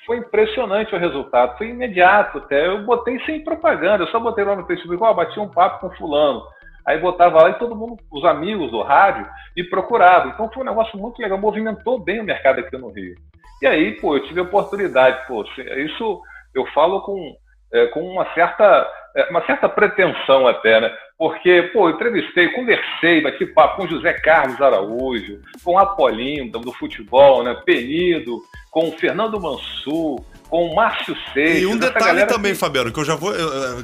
foi 0.06 0.18
impressionante 0.18 0.94
o 0.94 0.98
resultado, 0.98 1.58
foi 1.58 1.68
imediato 1.68 2.38
até. 2.38 2.66
Eu 2.66 2.84
botei 2.84 3.18
sem 3.24 3.42
propaganda, 3.42 4.04
eu 4.04 4.08
só 4.08 4.20
botei 4.20 4.44
lá 4.44 4.54
no 4.54 4.66
Facebook, 4.66 5.02
ó, 5.02 5.10
oh, 5.10 5.14
bati 5.14 5.40
um 5.40 5.48
papo 5.48 5.80
com 5.80 5.96
fulano. 5.96 6.42
Aí 6.88 6.98
botava 6.98 7.42
lá 7.42 7.50
e 7.50 7.58
todo 7.58 7.76
mundo, 7.76 7.98
os 8.10 8.24
amigos 8.24 8.70
do 8.70 8.80
rádio, 8.80 9.28
me 9.54 9.62
procuravam. 9.62 10.30
Então 10.30 10.50
foi 10.50 10.62
um 10.62 10.66
negócio 10.66 10.98
muito 10.98 11.20
legal, 11.20 11.36
movimentou 11.36 11.98
bem 11.98 12.18
o 12.18 12.24
mercado 12.24 12.60
aqui 12.60 12.78
no 12.78 12.88
Rio. 12.88 13.14
E 13.60 13.66
aí, 13.66 13.92
pô, 14.00 14.16
eu 14.16 14.22
tive 14.22 14.40
a 14.40 14.44
oportunidade, 14.44 15.26
pô, 15.26 15.44
isso 15.44 16.22
eu 16.54 16.64
falo 16.68 17.02
com, 17.02 17.36
é, 17.74 17.88
com 17.88 18.00
uma 18.00 18.24
certa, 18.32 18.90
é, 19.14 19.24
uma 19.28 19.44
certa 19.44 19.68
pretensão 19.68 20.48
até, 20.48 20.80
né? 20.80 20.90
Porque, 21.18 21.64
pô, 21.74 21.90
eu 21.90 21.94
entrevistei, 21.94 22.48
conversei, 22.52 23.20
bati 23.20 23.44
papo 23.44 23.82
com 23.82 23.86
José 23.86 24.14
Carlos 24.14 24.58
Araújo, 24.58 25.42
com 25.62 25.78
Apolinho, 25.78 26.50
do, 26.50 26.58
do 26.60 26.72
futebol, 26.72 27.44
né? 27.44 27.54
Penido, 27.66 28.40
com 28.70 28.90
Fernando 28.92 29.38
Mansur, 29.38 30.20
com 30.48 30.74
Márcio 30.74 31.16
Seixas. 31.32 31.62
E 31.62 31.66
um 31.66 31.76
detalhe 31.76 32.24
também, 32.26 32.52
que... 32.52 32.58
Fabiano, 32.58 32.92
que 32.92 32.98
eu 32.98 33.04
já 33.04 33.14
vou. 33.14 33.32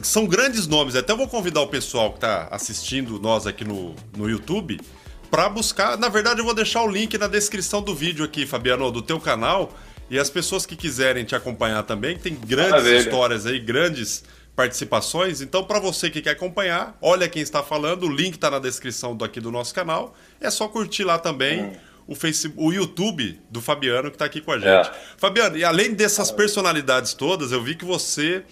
São 0.02 0.26
grandes 0.26 0.66
nomes, 0.66 0.96
até 0.96 1.14
vou 1.14 1.28
convidar 1.28 1.60
o 1.60 1.68
pessoal 1.68 2.10
que 2.10 2.16
está 2.16 2.48
assistindo 2.50 3.20
nós 3.20 3.46
aqui 3.46 3.64
no, 3.64 3.94
no 4.16 4.28
YouTube 4.28 4.80
para 5.30 5.48
buscar. 5.48 5.98
Na 5.98 6.08
verdade, 6.08 6.40
eu 6.40 6.44
vou 6.44 6.54
deixar 6.54 6.82
o 6.82 6.88
link 6.88 7.16
na 7.18 7.26
descrição 7.26 7.82
do 7.82 7.94
vídeo 7.94 8.24
aqui, 8.24 8.46
Fabiano, 8.46 8.90
do 8.90 9.02
teu 9.02 9.20
canal. 9.20 9.72
E 10.10 10.18
as 10.18 10.28
pessoas 10.28 10.66
que 10.66 10.76
quiserem 10.76 11.24
te 11.24 11.34
acompanhar 11.34 11.82
também, 11.82 12.16
tem 12.16 12.34
grandes 12.34 12.70
Maravilha. 12.70 12.98
histórias 12.98 13.46
aí, 13.46 13.58
grandes 13.58 14.22
participações. 14.54 15.40
Então, 15.40 15.64
para 15.64 15.80
você 15.80 16.10
que 16.10 16.22
quer 16.22 16.30
acompanhar, 16.30 16.96
olha 17.00 17.28
quem 17.28 17.42
está 17.42 17.62
falando, 17.62 18.04
o 18.04 18.08
link 18.08 18.34
está 18.34 18.50
na 18.50 18.58
descrição 18.58 19.16
do, 19.16 19.24
aqui 19.24 19.40
do 19.40 19.50
nosso 19.50 19.74
canal. 19.74 20.14
É 20.40 20.50
só 20.50 20.68
curtir 20.68 21.04
lá 21.04 21.18
também. 21.18 21.64
Hum. 21.64 21.72
O, 22.06 22.14
Facebook, 22.14 22.62
o 22.62 22.72
YouTube 22.72 23.40
do 23.50 23.60
Fabiano 23.60 24.10
que 24.10 24.16
está 24.16 24.24
aqui 24.24 24.40
com 24.40 24.52
a 24.52 24.58
gente. 24.58 24.88
É. 24.88 24.92
Fabiano, 25.16 25.56
e 25.56 25.64
além 25.64 25.94
dessas 25.94 26.30
personalidades 26.30 27.14
todas, 27.14 27.50
eu 27.50 27.62
vi 27.62 27.74
que 27.74 27.84
você 27.84 28.42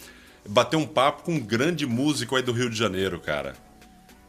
bateu 0.48 0.78
um 0.78 0.86
papo 0.86 1.22
com 1.22 1.32
um 1.32 1.40
grande 1.40 1.86
músico 1.86 2.36
aí 2.36 2.42
do 2.42 2.52
Rio 2.52 2.70
de 2.70 2.78
Janeiro, 2.78 3.20
cara. 3.20 3.54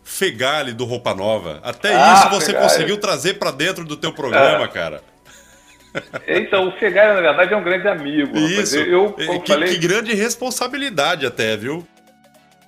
Fegali 0.04 0.74
do 0.74 0.84
Roupa 0.84 1.16
Nova. 1.16 1.60
Até 1.64 1.96
ah, 1.96 2.16
isso 2.16 2.30
você 2.30 2.48
Fegali. 2.48 2.66
conseguiu 2.66 2.98
trazer 2.98 3.36
para 3.36 3.52
dentro 3.52 3.86
do 3.86 3.96
teu 3.96 4.12
programa, 4.12 4.66
é. 4.66 4.68
cara. 4.68 5.02
Então, 6.28 6.68
o 6.68 6.72
Fegali, 6.74 7.14
na 7.14 7.22
verdade, 7.22 7.54
é 7.54 7.58
um 7.58 7.64
grande 7.64 7.88
amigo. 7.88 8.36
Isso. 8.38 8.78
Eu, 8.78 9.14
que, 9.14 9.52
falei... 9.52 9.70
que 9.70 9.78
grande 9.78 10.14
responsabilidade 10.14 11.26
até, 11.26 11.56
viu? 11.56 11.88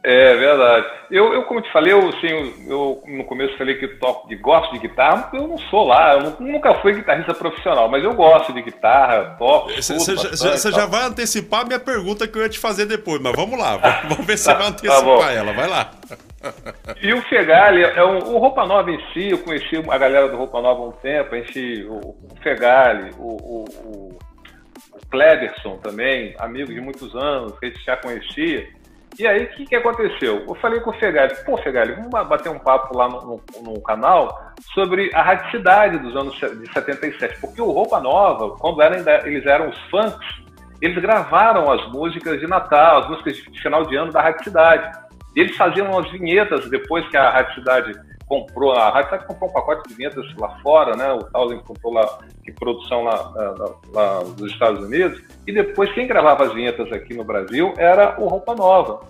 É 0.08 0.36
verdade. 0.36 0.86
Eu, 1.10 1.34
eu 1.34 1.44
como 1.46 1.60
te 1.62 1.72
falei, 1.72 1.92
eu, 1.92 2.10
assim, 2.10 2.54
eu 2.68 3.02
no 3.08 3.24
começo 3.24 3.58
falei 3.58 3.74
que 3.74 3.88
toco 3.88 4.28
de 4.28 4.36
gosto 4.36 4.72
de 4.74 4.80
guitarra, 4.88 5.32
eu 5.34 5.48
não 5.48 5.58
sou 5.58 5.88
lá, 5.88 6.14
eu 6.14 6.36
nunca 6.40 6.76
fui 6.76 6.94
guitarrista 6.94 7.34
profissional, 7.34 7.90
mas 7.90 8.04
eu 8.04 8.14
gosto 8.14 8.54
de 8.54 8.62
guitarra, 8.62 9.36
toco. 9.40 9.72
Você 9.72 10.72
já 10.72 10.86
vai 10.86 11.06
antecipar 11.06 11.62
a 11.62 11.66
minha 11.66 11.80
pergunta 11.80 12.28
que 12.28 12.38
eu 12.38 12.44
ia 12.44 12.50
te 12.50 12.60
fazer 12.60 12.86
depois, 12.86 13.20
mas 13.20 13.36
vamos 13.36 13.58
lá, 13.58 13.78
vamos 14.08 14.24
ver 14.28 14.38
se 14.38 14.44
você 14.44 14.54
vai 14.54 14.68
antecipar 14.68 15.20
tá 15.20 15.32
ela, 15.32 15.54
vai 15.54 15.68
lá. 15.68 15.92
E 17.02 17.12
o 17.12 17.22
Fegali, 17.24 17.82
é 17.82 18.06
um, 18.06 18.20
o 18.20 18.38
Roupa 18.38 18.64
Nova 18.68 18.92
em 18.92 19.00
si, 19.12 19.32
eu 19.32 19.40
conheci 19.40 19.76
a 19.90 19.98
galera 19.98 20.30
do 20.30 20.38
Roupa 20.38 20.62
Nova 20.62 20.84
há 20.84 20.86
um 20.86 20.92
tempo, 20.92 21.34
a 21.34 21.38
gente, 21.40 21.84
o, 21.90 21.98
o 21.98 22.36
Fegali, 22.44 23.10
o, 23.18 23.24
o, 23.24 23.66
o, 23.84 24.20
também, 25.82 26.36
amigo 26.38 26.72
de 26.72 26.80
muitos 26.80 27.16
anos, 27.16 27.58
que 27.58 27.66
a 27.66 27.70
gente 27.70 27.84
já 27.84 27.98
conhecia. 27.98 28.68
E 29.18 29.26
aí, 29.26 29.46
o 29.46 29.50
que, 29.50 29.66
que 29.66 29.76
aconteceu? 29.76 30.44
Eu 30.46 30.56
falei 30.56 30.80
com 30.82 30.90
o 30.90 30.94
Fegali, 30.94 31.34
pô, 31.46 31.58
Fegali, 31.58 31.94
vamos 31.94 32.28
bater 32.28 32.50
um 32.50 32.60
papo 32.60 32.98
lá 32.98 33.08
no, 33.08 33.22
no, 33.22 33.64
no, 33.64 33.82
canal 33.82 34.54
sobre 34.74 35.10
a 35.14 35.22
radicidade 35.22 35.98
dos 36.00 36.16
anos 36.16 36.36
de 36.36 36.74
77, 36.74 37.40
porque 37.40 37.62
o 37.62 37.72
Roupa 37.72 38.00
Nova, 38.02 38.58
quando 38.58 38.82
era, 38.82 39.26
eles 39.26 39.46
eram 39.46 39.70
os 39.70 39.80
funks, 39.90 40.46
eles 40.82 41.02
gravaram 41.02 41.72
as 41.72 41.90
músicas 41.92 42.40
de 42.40 42.48
Natal, 42.48 43.00
as 43.00 43.10
músicas 43.10 43.38
de 43.38 43.62
final 43.62 43.86
de 43.86 43.96
ano 43.96 44.12
da 44.12 44.22
radicidade. 44.22 45.00
Eles 45.34 45.56
faziam 45.56 45.98
as 45.98 46.12
vinhetas 46.12 46.70
depois 46.70 47.08
que 47.10 47.16
a 47.16 47.30
radicidade 47.30 47.94
comprou, 48.28 48.74
a 48.74 48.90
Radicidade 48.90 49.28
comprou 49.28 49.50
um 49.50 49.54
pacote 49.54 49.88
de 49.88 49.96
vinhetas 49.96 50.26
lá 50.38 50.58
fora, 50.60 50.96
né? 50.96 51.12
O 51.14 51.20
Townsend 51.20 51.64
comprou 51.64 51.94
lá 51.94 52.20
de 52.44 52.52
produção 52.54 53.04
lá, 53.04 53.32
lá, 53.36 53.76
lá, 53.94 54.24
dos 54.24 54.52
Estados 54.52 54.84
Unidos. 54.84 55.22
E 55.46 55.54
depois 55.54 55.92
quem 55.94 56.08
gravava 56.08 56.46
as 56.46 56.54
vinhetas 56.54 56.92
aqui 56.92 57.14
no 57.14 57.24
Brasil 57.24 57.74
era 57.78 58.20
o 58.20 58.28
Roupa 58.28 58.56
Nova, 58.56 59.02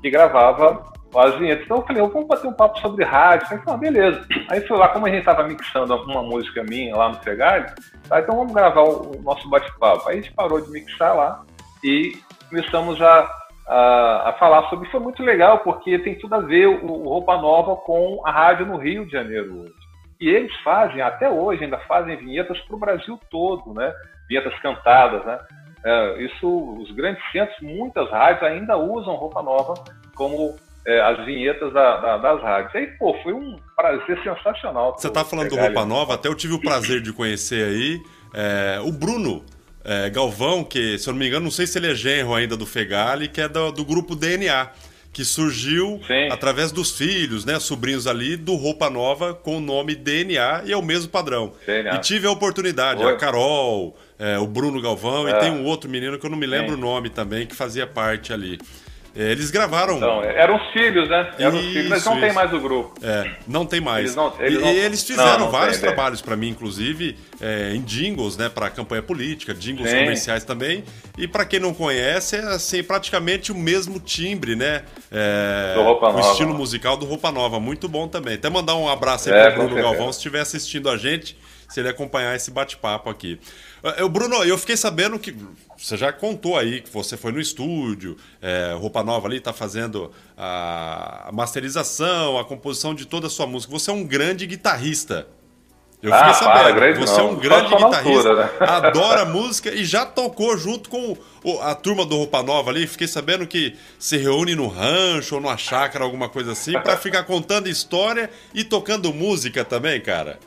que 0.00 0.10
gravava 0.10 0.92
as 1.14 1.38
vinhetas. 1.38 1.64
Então 1.64 1.78
eu 1.78 1.86
falei, 1.86 2.02
vamos 2.02 2.26
bater 2.26 2.46
um 2.46 2.52
papo 2.52 2.80
sobre 2.80 3.04
rádio. 3.04 3.44
Eu 3.44 3.48
falei, 3.48 3.64
ah, 3.66 3.76
beleza. 3.76 4.26
Aí 4.48 4.60
foi 4.66 4.78
lá, 4.78 4.88
como 4.88 5.06
a 5.06 5.10
gente 5.10 5.20
estava 5.20 5.42
mixando 5.46 5.94
uma 5.94 6.22
música 6.22 6.64
minha 6.64 6.96
lá 6.96 7.10
no 7.10 7.16
Fegali, 7.16 7.66
tá, 8.08 8.20
então 8.20 8.36
vamos 8.36 8.52
gravar 8.52 8.82
o, 8.82 9.16
o 9.16 9.22
nosso 9.22 9.48
bate-papo. 9.48 10.08
Aí 10.08 10.18
a 10.18 10.22
gente 10.22 10.32
parou 10.32 10.60
de 10.60 10.70
mixar 10.70 11.14
lá 11.14 11.44
e 11.84 12.16
começamos 12.48 13.00
a 13.02 13.41
a, 13.66 14.30
a, 14.30 14.32
falar 14.34 14.68
sobre. 14.68 14.90
Foi 14.90 15.00
muito 15.00 15.22
legal, 15.22 15.58
porque 15.60 15.98
tem 15.98 16.18
tudo 16.18 16.34
a 16.34 16.40
ver 16.40 16.66
o, 16.66 16.86
o 16.86 17.08
Roupa 17.08 17.36
Nova 17.36 17.76
com 17.76 18.22
a 18.24 18.30
rádio 18.30 18.66
no 18.66 18.76
Rio 18.76 19.04
de 19.06 19.12
Janeiro 19.12 19.62
hoje. 19.62 19.74
E 20.20 20.28
eles 20.28 20.54
fazem, 20.62 21.00
até 21.00 21.28
hoje, 21.28 21.64
ainda 21.64 21.78
fazem 21.80 22.16
vinhetas 22.16 22.58
para 22.60 22.76
o 22.76 22.78
Brasil 22.78 23.18
todo, 23.30 23.74
né? 23.74 23.92
Vinhetas 24.28 24.56
cantadas, 24.60 25.24
né? 25.24 25.38
É, 25.84 26.22
isso, 26.22 26.78
os 26.80 26.90
grandes 26.92 27.22
centros, 27.32 27.58
muitas 27.60 28.08
rádios 28.08 28.44
ainda 28.44 28.76
usam 28.76 29.16
Roupa 29.16 29.42
Nova 29.42 29.74
como 30.14 30.54
é, 30.86 31.00
as 31.00 31.24
vinhetas 31.24 31.72
da, 31.72 31.96
da, 31.96 32.18
das 32.18 32.42
rádios. 32.42 32.74
Aí, 32.74 32.86
pô, 32.98 33.14
foi 33.22 33.32
um 33.32 33.56
prazer 33.76 34.22
sensacional. 34.22 34.96
Você 34.96 35.08
está 35.08 35.24
falando 35.24 35.48
do 35.48 35.56
Roupa 35.56 35.84
Nova, 35.84 36.14
até 36.14 36.28
eu 36.28 36.36
tive 36.36 36.54
o 36.54 36.60
prazer 36.60 37.00
de 37.00 37.12
conhecer 37.12 37.64
aí 37.64 38.02
é, 38.34 38.80
o 38.80 38.92
Bruno 38.92 39.44
é, 39.84 40.10
Galvão, 40.10 40.62
que, 40.62 40.98
se 40.98 41.08
eu 41.08 41.12
não 41.12 41.18
me 41.18 41.26
engano, 41.26 41.44
não 41.44 41.50
sei 41.50 41.66
se 41.66 41.78
ele 41.78 41.90
é 41.90 41.94
genro 41.94 42.34
ainda 42.34 42.56
do 42.56 42.66
Fegali, 42.66 43.28
que 43.28 43.40
é 43.40 43.48
do, 43.48 43.72
do 43.72 43.84
grupo 43.84 44.14
DNA, 44.14 44.68
que 45.12 45.24
surgiu 45.24 46.00
Sim. 46.06 46.28
através 46.30 46.72
dos 46.72 46.96
filhos, 46.96 47.44
né, 47.44 47.60
sobrinhos 47.60 48.06
ali, 48.06 48.36
do 48.36 48.54
Roupa 48.54 48.88
Nova 48.88 49.34
com 49.34 49.58
o 49.58 49.60
nome 49.60 49.94
DNA 49.94 50.62
e 50.64 50.72
é 50.72 50.76
o 50.76 50.82
mesmo 50.82 51.10
padrão. 51.10 51.52
DNA. 51.66 51.96
E 51.96 51.98
tive 51.98 52.26
a 52.26 52.30
oportunidade, 52.30 53.04
Oi. 53.04 53.12
a 53.12 53.16
Carol, 53.16 53.96
é, 54.18 54.38
o 54.38 54.46
Bruno 54.46 54.80
Galvão 54.80 55.28
é. 55.28 55.32
e 55.32 55.34
tem 55.40 55.50
um 55.50 55.64
outro 55.64 55.90
menino 55.90 56.18
que 56.18 56.24
eu 56.24 56.30
não 56.30 56.38
me 56.38 56.46
lembro 56.46 56.70
Sim. 56.70 56.74
o 56.74 56.80
nome 56.80 57.10
também, 57.10 57.46
que 57.46 57.54
fazia 57.54 57.86
parte 57.86 58.32
ali. 58.32 58.58
É, 59.14 59.30
eles 59.30 59.50
gravaram. 59.50 59.96
Então, 59.96 60.22
eram 60.22 60.56
os 60.56 60.72
filhos, 60.72 61.08
né? 61.08 61.30
Eram 61.38 61.58
isso, 61.58 61.66
os 61.66 61.72
filhos, 61.72 61.88
mas 61.90 62.04
não 62.04 62.12
isso. 62.12 62.20
tem 62.22 62.32
mais 62.32 62.52
o 62.52 62.60
grupo. 62.60 62.94
É, 63.02 63.30
não 63.46 63.66
tem 63.66 63.80
mais. 63.80 64.04
Eles, 64.04 64.16
não, 64.16 64.34
eles, 64.38 64.58
e, 64.58 64.62
não... 64.62 64.70
eles 64.70 65.04
fizeram 65.04 65.38
não, 65.40 65.50
vários 65.50 65.78
tem, 65.78 65.86
trabalhos 65.86 66.22
para 66.22 66.34
mim, 66.34 66.48
inclusive, 66.48 67.18
é, 67.40 67.74
em 67.74 67.82
jingles, 67.82 68.38
né? 68.38 68.48
Para 68.48 68.70
campanha 68.70 69.02
política, 69.02 69.52
jingles 69.52 69.92
comerciais 69.92 70.44
também. 70.44 70.82
E 71.18 71.28
para 71.28 71.44
quem 71.44 71.60
não 71.60 71.74
conhece, 71.74 72.36
é 72.36 72.40
assim, 72.40 72.82
praticamente 72.82 73.52
o 73.52 73.54
mesmo 73.54 74.00
timbre, 74.00 74.56
né? 74.56 74.82
É, 75.10 75.74
do 75.74 75.82
Roupa 75.82 76.08
o 76.08 76.12
Nova. 76.14 76.30
estilo 76.30 76.54
musical 76.54 76.96
do 76.96 77.04
Roupa 77.04 77.30
Nova. 77.30 77.60
Muito 77.60 77.88
bom 77.88 78.08
também. 78.08 78.34
Até 78.34 78.48
mandar 78.48 78.76
um 78.76 78.88
abraço 78.88 79.30
aí 79.30 79.38
é, 79.38 79.50
pro 79.50 79.64
Bruno 79.64 79.82
Galvão, 79.82 80.10
se 80.10 80.18
estiver 80.18 80.40
assistindo 80.40 80.88
a 80.88 80.96
gente, 80.96 81.36
se 81.72 81.80
ele 81.80 81.88
acompanhar 81.88 82.36
esse 82.36 82.50
bate-papo 82.50 83.08
aqui. 83.08 83.40
Eu, 83.96 84.06
Bruno, 84.08 84.44
eu 84.44 84.58
fiquei 84.58 84.76
sabendo 84.76 85.18
que 85.18 85.34
você 85.76 85.96
já 85.96 86.12
contou 86.12 86.58
aí 86.58 86.82
que 86.82 86.90
você 86.90 87.16
foi 87.16 87.32
no 87.32 87.40
estúdio, 87.40 88.16
é, 88.42 88.74
Roupa 88.78 89.02
Nova 89.02 89.26
ali 89.26 89.38
está 89.38 89.54
fazendo 89.54 90.12
a 90.36 91.30
masterização, 91.32 92.38
a 92.38 92.44
composição 92.44 92.94
de 92.94 93.06
toda 93.06 93.26
a 93.26 93.30
sua 93.30 93.46
música. 93.46 93.72
Você 93.72 93.90
é 93.90 93.94
um 93.94 94.04
grande 94.04 94.46
guitarrista. 94.46 95.26
Eu 96.02 96.12
fiquei 96.12 96.30
ah, 96.30 96.34
sabendo. 96.34 96.74
Para, 96.74 96.94
você 96.94 97.16
não. 97.16 97.28
é 97.28 97.30
um 97.30 97.36
grande 97.36 97.74
guitarrista, 97.74 98.28
altura, 98.28 98.34
né? 98.34 98.50
adora 98.68 99.24
música 99.24 99.70
e 99.72 99.84
já 99.84 100.04
tocou 100.04 100.58
junto 100.58 100.90
com 100.90 101.16
a 101.62 101.74
turma 101.76 102.04
do 102.04 102.16
Roupa 102.16 102.42
Nova 102.42 102.70
ali. 102.70 102.86
Fiquei 102.88 103.06
sabendo 103.06 103.46
que 103.46 103.76
se 103.98 104.16
reúne 104.16 104.54
no 104.54 104.66
rancho 104.66 105.36
ou 105.36 105.40
numa 105.40 105.56
chácara, 105.56 106.04
alguma 106.04 106.28
coisa 106.28 106.52
assim, 106.52 106.72
para 106.72 106.96
ficar 106.96 107.22
contando 107.22 107.68
história 107.68 108.28
e 108.52 108.62
tocando 108.64 109.14
música 109.14 109.64
também, 109.64 110.00
cara. 110.00 110.38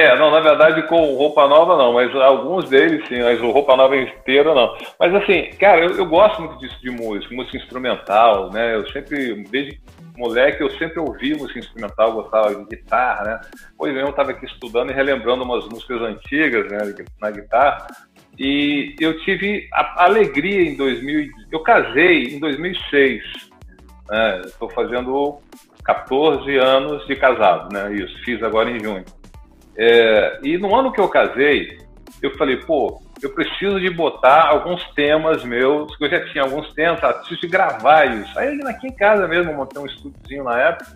É, 0.00 0.18
não, 0.18 0.30
na 0.30 0.40
verdade 0.40 0.82
com 0.84 1.14
roupa 1.14 1.46
nova 1.46 1.76
não, 1.76 1.92
mas 1.92 2.14
alguns 2.16 2.70
deles 2.70 3.06
sim, 3.06 3.20
mas 3.20 3.38
roupa 3.38 3.76
nova 3.76 3.94
inteira 3.94 4.54
não. 4.54 4.74
Mas 4.98 5.14
assim, 5.14 5.50
cara, 5.58 5.84
eu, 5.84 5.90
eu, 5.90 6.06
gosto 6.06 6.40
muito 6.40 6.58
disso 6.58 6.80
de 6.80 6.90
música, 6.90 7.34
música 7.34 7.58
instrumental, 7.58 8.50
né? 8.50 8.76
Eu 8.76 8.88
sempre, 8.92 9.44
desde 9.50 9.78
moleque, 10.16 10.62
eu 10.62 10.70
sempre 10.78 11.00
ouvi 11.00 11.36
música 11.36 11.58
instrumental, 11.58 12.14
gostava 12.14 12.54
de 12.54 12.64
guitarra, 12.64 13.24
né? 13.24 13.40
Pois 13.76 13.94
eu 13.94 14.08
estava 14.08 14.30
aqui 14.30 14.46
estudando 14.46 14.90
e 14.90 14.94
relembrando 14.94 15.44
umas 15.44 15.68
músicas 15.68 16.00
antigas, 16.00 16.66
né, 16.70 16.78
na 17.20 17.30
guitarra. 17.30 17.86
E 18.38 18.96
eu 18.98 19.20
tive 19.20 19.68
a 19.70 20.04
alegria 20.04 20.62
em 20.62 20.78
2000, 20.78 21.28
eu 21.52 21.60
casei 21.60 22.36
em 22.36 22.40
2006, 22.40 23.22
né? 24.08 24.40
Estou 24.46 24.70
fazendo 24.70 25.40
14 25.84 26.56
anos 26.56 27.06
de 27.06 27.16
casado, 27.16 27.70
né? 27.70 27.92
Isso, 27.92 28.18
fiz 28.24 28.42
agora 28.42 28.70
em 28.70 28.82
junho. 28.82 29.04
É, 29.82 30.40
e 30.42 30.58
no 30.58 30.74
ano 30.76 30.92
que 30.92 31.00
eu 31.00 31.08
casei, 31.08 31.78
eu 32.20 32.36
falei, 32.36 32.58
pô, 32.58 33.00
eu 33.22 33.30
preciso 33.30 33.80
de 33.80 33.88
botar 33.88 34.48
alguns 34.48 34.84
temas 34.90 35.42
meus, 35.42 35.96
que 35.96 36.04
eu 36.04 36.10
já 36.10 36.20
tinha 36.26 36.44
alguns 36.44 36.70
temas, 36.74 37.02
ah, 37.02 37.14
preciso 37.14 37.40
de 37.40 37.48
gravar 37.48 38.04
isso. 38.04 38.38
Aí 38.38 38.60
aqui 38.66 38.88
em 38.88 38.94
casa 38.94 39.26
mesmo, 39.26 39.54
montei 39.54 39.82
um 39.82 39.86
estúdiozinho 39.86 40.44
na 40.44 40.60
época, 40.60 40.92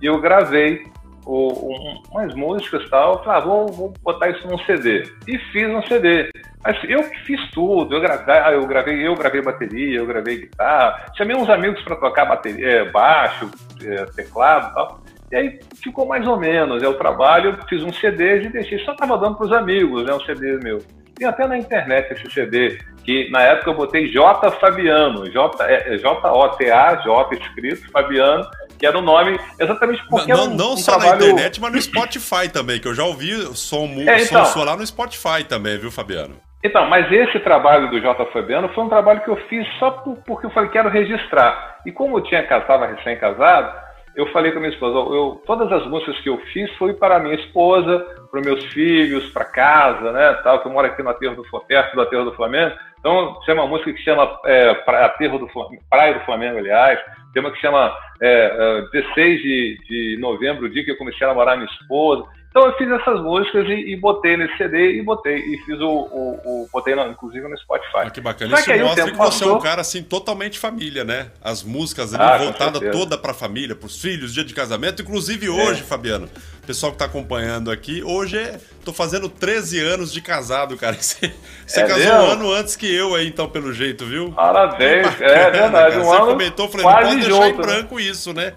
e 0.00 0.06
eu 0.06 0.18
gravei 0.18 0.86
o, 1.26 1.48
um, 1.48 2.02
umas 2.10 2.34
músicas 2.34 2.84
e 2.84 2.88
tal, 2.88 3.12
eu 3.12 3.18
falei, 3.22 3.38
ah, 3.38 3.44
vou, 3.44 3.68
vou 3.68 3.94
botar 4.02 4.30
isso 4.30 4.48
num 4.48 4.58
CD. 4.60 5.02
E 5.28 5.38
fiz 5.52 5.68
um 5.68 5.82
CD. 5.82 6.30
Mas 6.64 6.78
eu 6.84 7.02
que 7.02 7.18
fiz 7.24 7.50
tudo, 7.50 7.94
eu 7.94 8.00
gravei, 8.00 8.34
ah, 8.34 8.52
eu 8.52 8.66
gravei, 8.66 9.06
eu 9.06 9.14
gravei 9.14 9.42
bateria, 9.42 9.98
eu 9.98 10.06
gravei 10.06 10.38
guitarra, 10.38 11.04
chamei 11.18 11.36
uns 11.36 11.50
amigos 11.50 11.82
para 11.82 11.96
tocar 11.96 12.24
bateria, 12.24 12.66
é, 12.66 12.90
baixo, 12.90 13.50
é, 13.82 14.06
teclado 14.06 14.70
e 14.70 14.74
tal. 14.74 15.02
E 15.32 15.36
aí 15.36 15.58
ficou 15.82 16.04
mais 16.06 16.28
ou 16.28 16.36
menos. 16.36 16.82
Eu 16.82 16.92
trabalho, 16.98 17.58
fiz 17.66 17.82
um 17.82 17.92
CD 17.92 18.42
e 18.42 18.48
deixei, 18.50 18.78
só 18.80 18.92
estava 18.92 19.16
dando 19.16 19.36
para 19.36 19.46
os 19.46 19.52
amigos, 19.52 20.04
né? 20.04 20.12
Um 20.12 20.20
CD 20.20 20.58
meu. 20.62 20.78
Tem 21.16 21.26
até 21.26 21.46
na 21.46 21.56
internet 21.56 22.12
esse 22.12 22.30
CD, 22.30 22.78
que 23.02 23.30
na 23.30 23.40
época 23.40 23.70
eu 23.70 23.74
botei 23.74 24.08
J 24.08 24.50
Fabiano, 24.52 25.30
J-O-T-A, 25.30 26.94
J 26.96 27.34
escrito, 27.34 27.90
Fabiano, 27.90 28.46
que 28.78 28.86
era 28.86 28.98
o 28.98 29.02
nome 29.02 29.38
exatamente 29.58 30.02
porque 30.08 30.32
não, 30.32 30.44
um, 30.44 30.54
não 30.54 30.72
um 30.74 30.76
só 30.76 30.98
trabalho... 30.98 31.20
na 31.20 31.26
internet, 31.26 31.60
mas 31.60 31.72
no 31.72 31.80
Spotify 31.80 32.48
também, 32.52 32.78
que 32.78 32.88
eu 32.88 32.94
já 32.94 33.04
ouvi 33.04 33.32
som, 33.56 33.86
é, 34.06 34.22
então, 34.22 34.44
som 34.46 34.64
lá 34.64 34.76
no 34.76 34.86
Spotify 34.86 35.44
também, 35.48 35.78
viu, 35.78 35.90
Fabiano? 35.90 36.36
Então, 36.64 36.88
mas 36.88 37.10
esse 37.10 37.40
trabalho 37.40 37.90
do 37.90 38.00
J. 38.00 38.24
Fabiano 38.26 38.68
foi 38.68 38.84
um 38.84 38.88
trabalho 38.88 39.20
que 39.22 39.30
eu 39.30 39.36
fiz 39.48 39.66
só 39.78 39.90
por, 39.90 40.16
porque 40.26 40.46
eu 40.46 40.50
falei, 40.50 40.70
quero 40.70 40.88
registrar. 40.88 41.80
E 41.86 41.90
como 41.90 42.18
eu 42.18 42.22
tinha 42.22 42.42
estava 42.42 42.86
recém-casado, 42.86 43.91
eu 44.14 44.26
falei 44.32 44.52
com 44.52 44.58
a 44.58 44.60
minha 44.60 44.72
esposa, 44.72 44.94
eu, 44.94 45.42
todas 45.46 45.70
as 45.72 45.86
músicas 45.86 46.18
que 46.20 46.28
eu 46.28 46.38
fiz 46.52 46.70
foi 46.74 46.92
para 46.94 47.18
minha 47.18 47.34
esposa, 47.34 47.98
para 48.30 48.40
meus 48.40 48.64
filhos, 48.66 49.30
para 49.30 49.44
casa, 49.44 50.12
né, 50.12 50.34
tal, 50.42 50.60
que 50.60 50.68
eu 50.68 50.72
moro 50.72 50.86
aqui 50.86 51.02
no 51.02 51.10
aterro 51.10 51.36
do 51.36 51.60
perto 51.66 51.94
do 51.94 52.02
aterro 52.02 52.24
do 52.24 52.34
Flamengo. 52.34 52.74
Então, 52.98 53.40
tem 53.44 53.54
uma 53.54 53.66
música 53.66 53.92
que 53.92 54.02
chama 54.02 54.38
é, 54.46 54.70
aterro 54.86 55.38
do 55.38 55.48
Flamengo, 55.48 55.82
Praia 55.90 56.14
do 56.14 56.24
Flamengo, 56.24 56.58
aliás. 56.58 57.00
Tem 57.32 57.42
uma 57.42 57.50
que 57.50 57.60
chama 57.60 57.92
é, 58.20 58.82
16 58.92 59.18
é, 59.18 59.42
de, 59.42 59.78
de 59.88 60.16
novembro, 60.20 60.66
o 60.66 60.68
dia 60.68 60.84
que 60.84 60.92
eu 60.92 60.96
comecei 60.96 61.26
a 61.26 61.30
namorar 61.30 61.56
minha 61.56 61.68
esposa. 61.68 62.24
Então 62.52 62.66
eu 62.66 62.76
fiz 62.76 62.86
essas 62.90 63.18
músicas 63.22 63.66
e, 63.66 63.92
e, 63.92 63.96
botei 63.96 64.36
nesse 64.36 64.54
CD 64.58 64.98
e 64.98 65.02
botei 65.02 65.38
e 65.38 65.56
fiz 65.64 65.80
o, 65.80 65.88
o, 65.88 66.40
o 66.44 66.68
botei 66.70 66.94
no, 66.94 67.06
inclusive 67.06 67.48
no 67.48 67.56
Spotify. 67.56 67.96
Ah, 68.04 68.10
que 68.10 68.20
bacana. 68.20 68.54
Isso 68.54 68.64
que 68.64 68.78
mostra 68.78 69.04
que 69.04 69.10
você 69.12 69.16
passou... 69.16 69.52
é 69.52 69.54
um 69.54 69.58
cara 69.58 69.80
assim 69.80 70.02
totalmente 70.02 70.58
família, 70.58 71.02
né? 71.02 71.30
As 71.42 71.62
músicas 71.62 72.12
ali 72.12 72.22
ah, 72.22 72.36
voltadas 72.36 72.82
toda 72.92 73.16
para 73.16 73.30
a 73.30 73.34
família, 73.34 73.74
para 73.74 73.86
os 73.86 73.98
filhos, 73.98 74.34
dia 74.34 74.44
de 74.44 74.52
casamento, 74.52 75.00
inclusive 75.00 75.48
hoje, 75.48 75.80
é. 75.80 75.84
Fabiano. 75.84 76.28
O 76.62 76.66
pessoal 76.66 76.92
que 76.92 76.96
está 76.96 77.06
acompanhando 77.06 77.70
aqui, 77.70 78.02
hoje 78.04 78.36
é, 78.36 78.60
tô 78.84 78.92
fazendo 78.92 79.30
13 79.30 79.80
anos 79.80 80.12
de 80.12 80.20
casado, 80.20 80.76
cara. 80.76 80.92
Você, 81.02 81.32
você 81.66 81.80
é 81.80 81.86
casou 81.86 82.04
mesmo? 82.04 82.18
um 82.18 82.30
ano 82.30 82.52
antes 82.52 82.76
que 82.76 82.94
eu 82.94 83.14
aí, 83.14 83.26
então, 83.26 83.48
pelo 83.48 83.72
jeito, 83.72 84.04
viu? 84.04 84.30
Parabéns, 84.32 85.06
bacana, 85.06 85.32
é 85.32 85.50
verdade. 85.50 85.96
Um 85.96 86.04
você 86.04 86.16
ano 86.16 86.26
comentou, 86.26 86.68
falei, 86.68 86.86
não 86.86 86.92
pode 86.92 87.14
deixar 87.14 87.30
junto, 87.30 87.46
em 87.46 87.52
né? 87.52 87.62
branco 87.62 87.96
né? 87.96 88.02
isso, 88.02 88.32
né? 88.34 88.52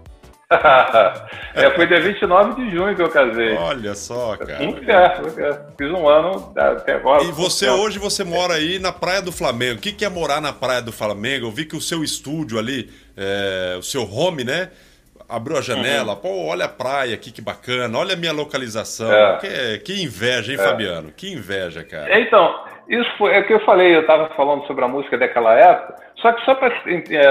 é, 1.56 1.72
foi 1.72 1.88
dia 1.88 2.00
29 2.00 2.64
de 2.64 2.72
junho 2.72 2.96
que 2.96 3.02
eu 3.02 3.10
casei. 3.10 3.54
Olha 3.56 3.96
só, 3.96 4.38
cara. 4.38 4.60
Fiz 5.78 5.92
um 5.92 6.08
ano 6.08 6.54
até 6.56 6.94
agora. 6.94 7.24
E 7.24 7.32
você 7.32 7.68
hoje 7.70 7.98
você 7.98 8.24
mora 8.24 8.54
aí 8.54 8.78
na 8.78 8.92
Praia 8.92 9.22
do 9.22 9.32
Flamengo. 9.32 9.80
O 9.80 9.82
que, 9.82 9.92
que 9.92 10.06
é 10.06 10.10
morar 10.10 10.40
na 10.40 10.54
Praia 10.54 10.82
do 10.82 10.92
Flamengo? 10.92 11.48
Eu 11.48 11.52
vi 11.52 11.66
que 11.66 11.76
o 11.76 11.82
seu 11.82 12.04
estúdio 12.04 12.60
ali, 12.60 12.92
é, 13.18 13.76
o 13.78 13.82
seu 13.82 14.04
home, 14.04 14.44
né? 14.44 14.70
Abriu 15.28 15.58
a 15.58 15.62
janela, 15.62 16.14
uhum. 16.14 16.20
pô, 16.20 16.46
olha 16.46 16.66
a 16.66 16.70
praia 16.70 17.16
aqui, 17.16 17.32
que 17.32 17.42
bacana, 17.42 17.98
olha 17.98 18.14
a 18.14 18.16
minha 18.16 18.32
localização. 18.32 19.12
É. 19.12 19.38
Que, 19.38 19.80
que 19.80 20.04
inveja, 20.04 20.52
hein, 20.52 20.60
é. 20.60 20.64
Fabiano? 20.64 21.12
Que 21.12 21.34
inveja, 21.34 21.84
cara. 21.84 22.20
Então, 22.20 22.64
isso 22.88 23.10
foi 23.18 23.34
é 23.34 23.40
o 23.40 23.48
que 23.48 23.54
eu 23.54 23.66
falei, 23.66 23.96
eu 23.96 24.02
estava 24.02 24.30
falando 24.36 24.66
sobre 24.68 24.84
a 24.84 24.88
música 24.88 25.18
daquela 25.18 25.54
época, 25.56 25.96
só 26.18 26.32
que 26.32 26.46
só 26.46 26.56
para 26.56 26.74
é, 26.88 27.28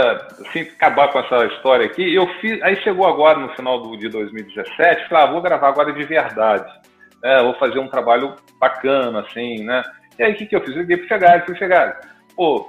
assim, 0.46 0.60
acabar 0.62 1.08
com 1.12 1.20
essa 1.20 1.46
história 1.46 1.86
aqui, 1.86 2.14
eu 2.14 2.26
fiz, 2.40 2.60
aí 2.62 2.76
chegou 2.82 3.06
agora 3.06 3.38
no 3.38 3.48
final 3.50 3.80
do, 3.80 3.96
de 3.96 4.08
2017, 4.08 5.08
falei, 5.08 5.24
ah, 5.24 5.30
vou 5.30 5.40
gravar 5.40 5.68
agora 5.68 5.92
de 5.92 6.04
verdade, 6.04 6.70
né, 7.22 7.42
vou 7.42 7.54
fazer 7.54 7.78
um 7.78 7.88
trabalho 7.88 8.34
bacana, 8.58 9.20
assim, 9.20 9.64
né, 9.64 9.82
e 10.18 10.22
aí 10.22 10.32
o 10.32 10.36
que, 10.36 10.46
que 10.46 10.56
eu 10.56 10.60
fiz? 10.60 10.74
Eu 10.74 10.82
liguei 10.82 10.96
pro 10.96 11.08
Fegali, 11.08 11.46
fui 11.46 11.56
Fegali, 11.56 11.94
pô, 12.36 12.68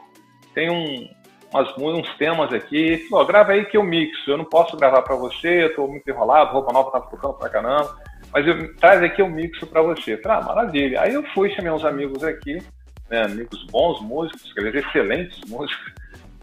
tem 0.53 0.69
um, 0.69 1.09
umas, 1.53 1.77
uns 1.77 2.17
temas 2.17 2.53
aqui, 2.53 3.07
falou, 3.09 3.25
grava 3.25 3.51
aí 3.53 3.65
que 3.65 3.77
eu 3.77 3.83
mixo, 3.83 4.29
eu 4.29 4.37
não 4.37 4.45
posso 4.45 4.77
gravar 4.77 5.01
para 5.01 5.15
você, 5.15 5.65
eu 5.65 5.75
tô 5.75 5.87
muito 5.87 6.07
enrolado, 6.07 6.53
roupa 6.53 6.71
nova 6.71 6.91
tá 6.91 7.01
tocando 7.01 7.33
pra 7.33 7.49
caramba, 7.49 7.95
mas 8.35 8.45
eu, 8.45 8.75
traz 8.75 9.01
aqui 9.01 9.21
o 9.21 9.29
mixo 9.29 9.65
para 9.65 9.81
você. 9.81 10.17
Falei, 10.17 10.39
ah, 10.39 10.45
maravilha. 10.45 11.01
Aí 11.01 11.13
eu 11.13 11.23
fui, 11.33 11.49
chamei 11.51 11.71
uns 11.71 11.85
amigos 11.85 12.21
aqui, 12.21 12.57
né, 13.09 13.23
amigos 13.23 13.63
bons 13.65 14.01
músicos, 14.01 14.53
quer 14.53 14.61
dizer, 14.61 14.85
excelentes 14.85 15.39
músicos, 15.49 15.93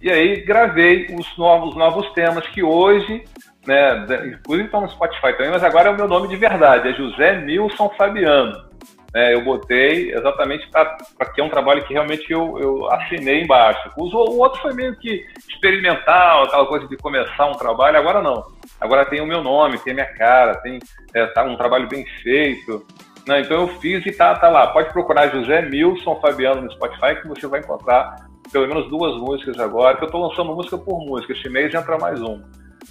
e 0.00 0.10
aí 0.10 0.40
gravei 0.40 1.06
os 1.16 1.36
novos, 1.38 1.76
novos 1.76 2.10
temas 2.12 2.46
que 2.48 2.62
hoje, 2.62 3.24
né, 3.66 4.04
inclusive 4.26 4.66
estão 4.66 4.80
no 4.80 4.90
Spotify 4.90 5.32
também, 5.32 5.50
mas 5.50 5.62
agora 5.62 5.88
é 5.88 5.92
o 5.92 5.96
meu 5.96 6.08
nome 6.08 6.28
de 6.28 6.36
verdade, 6.36 6.88
é 6.88 6.92
José 6.92 7.40
Nilson 7.40 7.88
Fabiano. 7.90 8.72
É, 9.14 9.34
eu 9.34 9.44
botei 9.44 10.10
exatamente 10.10 10.66
para 10.70 10.96
que 11.34 11.40
é 11.40 11.44
um 11.44 11.50
trabalho 11.50 11.84
que 11.84 11.92
realmente 11.92 12.32
eu, 12.32 12.58
eu 12.58 12.90
assinei 12.90 13.42
embaixo. 13.42 13.90
O, 13.94 14.04
o 14.04 14.38
outro 14.38 14.60
foi 14.62 14.72
meio 14.72 14.96
que 14.96 15.26
experimental, 15.50 16.44
aquela 16.44 16.64
coisa 16.64 16.88
de 16.88 16.96
começar 16.96 17.46
um 17.46 17.52
trabalho, 17.52 17.98
agora 17.98 18.22
não. 18.22 18.42
Agora 18.80 19.04
tem 19.04 19.20
o 19.20 19.26
meu 19.26 19.42
nome, 19.42 19.78
tem 19.78 19.92
a 19.92 19.94
minha 19.94 20.14
cara, 20.14 20.54
tem 20.56 20.78
é, 21.14 21.26
tá 21.26 21.44
um 21.44 21.56
trabalho 21.56 21.86
bem 21.88 22.06
feito. 22.22 22.86
Não, 23.26 23.38
então 23.38 23.60
eu 23.60 23.68
fiz 23.80 24.04
e 24.04 24.12
tá, 24.12 24.34
tá 24.34 24.48
lá. 24.48 24.68
Pode 24.68 24.92
procurar 24.92 25.28
José 25.28 25.62
Milson 25.62 26.20
Fabiano 26.20 26.62
no 26.62 26.72
Spotify 26.72 27.20
que 27.20 27.28
você 27.28 27.46
vai 27.46 27.60
encontrar 27.60 28.16
pelo 28.50 28.68
menos 28.68 28.88
duas 28.88 29.16
músicas 29.16 29.58
agora, 29.58 29.96
que 29.96 30.04
eu 30.04 30.06
estou 30.06 30.26
lançando 30.28 30.54
música 30.54 30.76
por 30.76 30.98
música. 31.06 31.32
Este 31.32 31.48
mês 31.48 31.74
entra 31.74 31.98
mais 31.98 32.20
um. 32.20 32.42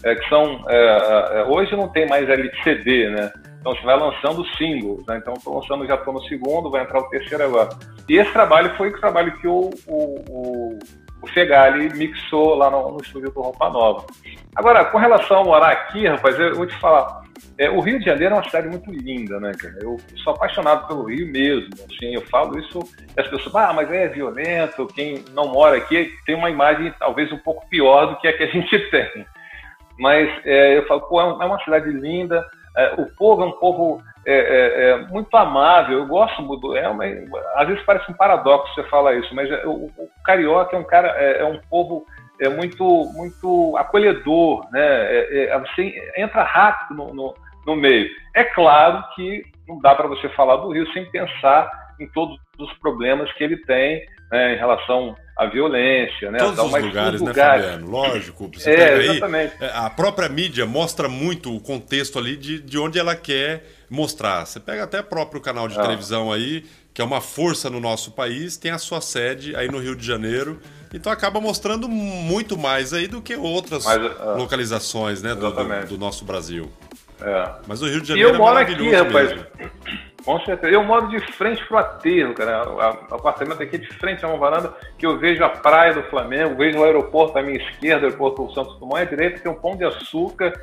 É, 0.03 0.15
que 0.15 0.27
são, 0.29 0.65
é, 0.67 0.75
é, 0.75 1.39
é 1.39 1.43
hoje 1.45 1.75
não 1.75 1.88
tem 1.89 2.07
mais 2.07 2.27
LCD, 2.27 3.09
né? 3.09 3.32
Então 3.59 3.75
você 3.75 3.84
vai 3.84 3.99
lançando 3.99 4.43
singles, 4.57 5.05
né? 5.05 5.17
Então 5.17 5.34
estou 5.34 5.55
lançando, 5.55 5.86
já 5.86 5.95
estou 5.95 6.13
no 6.13 6.23
segundo, 6.23 6.71
vai 6.71 6.82
entrar 6.82 6.99
o 6.99 7.09
terceiro 7.09 7.43
agora. 7.43 7.69
E 8.09 8.17
esse 8.17 8.32
trabalho 8.32 8.75
foi 8.75 8.89
o 8.89 8.99
trabalho 8.99 9.38
que 9.38 9.47
o, 9.47 9.69
o, 9.88 10.23
o, 10.29 10.79
o 11.21 11.27
Fegali 11.27 11.93
mixou 11.93 12.55
lá 12.55 12.71
no, 12.71 12.93
no 12.93 13.01
estúdio 13.01 13.32
do 13.32 13.41
Roupa 13.41 13.69
Nova. 13.69 14.05
Agora, 14.55 14.86
com 14.86 14.97
relação 14.97 15.41
a 15.41 15.43
morar 15.43 15.71
aqui, 15.71 16.07
rapaz, 16.07 16.39
eu 16.39 16.55
vou 16.55 16.65
te 16.65 16.75
falar, 16.79 17.20
É, 17.57 17.69
o 17.69 17.79
Rio 17.79 17.99
de 17.99 18.05
Janeiro 18.05 18.33
é 18.33 18.37
uma 18.37 18.43
cidade 18.43 18.67
muito 18.67 18.91
linda, 18.91 19.39
né, 19.39 19.51
cara? 19.59 19.77
Eu 19.81 19.97
sou 20.23 20.33
apaixonado 20.33 20.87
pelo 20.87 21.03
Rio 21.03 21.31
mesmo. 21.31 21.69
Assim, 21.73 22.13
eu 22.13 22.21
falo 22.27 22.57
isso, 22.59 22.79
as 23.17 23.27
pessoas, 23.27 23.55
ah, 23.55 23.73
mas 23.73 23.91
é 23.91 24.07
violento. 24.07 24.87
Quem 24.87 25.23
não 25.33 25.47
mora 25.49 25.77
aqui 25.77 26.11
tem 26.25 26.35
uma 26.35 26.49
imagem 26.49 26.93
talvez 26.97 27.31
um 27.31 27.37
pouco 27.37 27.67
pior 27.69 28.07
do 28.07 28.15
que 28.17 28.27
a 28.27 28.35
que 28.35 28.43
a 28.43 28.47
gente 28.47 28.77
tem. 28.89 29.25
Mas 29.99 30.29
é, 30.45 30.77
eu 30.77 30.87
falo, 30.87 31.01
pô, 31.01 31.21
é, 31.21 31.25
é 31.25 31.45
uma 31.45 31.63
cidade 31.63 31.89
linda. 31.91 32.45
É, 32.75 32.93
o 32.97 33.05
povo 33.15 33.43
é 33.43 33.45
um 33.45 33.51
povo 33.51 34.01
é, 34.25 34.33
é, 34.33 34.89
é, 34.89 34.97
muito 35.07 35.35
amável. 35.35 35.99
Eu 35.99 36.07
gosto 36.07 36.41
do. 36.57 36.75
É 36.75 36.85
às 37.55 37.67
vezes 37.67 37.83
parece 37.83 38.11
um 38.11 38.15
paradoxo 38.15 38.73
você 38.73 38.83
falar 38.83 39.15
isso, 39.15 39.33
mas 39.33 39.49
é, 39.49 39.65
o, 39.65 39.85
o 39.85 40.09
carioca 40.23 40.75
é 40.75 40.79
um 40.79 40.83
cara, 40.83 41.09
é, 41.09 41.43
um 41.43 41.59
povo 41.69 42.05
é 42.41 42.49
muito, 42.49 42.83
muito 43.13 43.77
acolhedor, 43.77 44.67
né? 44.71 45.47
você 45.59 45.93
entra 46.17 46.43
rápido 46.43 46.97
no, 46.97 47.13
no, 47.13 47.35
no 47.65 47.75
meio. 47.75 48.09
É 48.35 48.43
claro 48.43 49.03
que 49.15 49.45
não 49.67 49.79
dá 49.79 49.93
para 49.93 50.07
você 50.07 50.27
falar 50.29 50.57
do 50.57 50.71
Rio 50.71 50.91
sem 50.91 51.05
pensar 51.11 51.69
em 51.99 52.07
todos 52.07 52.37
os 52.57 52.73
problemas 52.79 53.31
que 53.33 53.43
ele 53.43 53.57
tem 53.57 54.05
né, 54.31 54.55
em 54.55 54.57
relação 54.57 55.15
à 55.37 55.45
violência. 55.45 56.31
Né, 56.31 56.39
Todos 56.39 56.53
então, 56.53 56.65
os 56.65 56.83
lugares, 56.83 57.21
né, 57.21 57.33
Fabiano? 57.33 57.89
Lógico. 57.89 58.49
Você 58.53 58.71
é, 58.71 58.75
pega 58.75 59.03
exatamente. 59.03 59.53
aí, 59.59 59.69
a 59.73 59.89
própria 59.89 60.29
mídia 60.29 60.65
mostra 60.65 61.07
muito 61.07 61.55
o 61.55 61.59
contexto 61.59 62.17
ali 62.17 62.37
de, 62.37 62.59
de 62.59 62.79
onde 62.79 62.97
ela 62.97 63.15
quer 63.15 63.65
mostrar. 63.89 64.45
Você 64.45 64.59
pega 64.59 64.83
até 64.83 65.01
o 65.01 65.03
próprio 65.03 65.41
canal 65.41 65.67
de 65.67 65.77
ah. 65.77 65.81
televisão 65.81 66.31
aí, 66.31 66.65
que 66.93 67.01
é 67.01 67.05
uma 67.05 67.21
força 67.21 67.69
no 67.69 67.79
nosso 67.79 68.11
país, 68.11 68.57
tem 68.57 68.71
a 68.71 68.77
sua 68.77 69.01
sede 69.01 69.55
aí 69.55 69.67
no 69.67 69.79
Rio 69.79 69.95
de 69.95 70.05
Janeiro. 70.05 70.59
Então 70.93 71.11
acaba 71.11 71.39
mostrando 71.39 71.87
muito 71.87 72.57
mais 72.57 72.93
aí 72.93 73.07
do 73.07 73.21
que 73.21 73.35
outras 73.35 73.85
Mas, 73.85 73.97
uh, 73.97 74.37
localizações 74.37 75.21
né, 75.21 75.33
do, 75.33 75.51
do, 75.51 75.85
do, 75.87 75.97
nosso 75.97 76.25
Brasil. 76.25 76.69
É. 77.21 77.49
Mas 77.67 77.81
o 77.81 77.87
Rio 77.87 78.01
de 78.01 78.09
Janeiro 78.09 78.29
e 78.29 78.31
eu 78.31 78.35
é 78.35 78.37
moro 78.37 78.57
aqui, 78.57 78.91
rapaz. 78.91 79.29
Mesmo. 79.29 79.45
Com 80.25 80.39
certeza. 80.41 80.73
Eu 80.73 80.83
moro 80.83 81.07
de 81.07 81.19
frente 81.33 81.65
pro 81.65 81.77
aterro, 81.77 82.33
cara. 82.33 82.69
O 82.69 83.15
apartamento 83.15 83.61
aqui 83.61 83.75
é 83.75 83.79
de 83.79 83.87
frente 83.87 84.23
a 84.23 84.27
uma 84.27 84.37
varanda 84.37 84.73
que 84.97 85.05
eu 85.05 85.17
vejo 85.17 85.43
a 85.43 85.49
praia 85.49 85.93
do 85.93 86.03
Flamengo, 86.03 86.55
vejo 86.55 86.79
o 86.79 86.83
aeroporto 86.83 87.37
à 87.37 87.41
minha 87.41 87.57
esquerda, 87.57 88.03
o 88.03 88.05
aeroporto 88.05 88.53
Santos 88.53 88.79
Dumont, 88.79 89.01
à 89.01 89.05
direita 89.05 89.39
tem 89.39 89.51
um 89.51 89.55
pão 89.55 89.75
de 89.75 89.83
açúcar 89.83 90.53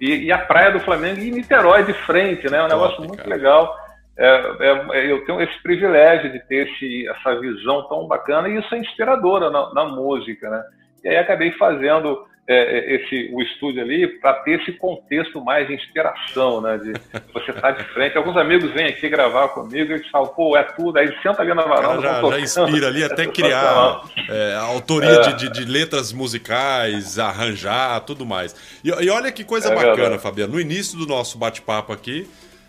e, 0.00 0.26
e, 0.26 0.32
a 0.32 0.38
praia 0.38 0.70
do 0.70 0.80
Flamengo 0.80 1.20
e 1.20 1.30
Niterói 1.30 1.82
de 1.84 1.92
frente, 1.92 2.48
né? 2.48 2.58
É 2.58 2.62
um 2.62 2.68
Top, 2.68 2.80
negócio 2.80 3.04
muito 3.04 3.22
cara. 3.22 3.30
legal. 3.34 3.87
É, 4.18 4.56
é, 4.60 5.12
eu 5.12 5.24
tenho 5.24 5.40
esse 5.40 5.62
privilégio 5.62 6.32
de 6.32 6.40
ter 6.40 6.68
esse, 6.68 7.08
essa 7.08 7.38
visão 7.38 7.86
tão 7.88 8.06
bacana 8.08 8.48
e 8.48 8.58
isso 8.58 8.74
é 8.74 8.78
inspiradora 8.78 9.48
na, 9.48 9.72
na 9.72 9.84
música, 9.84 10.50
né? 10.50 10.64
E 11.04 11.08
aí 11.08 11.16
acabei 11.18 11.52
fazendo 11.52 12.26
é, 12.50 12.54
é, 12.54 12.94
esse, 12.96 13.30
o 13.32 13.40
estúdio 13.42 13.80
ali 13.80 14.08
para 14.08 14.32
ter 14.40 14.60
esse 14.60 14.72
contexto 14.72 15.40
mais 15.40 15.68
de 15.68 15.74
inspiração, 15.74 16.60
né? 16.60 16.78
De 16.78 16.92
você 17.32 17.50
estar 17.50 17.60
tá 17.60 17.70
de 17.70 17.84
frente. 17.92 18.18
Alguns 18.18 18.36
amigos 18.36 18.72
vêm 18.72 18.86
aqui 18.86 19.08
gravar 19.08 19.48
comigo 19.48 19.92
e 19.92 19.94
eles 19.94 20.08
falam, 20.08 20.28
pô, 20.28 20.56
é 20.56 20.64
tudo. 20.64 20.98
Aí 20.98 21.14
senta 21.22 21.42
ali 21.42 21.54
na 21.54 21.62
varanda. 21.62 22.02
Já, 22.02 22.20
já 22.22 22.40
inspira 22.40 22.88
ali 22.88 23.04
até 23.04 23.24
criar 23.30 24.00
é, 24.28 24.54
a 24.54 24.62
autoria 24.62 25.10
é. 25.10 25.20
de, 25.20 25.34
de, 25.34 25.52
de, 25.52 25.64
letras 25.70 26.12
musicais, 26.12 27.20
arranjar, 27.20 28.00
tudo 28.00 28.26
mais. 28.26 28.56
E, 28.82 28.88
e 28.88 29.10
olha 29.10 29.30
que 29.30 29.44
coisa 29.44 29.70
é 29.70 29.74
bacana, 29.76 29.94
verdade. 29.94 30.22
Fabiano. 30.22 30.54
No 30.54 30.60
início 30.60 30.98
do 30.98 31.06
nosso 31.06 31.38
bate-papo 31.38 31.92
aqui, 31.92 32.28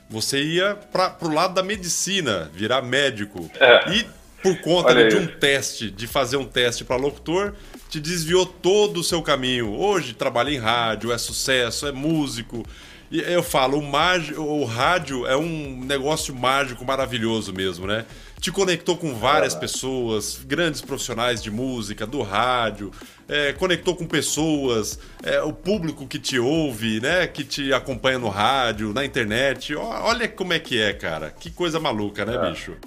você 0.10 0.42
ia 0.42 0.76
para 0.76 1.16
o 1.22 1.34
lado 1.34 1.54
da 1.54 1.64
medicina, 1.64 2.50
virar 2.54 2.82
médico. 2.82 3.50
É. 3.60 3.94
E 3.94 4.08
por 4.42 4.58
conta 4.62 5.08
de 5.08 5.16
um 5.16 5.28
teste, 5.28 5.92
de 5.92 6.08
fazer 6.08 6.38
um 6.38 6.46
teste 6.46 6.84
para 6.84 6.96
locutor, 6.96 7.54
te 7.90 8.00
desviou 8.00 8.46
todo 8.46 9.02
o 9.02 9.04
seu 9.04 9.22
caminho. 9.22 9.74
Hoje 9.74 10.14
trabalha 10.14 10.50
em 10.50 10.58
rádio, 10.58 11.12
é 11.12 11.18
sucesso, 11.18 11.86
é 11.86 11.92
músico. 11.92 12.66
E 13.12 13.20
eu 13.20 13.42
falo, 13.42 13.80
o, 13.80 13.82
mágico, 13.82 14.42
o 14.42 14.66
rádio 14.66 15.26
é 15.26 15.36
um 15.36 15.84
negócio 15.84 16.34
mágico, 16.34 16.86
maravilhoso 16.86 17.52
mesmo, 17.52 17.88
né? 17.88 18.06
Te 18.40 18.52
conectou 18.52 18.96
com 18.96 19.14
várias 19.14 19.54
pessoas, 19.54 20.42
grandes 20.46 20.82
profissionais 20.82 21.44
de 21.44 21.52
música, 21.52 22.08
do 22.08 22.22
rádio, 22.22 22.90
é, 23.28 23.52
conectou 23.52 23.96
com 23.96 24.08
pessoas, 24.08 24.98
é, 25.24 25.42
o 25.42 25.52
público 25.52 26.08
que 26.08 26.18
te 26.18 26.40
ouve, 26.40 27.02
né? 27.02 27.28
Que 27.28 27.44
te 27.44 27.74
acompanha 27.74 28.18
no 28.18 28.30
rádio, 28.30 28.94
na 28.94 29.04
internet. 29.04 29.76
Olha 29.76 30.28
como 30.28 30.54
é 30.54 30.60
que 30.60 30.82
é, 30.82 30.94
cara. 30.94 31.32
Que 31.32 31.52
coisa 31.52 31.82
maluca, 31.82 32.24
né, 32.24 32.36
é. 32.36 32.50
bicho? 32.50 32.78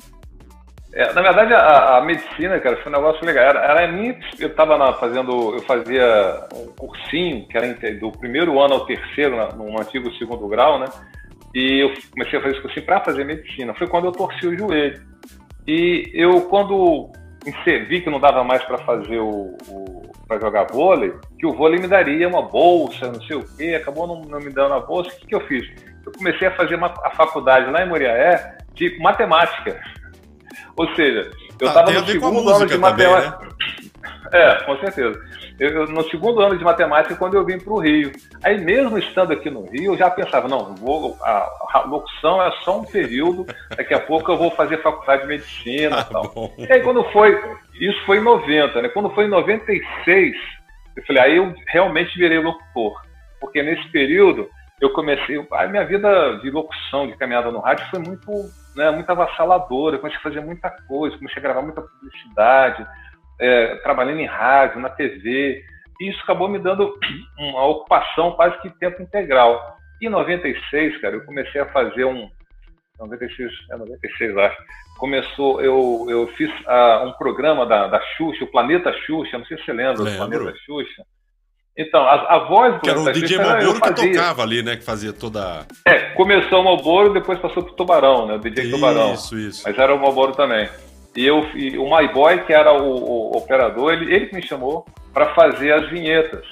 É, 0.95 1.13
na 1.13 1.23
verdade, 1.23 1.55
a, 1.55 1.99
a, 1.99 2.01
medicina, 2.03 2.59
cara, 2.61 2.77
foi 2.83 2.93
um 2.93 2.97
negócio 2.97 3.25
legal. 3.25 3.45
Era, 3.45 3.61
era 3.61 3.93
minha, 3.93 4.19
eu 4.39 4.49
estava 4.49 4.93
fazendo, 4.95 5.55
eu 5.55 5.63
fazia 5.63 6.47
um 6.55 6.67
cursinho, 6.73 7.47
que 7.49 7.57
era 7.57 7.73
do 7.99 8.13
primeiro 8.13 8.61
ano 8.61 8.75
ao 8.75 8.87
terceiro, 8.87 9.37
na, 9.37 9.49
no 9.53 9.79
antigo 9.81 10.13
segundo 10.15 10.49
grau, 10.49 10.79
né? 10.79 10.87
E 11.55 11.81
eu 11.81 11.93
comecei 12.11 12.39
a 12.39 12.43
fazer 12.43 12.55
esse 12.55 12.63
cursinho 12.63 12.87
para 12.87 13.01
fazer 13.01 13.25
medicina. 13.25 13.75
Foi 13.75 13.87
quando 13.87 14.07
eu 14.07 14.13
torci 14.13 14.47
o 14.47 14.57
joelho. 14.57 15.13
E 15.67 16.11
eu, 16.15 16.43
quando 16.43 17.11
vi 17.89 18.01
que 18.01 18.11
não 18.11 18.21
dava 18.21 18.45
mais 18.45 18.63
para 18.65 18.79
fazer 18.79 19.19
o, 19.19 19.57
o 19.69 20.03
para 20.27 20.41
jogar 20.41 20.67
vôlei, 20.71 21.13
que 21.39 21.47
o 21.47 21.53
vôlei 21.53 21.79
me 21.79 21.89
daria 21.89 22.29
uma 22.29 22.43
bolsa, 22.43 23.09
não 23.09 23.21
sei 23.23 23.37
o 23.37 23.45
quê, 23.57 23.75
acabou 23.81 24.07
não, 24.07 24.23
não 24.23 24.39
me 24.39 24.51
dando 24.51 24.75
a 24.75 24.81
bolsa. 24.81 25.11
O 25.11 25.17
que, 25.17 25.27
que 25.27 25.35
eu 25.35 25.41
fiz? 25.47 25.69
Eu 26.05 26.13
comecei 26.13 26.49
a 26.49 26.57
fazer 26.57 26.75
uma, 26.75 26.87
a 26.87 27.11
faculdade 27.11 27.71
lá 27.71 27.85
em 27.85 27.89
Moriaé 27.89 28.59
de 28.75 28.99
matemática. 28.99 29.81
Ou 30.77 30.87
seja, 30.95 31.31
eu 31.61 31.69
estava 31.69 31.91
ah, 31.91 31.93
no 31.93 32.07
segundo 32.07 32.49
ano 32.49 32.67
de 32.67 32.79
matemática. 32.79 33.33
Também, 33.33 33.49
né? 33.49 33.91
É, 34.33 34.65
com 34.65 34.77
certeza. 34.79 35.21
Eu, 35.59 35.71
eu, 35.71 35.87
no 35.87 36.03
segundo 36.11 36.41
ano 36.41 36.57
de 36.57 36.65
matemática, 36.65 37.15
quando 37.15 37.35
eu 37.35 37.45
vim 37.45 37.59
para 37.59 37.73
o 37.73 37.79
Rio. 37.79 38.13
Aí, 38.43 38.59
mesmo 38.59 38.99
estando 38.99 39.33
aqui 39.33 39.51
no 39.51 39.65
Rio, 39.67 39.93
eu 39.93 39.99
já 39.99 40.11
pensava: 40.11 40.49
não, 40.49 40.75
vou, 40.75 41.17
a, 41.23 41.51
a, 41.73 41.85
locução 41.87 42.43
é 42.43 42.51
só 42.65 42.81
um 42.81 42.85
período, 42.85 43.47
daqui 43.77 43.95
a 43.95 44.01
pouco 44.01 44.31
eu 44.31 44.37
vou 44.37 44.51
fazer 44.51 44.83
faculdade 44.83 45.23
de 45.23 45.29
medicina 45.29 46.01
ah, 46.01 46.05
tal. 46.05 46.33
Bom. 46.35 46.55
E 46.59 46.73
aí, 46.73 46.83
quando 46.83 47.05
foi. 47.11 47.39
Isso 47.81 48.05
foi 48.05 48.19
em 48.19 48.23
90, 48.23 48.83
né? 48.83 48.89
Quando 48.89 49.11
foi 49.11 49.25
em 49.25 49.29
96, 49.29 50.37
eu 50.97 51.05
falei: 51.05 51.23
aí 51.23 51.37
eu 51.37 51.55
realmente 51.69 52.17
virei 52.19 52.39
locutor. 52.39 53.01
Porque 53.41 53.63
nesse 53.63 53.89
período 53.91 54.49
eu 54.81 54.91
comecei. 54.91 55.45
A 55.53 55.67
minha 55.67 55.85
vida 55.85 56.39
de 56.43 56.51
locução, 56.51 57.07
de 57.07 57.17
caminhada 57.17 57.51
no 57.51 57.61
rádio 57.61 57.87
foi 57.91 57.99
muito 57.99 58.31
né, 58.75 58.91
muito 58.91 59.11
avassaladora, 59.11 59.99
comecei 59.99 60.19
a 60.19 60.23
fazer 60.23 60.41
muita 60.41 60.71
coisa, 60.89 61.17
comecei 61.17 61.39
a 61.39 61.43
gravar 61.43 61.63
muita 61.63 61.83
publicidade, 61.83 62.87
é, 63.43 63.76
trabalhando 63.76 64.20
em 64.20 64.26
rádio, 64.26 64.80
na 64.80 64.88
TV, 64.88 65.64
e 66.01 66.11
isso 66.11 66.20
acabou 66.22 66.49
me 66.49 66.59
dando 66.59 66.97
uma 67.38 67.66
ocupação 67.66 68.32
quase 68.32 68.61
que 68.62 68.70
tempo 68.78 69.03
integral. 69.03 69.76
E 70.01 70.07
em 70.07 70.11
96, 70.11 71.01
cara, 71.01 71.16
eu 71.16 71.24
comecei 71.24 71.61
a 71.61 71.66
fazer 71.66 72.05
um 72.05 72.30
96, 72.99 73.51
é 73.70 73.76
96, 73.76 74.36
acho. 74.36 74.57
Começou, 74.99 75.61
eu, 75.61 76.07
eu 76.09 76.28
fiz 76.36 76.51
uh, 76.51 77.05
um 77.07 77.12
programa 77.12 77.66
da, 77.66 77.88
da 77.88 78.01
Xuxa, 78.16 78.45
o 78.45 78.51
Planeta 78.51 78.93
Xuxa, 79.05 79.38
não 79.38 79.45
sei 79.47 79.59
se 79.59 79.64
você 79.64 79.72
lembra 79.72 80.03
Lembro. 80.03 80.12
do 80.12 80.30
Planeta 80.30 80.59
Xuxa. 80.64 81.03
Então, 81.76 82.03
a, 82.03 82.36
a 82.36 82.38
voz 82.40 82.74
do 82.74 82.80
Que 82.80 82.90
era 82.90 83.01
o 83.01 83.12
DJ 83.12 83.38
Malboro 83.38 83.80
que 83.80 83.95
tocava 83.95 84.43
ali, 84.43 84.62
né? 84.62 84.76
Que 84.76 84.84
fazia 84.84 85.12
toda. 85.12 85.66
É, 85.86 86.11
começou 86.11 86.61
o 86.61 86.64
Malboro 86.64 87.14
depois 87.14 87.38
passou 87.38 87.62
pro 87.62 87.72
Tubarão, 87.72 88.26
né? 88.26 88.34
O 88.34 88.38
DJ 88.38 88.64
isso, 88.64 88.74
Tubarão. 88.74 89.14
Isso, 89.14 89.38
isso. 89.38 89.62
Mas 89.64 89.78
era 89.78 89.95
o 89.95 89.99
Malboro 89.99 90.32
também. 90.32 90.68
E, 91.15 91.27
eu, 91.27 91.41
e 91.55 91.77
o 91.77 91.85
My 91.85 92.09
Boy, 92.09 92.41
que 92.45 92.53
era 92.53 92.73
o, 92.73 93.33
o 93.33 93.37
operador, 93.37 93.93
ele, 93.93 94.15
ele 94.15 94.27
que 94.27 94.37
me 94.37 94.47
chamou 94.47 94.87
para 95.13 95.35
fazer 95.35 95.73
as 95.73 95.89
vinhetas. 95.91 96.47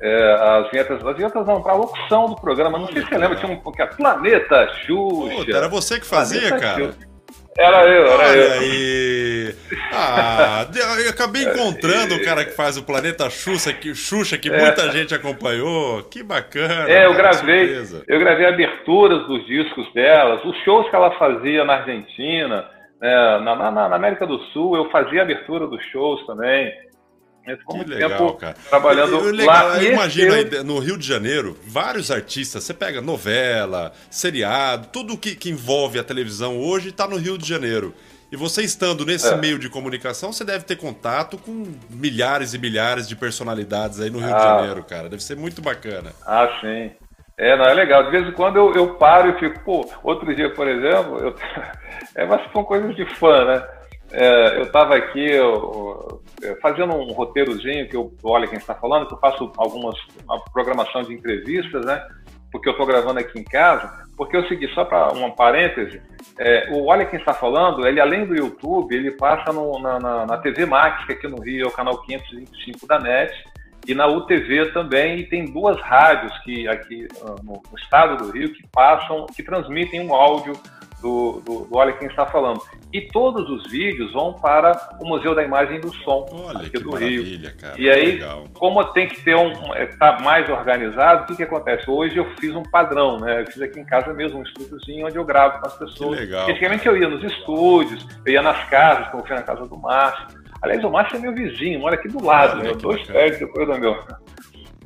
É, 0.00 0.32
as 0.34 0.70
vinhetas, 0.70 1.04
as 1.04 1.16
vinhetas 1.16 1.46
não, 1.46 1.62
para 1.62 1.72
a 1.72 1.76
locução 1.76 2.26
do 2.26 2.36
programa. 2.36 2.78
Não 2.78 2.86
sei 2.86 3.02
se 3.02 3.08
você 3.08 3.18
lembra, 3.18 3.36
tinha 3.36 3.52
um 3.52 3.72
que 3.72 3.82
é 3.82 3.86
Planeta 3.86 4.68
Xuxa. 4.84 5.36
Puta, 5.36 5.56
era 5.56 5.68
você 5.68 6.00
que 6.00 6.06
fazia, 6.06 6.48
Planeta 6.48 6.60
cara? 6.60 6.84
Xuxa. 6.86 7.16
Era 7.58 7.88
eu, 7.88 8.06
era 8.06 8.28
Olha 8.28 8.38
eu. 8.38 8.60
aí. 8.60 9.54
Ah, 9.90 10.66
eu 11.04 11.10
acabei 11.10 11.42
encontrando 11.42 12.14
o 12.14 12.22
cara 12.22 12.44
que 12.44 12.50
faz 12.50 12.76
o 12.76 12.82
Planeta 12.82 13.30
Xuxa, 13.30 13.72
que, 13.72 13.94
Xuxa, 13.94 14.36
que 14.36 14.50
é. 14.50 14.58
muita 14.60 14.92
gente 14.92 15.14
acompanhou. 15.14 16.02
Que 16.02 16.22
bacana. 16.22 16.86
É, 16.86 17.06
eu 17.06 17.14
gravei. 17.14 17.82
Eu 18.06 18.20
gravei 18.20 18.46
aberturas 18.46 19.26
dos 19.26 19.46
discos 19.46 19.90
delas, 19.94 20.44
os 20.44 20.54
shows 20.64 20.88
que 20.90 20.96
ela 20.96 21.10
fazia 21.18 21.64
na 21.64 21.76
Argentina, 21.76 22.68
né, 23.00 23.38
na, 23.40 23.70
na, 23.70 23.88
na 23.88 23.96
América 23.96 24.26
do 24.26 24.38
Sul, 24.46 24.76
eu 24.76 24.90
fazia 24.90 25.22
abertura 25.22 25.66
dos 25.66 25.82
shows 25.86 26.24
também. 26.26 26.72
Ficou 27.54 27.76
muito 27.76 27.90
legal, 27.90 28.10
tempo 28.10 28.32
cara. 28.34 28.56
trabalhando 28.68 29.14
eu, 29.14 29.38
eu, 29.38 29.46
lá. 29.46 29.80
Imagina 29.80 30.34
aí, 30.34 30.64
no 30.64 30.80
Rio 30.80 30.98
de 30.98 31.06
Janeiro, 31.06 31.56
vários 31.64 32.10
artistas. 32.10 32.64
Você 32.64 32.74
pega 32.74 33.00
novela, 33.00 33.92
seriado, 34.10 34.88
tudo 34.92 35.16
que, 35.16 35.36
que 35.36 35.50
envolve 35.50 35.96
a 35.96 36.02
televisão 36.02 36.58
hoje 36.58 36.88
está 36.88 37.06
no 37.06 37.16
Rio 37.16 37.38
de 37.38 37.46
Janeiro. 37.48 37.94
E 38.32 38.36
você 38.36 38.62
estando 38.62 39.06
nesse 39.06 39.32
é. 39.32 39.36
meio 39.36 39.58
de 39.60 39.68
comunicação, 39.68 40.32
você 40.32 40.44
deve 40.44 40.64
ter 40.64 40.74
contato 40.74 41.38
com 41.38 41.72
milhares 41.88 42.52
e 42.54 42.58
milhares 42.58 43.08
de 43.08 43.14
personalidades 43.14 44.00
aí 44.00 44.10
no 44.10 44.18
Rio 44.18 44.34
ah. 44.34 44.38
de 44.38 44.42
Janeiro, 44.42 44.82
cara. 44.82 45.08
Deve 45.08 45.22
ser 45.22 45.36
muito 45.36 45.62
bacana. 45.62 46.12
Ah, 46.26 46.48
sim. 46.60 46.90
É, 47.38 47.56
não, 47.56 47.64
é 47.64 47.74
legal. 47.74 48.04
De 48.04 48.10
vez 48.10 48.26
em 48.26 48.32
quando 48.32 48.56
eu, 48.56 48.74
eu 48.74 48.94
paro 48.94 49.30
e 49.30 49.38
fico, 49.38 49.60
pô, 49.64 49.90
outro 50.02 50.34
dia, 50.34 50.52
por 50.52 50.66
exemplo, 50.66 51.18
eu... 51.18 51.34
é, 52.16 52.24
mas 52.24 52.50
são 52.52 52.64
coisas 52.64 52.94
de 52.96 53.04
fã, 53.16 53.44
né? 53.44 53.68
É, 54.12 54.58
eu 54.58 54.62
estava 54.62 54.94
aqui 54.94 55.32
eu, 55.32 56.22
fazendo 56.62 56.94
um 56.94 57.12
roteirozinho 57.12 57.88
que 57.88 57.96
eu 57.96 58.12
olha 58.22 58.46
quem 58.46 58.56
está 58.56 58.74
falando, 58.74 59.06
que 59.06 59.14
eu 59.14 59.18
faço 59.18 59.50
algumas 59.56 59.98
uma 60.24 60.42
programação 60.52 61.02
de 61.02 61.12
entrevistas, 61.12 61.84
né? 61.84 62.00
porque 62.56 62.68
eu 62.68 62.72
estou 62.72 62.86
gravando 62.86 63.20
aqui 63.20 63.38
em 63.38 63.44
casa, 63.44 64.06
porque 64.16 64.36
eu 64.36 64.46
segui, 64.48 64.68
só 64.68 64.84
para 64.84 65.12
uma 65.12 65.30
parêntese, 65.34 66.00
é, 66.38 66.68
o 66.72 66.86
Olha 66.86 67.04
Quem 67.04 67.18
Está 67.18 67.34
Falando, 67.34 67.86
ele 67.86 68.00
além 68.00 68.26
do 68.26 68.34
YouTube, 68.34 68.94
ele 68.94 69.10
passa 69.10 69.52
no, 69.52 69.78
na, 69.78 69.98
na, 69.98 70.26
na, 70.26 70.38
TV 70.38 70.64
Max, 70.64 71.04
que 71.04 71.12
aqui 71.12 71.28
no 71.28 71.40
Rio 71.42 71.66
é 71.66 71.68
o 71.68 71.72
canal 71.72 72.00
525 72.02 72.86
da 72.86 72.98
NET, 72.98 73.32
e 73.86 73.94
na 73.94 74.06
UTV 74.06 74.72
também, 74.72 75.20
e 75.20 75.26
tem 75.26 75.44
duas 75.44 75.80
rádios 75.80 76.36
que 76.40 76.66
aqui 76.66 77.06
ah, 77.22 77.36
no, 77.42 77.62
no 77.70 77.78
estado 77.78 78.16
do 78.16 78.32
Rio 78.32 78.52
que 78.52 78.66
passam, 78.72 79.26
que 79.26 79.42
transmitem 79.42 80.00
um 80.00 80.12
áudio 80.12 80.54
do, 81.00 81.40
do, 81.44 81.66
do, 81.66 81.76
Olha 81.76 81.92
Quem 81.92 82.08
Está 82.08 82.26
Falando. 82.26 82.60
E 82.92 83.00
todos 83.00 83.48
os 83.48 83.70
vídeos 83.70 84.12
vão 84.12 84.32
para 84.32 84.96
o 85.00 85.06
Museu 85.06 85.34
da 85.34 85.42
Imagem 85.42 85.76
e 85.76 85.80
do 85.80 85.94
Som, 85.96 86.26
Olha, 86.32 86.66
aqui 86.66 86.78
do 86.78 86.94
Rio. 86.94 87.24
Cara, 87.60 87.80
e 87.80 87.90
aí, 87.90 88.12
legal. 88.12 88.44
como 88.54 88.82
tem 88.92 89.06
que 89.06 89.20
ter 89.22 89.36
um. 89.36 89.52
está 89.74 90.18
é, 90.18 90.22
mais 90.22 90.48
organizado, 90.48 91.24
o 91.24 91.26
que, 91.26 91.36
que 91.36 91.42
acontece? 91.42 91.88
Hoje 91.88 92.16
eu 92.16 92.24
fiz 92.40 92.54
um 92.54 92.62
padrão, 92.62 93.20
né? 93.20 93.42
Eu 93.42 93.46
fiz 93.46 93.60
aqui 93.60 93.78
em 93.78 93.84
casa 93.84 94.12
mesmo, 94.14 94.38
um 94.38 94.42
estúdiozinho 94.42 95.06
onde 95.06 95.16
eu 95.16 95.24
gravo 95.24 95.60
com 95.60 95.66
as 95.66 95.78
pessoas. 95.78 96.18
Que 96.18 96.24
legal. 96.24 96.48
Antigamente 96.48 96.86
eu 96.86 96.96
ia 96.96 97.08
nos 97.08 97.22
estúdios, 97.22 98.06
eu 98.24 98.32
ia 98.32 98.42
nas 98.42 98.64
casas, 98.68 99.08
como 99.08 99.26
foi 99.26 99.36
na 99.36 99.42
casa 99.42 99.66
do 99.66 99.76
Márcio. 99.76 100.45
Aliás, 100.66 100.84
o 100.84 100.90
Márcio 100.90 101.16
é 101.16 101.20
meu 101.20 101.32
vizinho, 101.32 101.80
mora 101.80 101.94
aqui 101.94 102.08
do 102.08 102.24
lado, 102.24 102.62
né? 102.62 102.72
dois 102.74 103.02
prédios 103.06 103.38
depois 103.38 103.66
do 103.66 103.78
meu. 103.78 103.96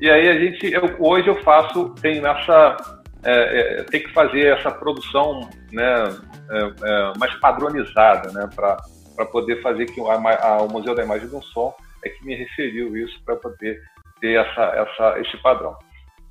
E 0.01 0.11
aí 0.11 0.29
a 0.29 0.39
gente, 0.39 0.73
eu, 0.73 0.97
hoje 0.99 1.29
eu 1.29 1.43
faço, 1.43 1.95
tenho 2.01 2.27
essa 2.27 3.01
é, 3.25 3.81
é, 3.81 3.83
tem 3.85 4.03
que 4.03 4.13
fazer 4.13 4.59
essa 4.59 4.71
produção 4.71 5.49
né, 5.73 6.05
é, 6.51 6.59
é 6.59 7.19
mais 7.19 7.35
padronizada, 7.35 8.33
né, 8.33 8.49
para 8.55 9.27
poder 9.27 9.61
fazer 9.61 9.87
que 9.87 10.01
a, 10.01 10.47
a, 10.47 10.63
o 10.63 10.71
Museu 10.71 10.95
da 10.95 11.03
Imagem 11.03 11.29
do 11.29 11.43
Som 11.43 11.75
é 12.05 12.09
que 12.09 12.25
me 12.25 12.35
referiu 12.35 12.97
isso 12.97 13.21
para 13.25 13.37
poder 13.37 13.83
ter 14.21 14.39
essa, 14.39 14.63
essa, 14.63 15.21
esse 15.21 15.37
padrão. 15.39 15.77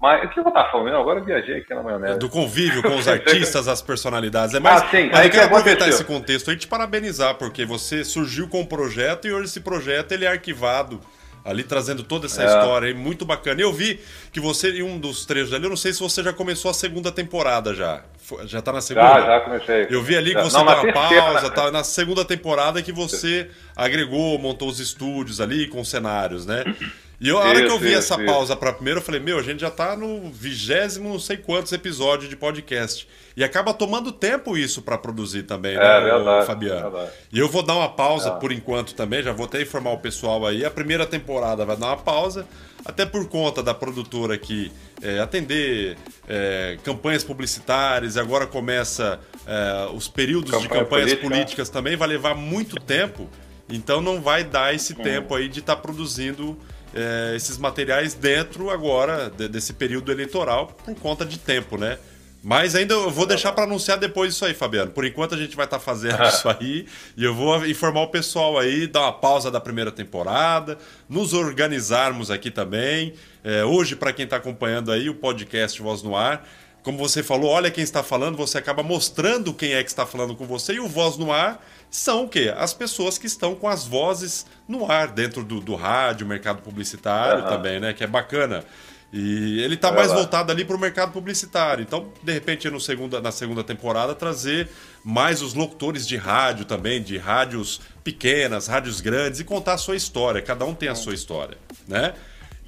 Mas 0.01 0.23
o 0.23 0.29
que 0.29 0.39
eu 0.39 0.47
estava 0.47 0.71
falando? 0.71 0.95
Agora 0.95 1.19
eu 1.19 1.25
viajei 1.25 1.57
aqui 1.57 1.73
na 1.73 1.83
maionese. 1.83 2.19
Do 2.19 2.29
convívio 2.29 2.81
com 2.81 2.95
os 2.95 3.07
artistas, 3.09 3.67
as 3.67 3.81
personalidades. 3.81 4.55
É 4.55 4.59
mais, 4.59 4.81
ah, 4.81 4.87
sim. 4.89 5.09
Mas 5.11 5.25
eu 5.25 5.31
quero 5.31 5.45
aproveitar 5.47 5.89
esse 5.89 6.05
contexto 6.05 6.49
aí 6.49 6.55
e 6.55 6.59
te 6.59 6.67
parabenizar, 6.67 7.35
porque 7.35 7.65
você 7.65 8.05
surgiu 8.05 8.47
com 8.47 8.61
um 8.61 8.65
projeto 8.65 9.27
e 9.27 9.33
hoje 9.33 9.45
esse 9.45 9.59
projeto 9.59 10.13
ele 10.13 10.23
é 10.23 10.29
arquivado 10.29 11.01
ali 11.43 11.63
trazendo 11.63 12.03
toda 12.03 12.27
essa 12.27 12.43
é. 12.43 12.45
história 12.45 12.87
aí, 12.87 12.93
muito 12.93 13.25
bacana. 13.25 13.61
Eu 13.61 13.73
vi 13.73 13.99
que 14.31 14.39
você, 14.39 14.71
em 14.71 14.83
um 14.83 14.99
dos 14.99 15.25
trechos 15.25 15.53
ali, 15.53 15.65
eu 15.65 15.69
não 15.69 15.77
sei 15.77 15.91
se 15.91 15.99
você 15.99 16.23
já 16.23 16.31
começou 16.31 16.71
a 16.71 16.73
segunda 16.73 17.11
temporada 17.11 17.73
já. 17.73 18.03
Já 18.45 18.61
tá 18.61 18.71
na 18.71 18.81
segunda? 18.81 19.07
Já, 19.07 19.25
já 19.25 19.39
comecei. 19.41 19.87
Eu 19.89 20.03
vi 20.03 20.15
ali 20.15 20.35
que 20.35 20.41
você 20.41 20.57
não, 20.57 20.65
deu 20.65 20.83
uma 20.83 20.93
pausa, 20.93 21.49
tá, 21.49 21.71
na 21.71 21.83
segunda 21.83 22.23
temporada 22.23 22.81
que 22.81 22.91
você 22.91 23.49
agregou, 23.75 24.37
montou 24.37 24.69
os 24.69 24.79
estúdios 24.79 25.41
ali 25.41 25.67
com 25.67 25.83
cenários, 25.83 26.45
né? 26.45 26.63
E 27.19 27.27
eu, 27.27 27.37
a 27.37 27.41
hora 27.41 27.59
isso, 27.59 27.67
que 27.67 27.71
eu 27.71 27.79
vi 27.79 27.89
isso, 27.89 27.97
essa 27.97 28.15
isso. 28.15 28.25
pausa 28.25 28.55
para 28.55 28.71
primeiro, 28.71 28.99
eu 28.99 29.03
falei, 29.03 29.19
meu, 29.19 29.37
a 29.37 29.43
gente 29.43 29.59
já 29.59 29.69
tá 29.69 29.95
no 29.95 30.29
vigésimo 30.31 31.09
não 31.09 31.19
sei 31.19 31.35
quantos 31.35 31.71
episódios 31.73 32.29
de 32.29 32.35
podcast. 32.35 33.05
E 33.35 33.43
acaba 33.43 33.73
tomando 33.73 34.11
tempo 34.11 34.57
isso 34.57 34.81
para 34.81 34.97
produzir 34.97 35.43
também, 35.43 35.75
né, 35.77 35.83
é, 35.83 36.01
verdade, 36.01 36.45
Fabiano? 36.45 36.91
Verdade. 36.91 37.11
E 37.31 37.39
eu 37.39 37.49
vou 37.49 37.61
dar 37.61 37.75
uma 37.75 37.89
pausa 37.89 38.29
é. 38.29 38.31
por 38.31 38.51
enquanto 38.51 38.93
também, 38.93 39.21
já 39.21 39.33
vou 39.33 39.45
até 39.45 39.61
informar 39.61 39.91
o 39.91 39.97
pessoal 39.97 40.45
aí. 40.45 40.63
A 40.63 40.71
primeira 40.71 41.05
temporada 41.05 41.65
vai 41.65 41.75
dar 41.75 41.87
uma 41.87 41.97
pausa, 41.97 42.47
até 42.85 43.05
por 43.05 43.27
conta 43.27 43.61
da 43.61 43.73
produtora 43.73 44.35
aqui 44.35 44.71
é, 45.01 45.19
atender 45.19 45.97
é, 46.27 46.77
campanhas 46.83 47.23
publicitárias, 47.23 48.15
e 48.15 48.19
agora 48.19 48.47
começa 48.47 49.19
é, 49.45 49.89
os 49.93 50.07
períodos 50.07 50.51
Campanha 50.51 50.67
de 50.67 50.73
campanhas 50.73 51.05
política. 51.05 51.29
políticas 51.29 51.69
também, 51.69 51.97
vai 51.97 52.07
levar 52.07 52.33
muito 52.33 52.77
tempo, 52.77 53.29
então 53.69 54.01
não 54.01 54.21
vai 54.21 54.43
dar 54.43 54.73
esse 54.73 54.93
hum. 54.93 55.03
tempo 55.03 55.35
aí 55.35 55.49
de 55.49 55.59
estar 55.59 55.75
tá 55.75 55.81
produzindo 55.81 56.57
é, 56.93 57.33
esses 57.35 57.57
materiais 57.57 58.13
dentro 58.13 58.69
agora 58.69 59.29
de, 59.29 59.47
desse 59.47 59.73
período 59.73 60.11
eleitoral 60.11 60.67
por 60.67 60.95
conta 60.95 61.25
de 61.25 61.37
tempo, 61.37 61.77
né? 61.77 61.97
Mas 62.41 62.73
ainda 62.73 62.93
eu 62.93 63.09
vou 63.09 63.25
deixar 63.25 63.51
para 63.51 63.65
anunciar 63.65 63.97
depois 63.97 64.33
isso 64.33 64.45
aí, 64.45 64.53
Fabiano. 64.53 64.91
Por 64.91 65.05
enquanto 65.05 65.35
a 65.35 65.37
gente 65.37 65.55
vai 65.55 65.65
estar 65.65 65.77
tá 65.77 65.83
fazendo 65.83 66.23
isso 66.27 66.47
aí 66.47 66.85
e 67.17 67.23
eu 67.23 67.35
vou 67.35 67.65
informar 67.65 68.01
o 68.01 68.07
pessoal 68.07 68.57
aí, 68.57 68.87
dar 68.87 69.01
uma 69.01 69.13
pausa 69.13 69.51
da 69.51 69.59
primeira 69.59 69.91
temporada, 69.91 70.77
nos 71.07 71.33
organizarmos 71.33 72.31
aqui 72.31 72.49
também. 72.49 73.13
É, 73.43 73.65
hoje, 73.65 73.95
para 73.95 74.13
quem 74.13 74.23
está 74.23 74.37
acompanhando 74.37 74.91
aí 74.91 75.09
o 75.09 75.15
podcast 75.15 75.81
Voz 75.81 76.01
no 76.01 76.15
Ar, 76.15 76.47
como 76.83 76.97
você 76.97 77.21
falou, 77.21 77.49
olha 77.49 77.69
quem 77.69 77.83
está 77.83 78.01
falando, 78.01 78.37
você 78.37 78.57
acaba 78.57 78.81
mostrando 78.81 79.53
quem 79.53 79.73
é 79.73 79.83
que 79.83 79.89
está 79.89 80.05
falando 80.05 80.35
com 80.35 80.45
você 80.45 80.73
e 80.73 80.79
o 80.79 80.87
Voz 80.87 81.17
no 81.17 81.31
Ar 81.31 81.63
são 81.89 82.25
o 82.25 82.29
quê? 82.29 82.53
As 82.55 82.73
pessoas 82.73 83.17
que 83.17 83.25
estão 83.25 83.55
com 83.55 83.67
as 83.67 83.85
vozes 83.85 84.45
no 84.67 84.89
ar 84.89 85.07
dentro 85.07 85.43
do, 85.43 85.59
do 85.59 85.75
rádio, 85.75 86.25
mercado 86.25 86.61
publicitário 86.61 87.43
uhum. 87.43 87.49
também, 87.49 87.79
né? 87.79 87.93
Que 87.93 88.03
é 88.03 88.07
bacana. 88.07 88.63
E 89.11 89.59
ele 89.63 89.73
está 89.73 89.87
é 89.87 89.91
mais 89.91 90.11
voltado 90.11 90.51
ali 90.51 90.63
para 90.63 90.75
o 90.75 90.79
mercado 90.79 91.11
publicitário. 91.11 91.81
Então, 91.81 92.13
de 92.21 92.31
repente, 92.31 92.69
no 92.69 92.79
segunda, 92.79 93.19
na 93.19 93.31
segunda 93.31 93.63
temporada, 93.63 94.13
trazer 94.13 94.69
mais 95.03 95.41
os 95.41 95.55
locutores 95.55 96.07
de 96.07 96.15
rádio 96.15 96.65
também, 96.65 97.01
de 97.01 97.17
rádios 97.17 97.81
pequenas, 98.03 98.67
rádios 98.67 99.01
grandes, 99.01 99.39
e 99.39 99.43
contar 99.43 99.73
a 99.73 99.77
sua 99.77 99.95
história. 99.95 100.43
Cada 100.43 100.63
um 100.63 100.75
tem 100.75 100.89
a 100.89 100.95
sua 100.95 101.15
história, 101.15 101.57
né? 101.87 102.13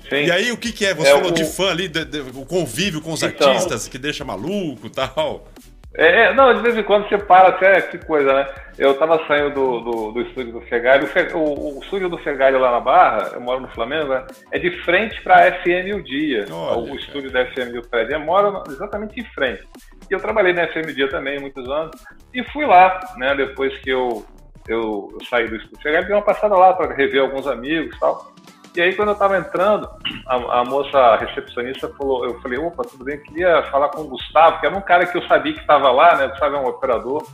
Sim. 0.10 0.26
E 0.26 0.32
aí, 0.32 0.52
o 0.52 0.58
que, 0.58 0.72
que 0.72 0.86
é? 0.86 0.94
Você 0.94 1.10
é 1.10 1.14
falou 1.14 1.32
o... 1.32 1.34
de 1.34 1.46
fã 1.46 1.72
ali, 1.72 1.88
de, 1.88 2.04
de, 2.06 2.20
o 2.20 2.46
convívio 2.46 3.02
com 3.02 3.14
os 3.14 3.24
então... 3.24 3.50
artistas, 3.50 3.88
que 3.88 3.98
deixa 3.98 4.26
maluco 4.26 4.88
e 4.88 4.90
tal. 4.90 5.48
É, 5.94 6.24
é, 6.24 6.34
não, 6.34 6.54
de 6.54 6.62
vez 6.62 6.78
em 6.78 6.84
quando 6.84 7.08
você 7.08 7.18
para 7.18 7.50
até, 7.50 7.82
que 7.82 7.98
coisa, 7.98 8.34
né? 8.34 8.48
Eu 8.78 8.98
tava 8.98 9.22
saindo 9.28 9.54
do, 9.54 9.80
do, 9.82 10.12
do 10.14 10.22
estúdio 10.22 10.54
do 10.54 10.62
Fegalho, 10.62 11.06
o, 11.34 11.38
o, 11.38 11.78
o, 11.78 11.84
estúdio 11.84 12.08
do 12.08 12.18
Fegalho 12.18 12.60
lá 12.60 12.72
na 12.72 12.80
Barra, 12.80 13.32
eu 13.34 13.42
moro 13.42 13.60
no 13.60 13.68
Flamengo, 13.68 14.08
né? 14.08 14.26
é 14.52 14.58
de 14.58 14.72
frente 14.84 15.22
para 15.22 15.48
a 15.48 15.52
FM 15.52 15.94
O 15.96 16.02
Dia. 16.02 16.46
Olha, 16.50 16.94
o 16.94 16.96
estúdio 16.96 17.30
da 17.30 17.46
FM 17.46 17.74
do 17.74 17.82
prédio, 17.82 18.14
eu 18.14 18.22
moro 18.22 18.64
exatamente 18.70 19.20
em 19.20 19.26
frente. 19.34 19.68
E 20.10 20.14
eu 20.14 20.20
trabalhei 20.20 20.54
na 20.54 20.68
FM 20.68 20.96
Dia 20.96 21.10
também 21.10 21.40
muitos 21.40 21.70
anos, 21.70 21.92
e 22.34 22.42
fui 22.46 22.66
lá, 22.66 22.98
né, 23.18 23.36
depois 23.36 23.78
que 23.80 23.90
eu, 23.90 24.26
eu, 24.70 25.10
eu 25.12 25.26
saí 25.30 25.46
do 25.50 25.58
estúdio 25.58 25.78
do 25.78 25.84
Fegalho, 25.84 26.06
dei 26.06 26.16
uma 26.16 26.22
passada 26.22 26.56
lá 26.56 26.74
para 26.74 26.96
rever 26.96 27.22
alguns 27.22 27.46
amigos 27.48 27.94
e 27.94 28.00
tal. 28.00 28.34
E 28.76 28.82
aí, 28.82 28.96
quando 28.96 29.10
eu 29.10 29.14
estava 29.14 29.38
entrando, 29.38 29.90
a, 30.26 30.60
a, 30.60 30.64
moça 30.64 31.18
recepcionista 31.18 31.90
falou, 31.98 32.26
eu 32.26 32.40
falei, 32.42 32.58
opa, 32.58 32.84
tudo 32.84 33.04
bem, 33.04 33.16
eu 33.16 33.24
queria 33.24 33.64
falar 33.64 33.90
com 33.90 34.02
o 34.02 34.08
Gustavo, 34.08 34.60
que 34.60 34.66
era 34.66 34.78
um 34.78 34.82
cara 34.82 35.06
que 35.06 35.18
eu 35.18 35.28
sabia 35.28 35.54
que 35.54 35.60
estava 35.60 35.92
lá, 35.92 36.16
né? 36.16 36.28
Gustavo 36.30 36.56
é 36.56 36.60
um 36.60 36.68
operador. 36.68 37.28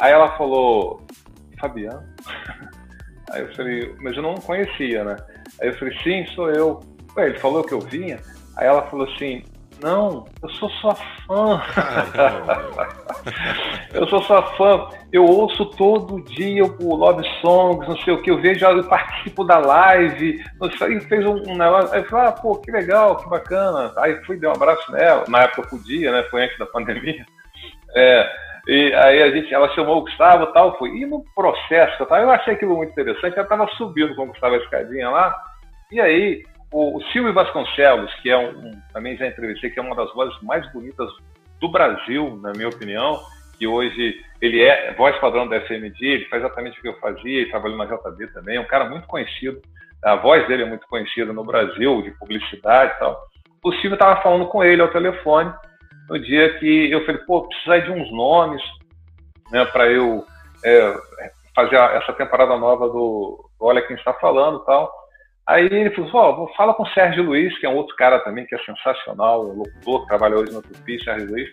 Aí 0.00 0.12
ela 0.12 0.36
falou, 0.36 1.06
Fabiano? 1.60 2.02
Aí 3.30 3.42
eu 3.42 3.54
falei, 3.54 3.94
mas 4.00 4.16
eu 4.16 4.22
não 4.22 4.34
conhecia, 4.34 5.04
né? 5.04 5.16
Aí 5.60 5.68
eu 5.68 5.78
falei, 5.78 5.96
sim, 6.02 6.26
sou 6.34 6.50
eu. 6.50 6.80
Ué, 7.16 7.26
ele 7.26 7.38
falou 7.38 7.62
que 7.62 7.72
eu 7.72 7.80
vinha? 7.80 8.20
Aí 8.56 8.66
ela 8.66 8.82
falou 8.82 9.08
assim, 9.08 9.44
não, 9.82 10.24
eu 10.40 10.48
sou 10.50 10.70
sua 10.70 10.94
fã. 10.94 11.60
eu 13.92 14.08
sou 14.08 14.22
sua 14.22 14.42
fã. 14.56 14.88
Eu 15.12 15.24
ouço 15.24 15.66
todo 15.66 16.22
dia 16.22 16.64
o 16.64 16.94
Love 16.94 17.28
Songs, 17.40 17.88
não 17.88 17.96
sei 17.98 18.14
o 18.14 18.22
que. 18.22 18.30
Eu 18.30 18.40
vejo, 18.40 18.64
eu 18.64 18.84
participo 18.84 19.44
da 19.44 19.58
live. 19.58 20.42
Aí 20.80 21.00
fez 21.00 21.26
um, 21.26 21.34
um 21.50 21.56
negócio. 21.56 21.92
Aí 21.92 22.00
eu 22.00 22.08
falei, 22.08 22.28
ah, 22.28 22.32
pô, 22.32 22.56
que 22.56 22.70
legal, 22.70 23.16
que 23.16 23.28
bacana. 23.28 23.92
Aí 23.96 24.24
fui, 24.24 24.38
dei 24.38 24.48
um 24.48 24.52
abraço 24.52 24.90
nela. 24.92 25.24
Na 25.28 25.42
época 25.42 25.62
eu 25.62 25.68
podia, 25.68 26.12
né? 26.12 26.22
Foi 26.30 26.44
antes 26.44 26.58
da 26.58 26.66
pandemia. 26.66 27.26
É, 27.94 28.30
e 28.68 28.94
aí 28.94 29.22
a 29.22 29.30
gente, 29.32 29.52
ela 29.52 29.68
chamou 29.74 29.98
o 29.98 30.02
Gustavo 30.02 30.44
e 30.44 30.52
tal, 30.52 30.78
foi. 30.78 30.90
E 30.90 31.04
no 31.04 31.24
processo, 31.34 32.00
eu, 32.00 32.06
tava, 32.06 32.22
eu 32.22 32.30
achei 32.30 32.54
aquilo 32.54 32.76
muito 32.76 32.92
interessante. 32.92 33.34
Ela 33.34 33.42
estava 33.42 33.66
subindo 33.76 34.14
com 34.14 34.22
o 34.22 34.26
Gustavo 34.28 34.54
a 34.54 34.58
escadinha 34.58 35.10
lá. 35.10 35.34
E 35.90 36.00
aí 36.00 36.44
o, 36.72 37.02
Silvio 37.12 37.32
Vasconcelos, 37.32 38.12
que 38.16 38.30
é 38.30 38.36
um, 38.36 38.50
um, 38.50 38.82
também 38.92 39.16
já 39.16 39.26
entrevistei, 39.26 39.70
que 39.70 39.78
é 39.78 39.82
uma 39.82 39.94
das 39.94 40.12
vozes 40.14 40.40
mais 40.42 40.70
bonitas 40.72 41.08
do 41.60 41.68
Brasil, 41.68 42.38
na 42.42 42.52
minha 42.52 42.68
opinião, 42.68 43.20
que 43.58 43.66
hoje 43.66 44.20
ele 44.40 44.62
é 44.62 44.92
voz 44.94 45.16
padrão 45.18 45.46
da 45.46 45.60
FMD, 45.60 46.04
ele 46.04 46.24
faz 46.26 46.42
exatamente 46.42 46.78
o 46.78 46.82
que 46.82 46.88
eu 46.88 46.98
fazia, 46.98 47.42
ele 47.42 47.50
trabalhou 47.50 47.76
na 47.76 47.84
JB 47.84 48.26
também, 48.28 48.56
é 48.56 48.60
um 48.60 48.66
cara 48.66 48.88
muito 48.88 49.06
conhecido, 49.06 49.60
a 50.02 50.16
voz 50.16 50.46
dele 50.48 50.64
é 50.64 50.66
muito 50.66 50.86
conhecida 50.88 51.32
no 51.32 51.44
Brasil, 51.44 52.02
de 52.02 52.10
publicidade 52.12 52.92
e 52.96 52.98
tal. 52.98 53.22
O 53.62 53.72
Silvio 53.74 53.94
estava 53.94 54.20
falando 54.20 54.46
com 54.46 54.64
ele 54.64 54.82
ao 54.82 54.90
telefone, 54.90 55.52
no 56.08 56.18
dia 56.18 56.58
que 56.58 56.90
eu 56.90 57.04
falei, 57.06 57.20
pô, 57.22 57.46
precisar 57.46 57.78
de 57.78 57.92
uns 57.92 58.10
nomes 58.10 58.62
né, 59.52 59.64
para 59.66 59.86
eu 59.86 60.24
é, 60.64 60.94
fazer 61.54 61.76
essa 61.76 62.12
temporada 62.14 62.56
nova 62.56 62.88
do 62.88 63.48
Olha 63.60 63.82
Quem 63.82 63.96
Está 63.96 64.12
Falando 64.14 64.64
tal. 64.64 65.01
Aí 65.46 65.66
ele 65.66 65.90
falou, 65.90 66.44
oh, 66.44 66.56
fala 66.56 66.72
com 66.72 66.84
o 66.84 66.88
Sérgio 66.90 67.24
Luiz, 67.24 67.58
que 67.58 67.66
é 67.66 67.68
um 67.68 67.76
outro 67.76 67.96
cara 67.96 68.20
também 68.20 68.46
que 68.46 68.54
é 68.54 68.58
sensacional, 68.58 69.44
um 69.44 69.58
locutor, 69.58 70.02
que 70.02 70.06
trabalha 70.06 70.36
hoje 70.36 70.52
no 70.52 70.62
Tupi, 70.62 71.02
Sérgio 71.02 71.30
Luiz. 71.30 71.50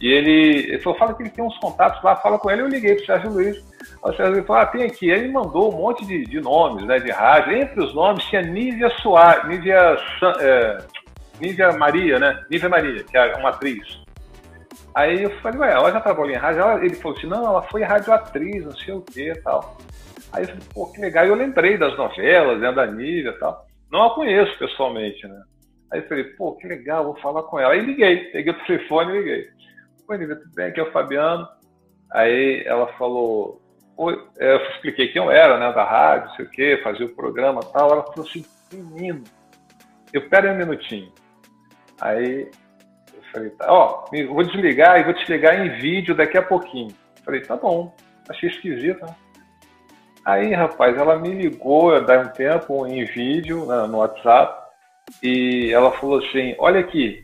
E 0.00 0.08
ele, 0.08 0.66
ele 0.68 0.78
falou, 0.80 0.98
fala 0.98 1.14
que 1.14 1.22
ele 1.22 1.30
tem 1.30 1.44
uns 1.44 1.56
contatos 1.58 2.02
lá, 2.02 2.16
fala 2.16 2.38
com 2.38 2.50
ele. 2.50 2.62
Eu 2.62 2.68
liguei 2.68 2.96
pro 2.96 3.06
Sérgio 3.06 3.30
Luiz. 3.30 3.56
O 4.02 4.12
Sérgio 4.12 4.32
Luiz 4.32 4.46
falou, 4.46 4.62
ah, 4.62 4.66
tem 4.66 4.84
aqui. 4.84 5.10
Ele 5.10 5.30
mandou 5.30 5.72
um 5.72 5.76
monte 5.76 6.04
de, 6.06 6.24
de 6.24 6.40
nomes, 6.40 6.84
né, 6.86 6.98
de 6.98 7.10
rádio. 7.10 7.56
Entre 7.56 7.80
os 7.80 7.94
nomes 7.94 8.24
tinha 8.24 8.42
Nívia 8.42 8.88
Soares, 9.02 9.46
Nívia, 9.46 9.96
é, 10.40 10.78
Nívia 11.38 11.72
Maria, 11.72 12.18
né? 12.18 12.44
Nívia 12.50 12.68
Maria, 12.68 13.04
que 13.04 13.16
é 13.16 13.36
uma 13.36 13.50
atriz. 13.50 14.00
Aí 14.94 15.22
eu 15.22 15.30
falei, 15.40 15.60
ué, 15.60 15.72
ela 15.72 15.92
já 15.92 16.00
trabalhou 16.00 16.30
em 16.30 16.36
rádio? 16.36 16.84
Ele 16.84 16.94
falou 16.94 17.16
assim, 17.16 17.26
não, 17.26 17.46
ela 17.46 17.62
foi 17.62 17.82
radioatriz, 17.82 18.64
não 18.64 18.72
sei 18.72 18.94
o 18.94 19.02
que 19.02 19.30
e 19.30 19.40
tal. 19.42 19.76
Aí 20.32 20.44
eu 20.44 20.48
falei, 20.48 20.62
pô, 20.72 20.92
que 20.92 21.00
legal. 21.00 21.26
E 21.26 21.28
eu 21.28 21.34
lembrei 21.34 21.76
das 21.76 21.96
novelas, 21.96 22.60
né, 22.60 22.72
da 22.72 22.86
Nívia 22.86 23.30
e 23.30 23.38
tal. 23.38 23.66
Não 23.90 24.04
a 24.04 24.14
conheço 24.14 24.56
pessoalmente, 24.58 25.26
né? 25.26 25.42
Aí 25.92 26.00
eu 26.00 26.08
falei, 26.08 26.24
pô, 26.24 26.52
que 26.56 26.68
legal, 26.68 27.04
vou 27.04 27.16
falar 27.20 27.42
com 27.44 27.58
ela. 27.58 27.72
Aí 27.72 27.80
liguei, 27.80 28.30
peguei 28.30 28.52
o 28.52 28.58
telefone 28.66 29.12
e 29.12 29.18
liguei. 29.18 29.48
Oi, 30.08 30.18
Nívia, 30.18 30.36
tudo 30.36 30.54
bem? 30.54 30.66
Aqui 30.66 30.80
é 30.80 30.82
o 30.82 30.92
Fabiano. 30.92 31.48
Aí 32.12 32.62
ela 32.66 32.86
falou, 32.94 33.60
Oi, 34.02 34.18
eu 34.38 34.56
expliquei 34.70 35.08
quem 35.08 35.22
eu 35.22 35.30
era, 35.30 35.58
né, 35.58 35.70
da 35.74 35.84
rádio, 35.84 36.28
não 36.28 36.36
sei 36.36 36.46
o 36.46 36.50
quê, 36.50 36.80
fazia 36.82 37.04
o 37.04 37.14
programa 37.14 37.60
e 37.62 37.70
tal. 37.70 37.92
Ela 37.92 38.02
falou 38.02 38.26
assim, 38.26 38.42
menino, 38.72 39.22
eu 40.10 40.26
pera 40.26 40.50
um 40.50 40.56
minutinho. 40.56 41.12
Aí 42.00 42.50
eu 43.12 43.22
falei, 43.30 43.50
tá, 43.50 43.70
ó, 43.70 44.06
vou 44.28 44.42
desligar 44.42 44.98
e 44.98 45.04
vou 45.04 45.12
te 45.12 45.30
ligar 45.30 45.54
em 45.54 45.78
vídeo 45.78 46.14
daqui 46.14 46.38
a 46.38 46.42
pouquinho. 46.42 46.96
Falei, 47.22 47.42
tá 47.42 47.56
bom, 47.56 47.94
achei 48.26 48.48
esquisito, 48.48 49.04
né? 49.04 49.14
Aí, 50.24 50.52
rapaz, 50.52 50.96
ela 50.96 51.18
me 51.18 51.30
ligou 51.30 52.00
dá 52.04 52.20
um 52.20 52.28
tempo 52.28 52.86
em 52.86 53.04
vídeo 53.04 53.66
né, 53.66 53.86
no 53.86 53.98
WhatsApp 53.98 54.60
e 55.22 55.72
ela 55.72 55.90
falou 55.92 56.18
assim: 56.18 56.54
Olha 56.58 56.80
aqui, 56.80 57.22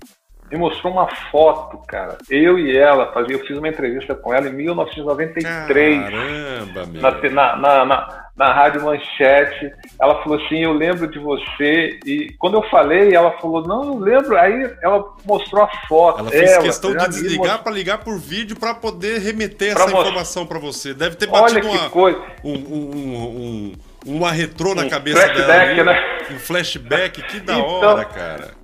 me 0.50 0.58
mostrou 0.58 0.92
uma 0.92 1.08
foto, 1.30 1.78
cara. 1.86 2.18
Eu 2.30 2.58
e 2.58 2.76
ela, 2.76 3.12
fazia, 3.12 3.36
eu 3.36 3.44
fiz 3.46 3.56
uma 3.58 3.68
entrevista 3.68 4.14
com 4.14 4.32
ela 4.32 4.48
em 4.48 4.52
1993. 4.52 6.02
Caramba, 6.02 6.86
meu. 6.86 7.02
Na, 7.02 7.56
na, 7.56 7.84
na, 7.84 8.25
na, 8.36 8.52
Rádio 8.52 8.84
Manchete. 8.84 9.72
Ela 10.00 10.22
falou 10.22 10.38
assim: 10.44 10.58
Eu 10.58 10.72
lembro 10.72 11.08
de 11.08 11.18
você. 11.18 11.98
E 12.04 12.34
quando 12.38 12.54
eu 12.54 12.62
falei, 12.70 13.14
ela 13.14 13.32
falou: 13.38 13.66
Não, 13.66 13.84
eu 13.84 13.98
lembro. 13.98 14.36
Aí 14.36 14.70
ela 14.82 15.04
mostrou 15.24 15.62
a 15.62 15.68
foto. 15.88 16.20
Ela 16.20 16.30
fez 16.30 16.52
ela, 16.52 16.62
questão 16.62 16.96
de 16.96 17.08
desligar 17.08 17.62
para 17.62 17.72
ligar 17.72 17.98
por 17.98 18.18
vídeo 18.18 18.56
para 18.56 18.74
poder 18.74 19.20
remeter 19.20 19.74
pra 19.74 19.84
essa 19.84 19.92
most... 19.92 20.08
informação 20.08 20.46
para 20.46 20.58
você. 20.58 20.92
Deve 20.92 21.16
ter 21.16 21.26
batido 21.26 21.66
uma, 21.68 21.90
coisa. 21.90 22.20
Um, 22.44 22.54
um, 22.54 22.96
um, 22.96 23.72
uma 24.06 24.32
retrô 24.32 24.74
na 24.74 24.82
um 24.82 24.88
cabeça 24.88 25.20
flashback, 25.20 25.76
dela. 25.76 25.92
Né? 25.92 26.18
Um 26.30 26.38
flashback, 26.38 27.22
que 27.22 27.40
da 27.40 27.54
então, 27.54 27.66
hora, 27.66 28.04
cara. 28.04 28.55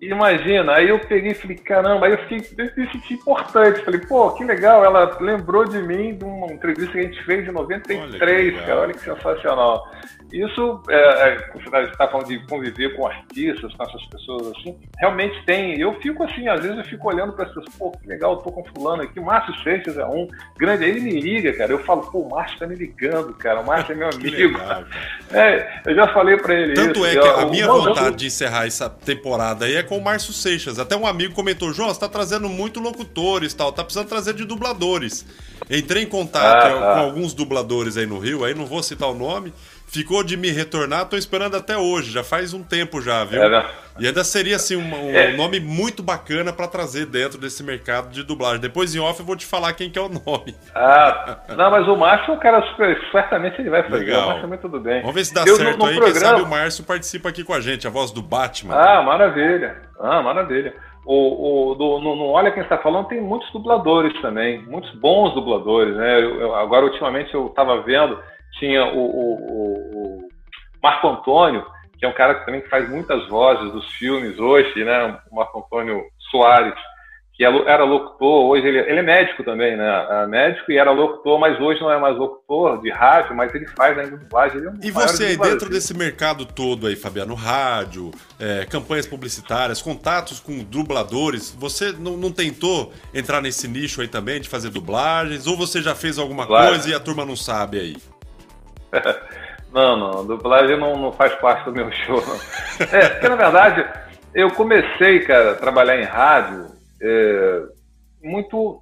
Imagina, 0.00 0.76
aí 0.76 0.88
eu 0.88 0.98
peguei 0.98 1.32
e 1.32 1.34
falei, 1.34 1.56
caramba, 1.58 2.06
aí 2.06 2.12
eu 2.12 2.18
fiquei, 2.26 2.38
me 2.74 2.90
senti 2.90 3.14
importante. 3.14 3.84
Falei, 3.84 4.00
pô, 4.00 4.30
que 4.32 4.44
legal, 4.44 4.82
ela 4.82 5.18
lembrou 5.20 5.66
de 5.66 5.82
mim 5.82 6.14
de 6.14 6.24
uma 6.24 6.46
entrevista 6.50 6.92
que 6.92 6.98
a 6.98 7.02
gente 7.02 7.22
fez 7.24 7.46
em 7.46 7.52
93, 7.52 8.54
olha 8.54 8.66
cara, 8.66 8.80
olha 8.80 8.94
que 8.94 9.00
sensacional. 9.00 9.90
Isso, 10.32 10.82
é, 10.88 10.94
é, 10.94 11.50
você 11.52 11.90
está 11.90 12.06
falando 12.06 12.28
de 12.28 12.38
conviver 12.46 12.96
com 12.96 13.06
artistas, 13.06 13.74
com 13.74 13.82
essas 13.82 14.04
pessoas 14.06 14.52
assim, 14.56 14.76
realmente 14.98 15.44
tem. 15.44 15.78
Eu 15.78 15.94
fico 16.00 16.22
assim, 16.22 16.48
às 16.48 16.60
vezes 16.60 16.78
eu 16.78 16.84
fico 16.84 17.08
olhando 17.08 17.32
para 17.32 17.44
as 17.44 17.52
pessoas, 17.52 17.74
pô, 17.76 17.90
que 17.90 18.06
legal, 18.06 18.32
eu 18.32 18.38
tô 18.38 18.52
com 18.52 18.64
fulano 18.64 19.02
aqui. 19.02 19.18
O 19.18 19.24
Márcio 19.24 19.54
Seixas 19.62 19.98
é 19.98 20.06
um 20.06 20.28
grande, 20.56 20.84
ele 20.84 21.00
me 21.00 21.20
liga, 21.20 21.52
cara. 21.52 21.72
Eu 21.72 21.80
falo, 21.80 22.02
pô, 22.02 22.20
o 22.20 22.30
Márcio 22.30 22.58
tá 22.58 22.66
me 22.66 22.76
ligando, 22.76 23.34
cara. 23.34 23.60
O 23.60 23.66
Márcio 23.66 23.92
é 23.92 23.96
meu 23.96 24.08
amigo. 24.14 24.58
é, 25.32 25.80
eu 25.86 25.94
já 25.94 26.12
falei 26.12 26.36
para 26.36 26.54
ele 26.54 26.74
Tanto 26.74 27.04
isso. 27.04 27.18
é 27.18 27.20
que 27.20 27.28
a 27.28 27.46
minha 27.46 27.66
vontade 27.66 28.16
de 28.16 28.26
encerrar 28.26 28.66
essa 28.66 28.88
temporada 28.88 29.64
aí 29.64 29.76
é 29.76 29.82
com 29.82 29.98
o 29.98 30.02
Márcio 30.02 30.32
Seixas. 30.32 30.78
Até 30.78 30.96
um 30.96 31.06
amigo 31.06 31.34
comentou, 31.34 31.72
João, 31.72 31.88
você 31.88 32.00
tá 32.00 32.08
trazendo 32.08 32.48
muito 32.48 32.80
locutores 32.80 33.52
tal, 33.52 33.72
tá 33.72 33.82
precisando 33.82 34.08
trazer 34.08 34.34
de 34.34 34.44
dubladores. 34.44 35.26
Entrei 35.68 36.02
em 36.02 36.06
contato 36.06 36.66
ah, 36.66 36.70
tá. 36.70 36.94
com 36.94 37.00
alguns 37.00 37.32
dubladores 37.32 37.96
aí 37.96 38.06
no 38.06 38.18
Rio, 38.18 38.44
aí 38.44 38.54
não 38.54 38.66
vou 38.66 38.82
citar 38.82 39.08
o 39.08 39.14
nome. 39.14 39.52
Ficou 39.90 40.22
de 40.22 40.36
me 40.36 40.52
retornar, 40.52 41.06
tô 41.06 41.16
esperando 41.16 41.56
até 41.56 41.76
hoje, 41.76 42.12
já 42.12 42.22
faz 42.22 42.54
um 42.54 42.62
tempo 42.62 43.02
já, 43.02 43.24
viu? 43.24 43.42
É, 43.42 43.66
e 43.98 44.06
ainda 44.06 44.22
seria 44.22 44.54
assim 44.54 44.76
um, 44.76 44.84
um 44.84 45.10
é. 45.16 45.36
nome 45.36 45.58
muito 45.58 46.00
bacana 46.00 46.52
para 46.52 46.68
trazer 46.68 47.06
dentro 47.06 47.40
desse 47.40 47.64
mercado 47.64 48.08
de 48.08 48.22
dublagem. 48.22 48.60
Depois 48.60 48.94
em 48.94 49.00
off 49.00 49.18
eu 49.18 49.26
vou 49.26 49.34
te 49.34 49.44
falar 49.44 49.72
quem 49.72 49.90
que 49.90 49.98
é 49.98 50.02
o 50.02 50.08
nome. 50.08 50.54
Ah, 50.76 51.38
não, 51.56 51.72
mas 51.72 51.88
o 51.88 51.96
Márcio, 51.96 52.34
o 52.34 52.38
cara 52.38 52.62
certamente 53.10 53.60
ele 53.60 53.68
vai 53.68 53.82
fazer. 53.82 54.04
Legal. 54.04 54.22
O 54.22 54.26
Márcio 54.28 54.54
é 54.54 54.56
tudo 54.58 54.78
bem. 54.78 55.00
Vamos 55.00 55.14
ver 55.16 55.24
se 55.24 55.34
dá 55.34 55.42
eu, 55.44 55.56
certo 55.56 55.78
no, 55.78 55.84
no 55.84 55.90
aí. 55.90 55.96
Programa... 55.96 56.20
Quem 56.20 56.28
sabe 56.28 56.42
o 56.42 56.46
Márcio 56.48 56.84
participa 56.84 57.28
aqui 57.28 57.42
com 57.42 57.52
a 57.52 57.60
gente, 57.60 57.88
a 57.88 57.90
voz 57.90 58.12
do 58.12 58.22
Batman. 58.22 58.76
Ah, 58.76 59.02
maravilha. 59.02 59.76
Ah, 59.98 60.22
maravilha. 60.22 60.72
O, 61.04 61.72
o, 61.72 61.74
do, 61.74 61.98
no, 61.98 62.14
no 62.14 62.26
Olha 62.28 62.52
Quem 62.52 62.62
Está 62.62 62.78
Falando 62.78 63.08
tem 63.08 63.20
muitos 63.20 63.50
dubladores 63.52 64.12
também, 64.22 64.62
muitos 64.66 64.94
bons 65.00 65.34
dubladores, 65.34 65.96
né? 65.96 66.22
Eu, 66.22 66.40
eu, 66.40 66.54
agora, 66.54 66.84
ultimamente, 66.84 67.34
eu 67.34 67.48
estava 67.48 67.82
vendo 67.82 68.20
tinha 68.60 68.84
o, 68.84 68.98
o, 68.98 69.34
o, 70.24 70.28
Marco 70.82 71.08
Antônio, 71.08 71.66
que 71.98 72.04
é 72.04 72.08
um 72.08 72.12
cara 72.12 72.36
que 72.36 72.46
também 72.46 72.62
faz 72.68 72.88
muitas 72.88 73.26
vozes 73.28 73.72
dos 73.72 73.86
filmes 73.94 74.38
hoje, 74.38 74.84
né? 74.84 75.18
O 75.30 75.36
Marco 75.36 75.58
Antônio 75.58 76.02
Soares, 76.30 76.78
que 77.34 77.44
é 77.44 77.48
era 77.70 77.84
locutor, 77.84 78.46
hoje 78.46 78.66
ele, 78.66 78.78
ele 78.80 78.98
é 78.98 79.02
médico 79.02 79.42
também, 79.42 79.76
né? 79.76 80.06
É 80.10 80.26
médico 80.26 80.70
e 80.70 80.78
era 80.78 80.90
locutor, 80.90 81.38
mas 81.38 81.58
hoje 81.58 81.80
não 81.80 81.90
é 81.90 81.98
mais 81.98 82.16
locutor 82.16 82.80
de 82.82 82.90
rádio, 82.90 83.34
mas 83.34 83.54
ele 83.54 83.66
faz 83.68 83.98
ainda 83.98 84.16
dublagem. 84.16 84.62
É 84.62 84.68
um 84.68 84.78
e 84.82 84.90
você 84.90 85.24
aí, 85.24 85.36
dentro 85.38 85.70
desse 85.70 85.94
mercado 85.94 86.44
todo 86.44 86.86
aí, 86.86 86.96
Fabiano, 86.96 87.34
rádio, 87.34 88.10
é, 88.38 88.66
campanhas 88.66 89.06
publicitárias, 89.06 89.80
contatos 89.80 90.38
com 90.38 90.62
dubladores, 90.62 91.54
você 91.58 91.92
não, 91.92 92.16
não, 92.16 92.30
tentou 92.30 92.92
entrar 93.12 93.40
nesse 93.40 93.66
nicho 93.66 94.02
aí 94.02 94.08
também 94.08 94.38
de 94.40 94.48
fazer 94.48 94.68
dublagens? 94.68 95.46
Ou 95.46 95.56
você 95.56 95.80
já 95.80 95.94
fez 95.94 96.18
alguma 96.18 96.46
claro. 96.46 96.68
coisa 96.68 96.90
e 96.90 96.94
a 96.94 97.00
turma 97.00 97.24
não 97.24 97.36
sabe 97.36 97.78
aí? 97.78 97.96
não, 99.72 99.96
não, 99.96 100.26
dublagem 100.26 100.78
não, 100.78 100.96
não 100.96 101.12
faz 101.12 101.34
parte 101.36 101.64
do 101.64 101.72
meu 101.72 101.90
show. 102.04 102.20
Não. 102.20 102.98
É, 102.98 103.08
porque 103.08 103.28
na 103.28 103.36
verdade 103.36 103.86
eu 104.34 104.50
comecei, 104.52 105.20
cara, 105.20 105.52
a 105.52 105.56
trabalhar 105.56 105.98
em 105.98 106.04
rádio 106.04 106.66
é, 107.02 107.62
muito 108.22 108.80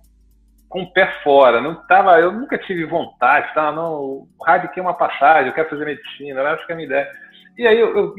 com 0.68 0.82
o 0.82 0.92
pé 0.92 1.06
fora. 1.22 1.60
Não 1.60 1.74
tava, 1.86 2.20
eu 2.20 2.32
nunca 2.32 2.58
tive 2.58 2.84
vontade, 2.84 3.52
tá? 3.54 3.72
Não, 3.72 4.26
rádio 4.44 4.68
aqui 4.68 4.80
é 4.80 4.82
uma 4.82 4.94
passagem, 4.94 5.48
eu 5.48 5.54
quero 5.54 5.70
fazer 5.70 5.84
medicina, 5.84 6.42
essa 6.42 6.64
que 6.64 6.72
é 6.72 6.74
a 6.74 6.76
minha 6.76 6.86
ideia. 6.86 7.08
E 7.56 7.66
aí 7.66 7.78
eu, 7.78 7.96
eu 7.96 8.14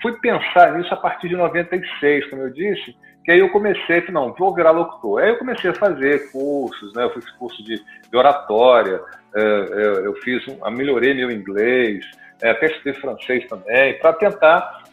fui 0.00 0.12
pensar 0.20 0.72
nisso 0.72 0.92
a 0.92 0.96
partir 0.96 1.28
de 1.28 1.36
96, 1.36 2.28
como 2.28 2.42
eu 2.42 2.50
disse, 2.50 2.94
que 3.24 3.32
aí 3.32 3.38
eu 3.38 3.50
comecei, 3.50 4.04
não, 4.10 4.34
vou 4.34 4.54
virar 4.54 4.70
locutor. 4.70 5.22
Aí 5.22 5.30
eu 5.30 5.38
comecei 5.38 5.70
a 5.70 5.74
fazer 5.74 6.30
cursos, 6.30 6.92
né? 6.94 7.04
Eu 7.04 7.10
fiz 7.10 7.28
curso 7.32 7.64
de, 7.64 7.76
de 7.76 8.16
oratória, 8.16 9.00
é, 9.36 9.40
é, 9.40 10.06
eu 10.06 10.14
fiz, 10.16 10.46
um, 10.48 10.70
melhorei 10.70 11.14
meu 11.14 11.30
inglês, 11.30 12.04
é, 12.42 12.50
até 12.50 12.66
estudei 12.66 12.94
francês 12.94 13.46
também, 13.48 13.98
para 13.98 14.12
tentar 14.12 14.84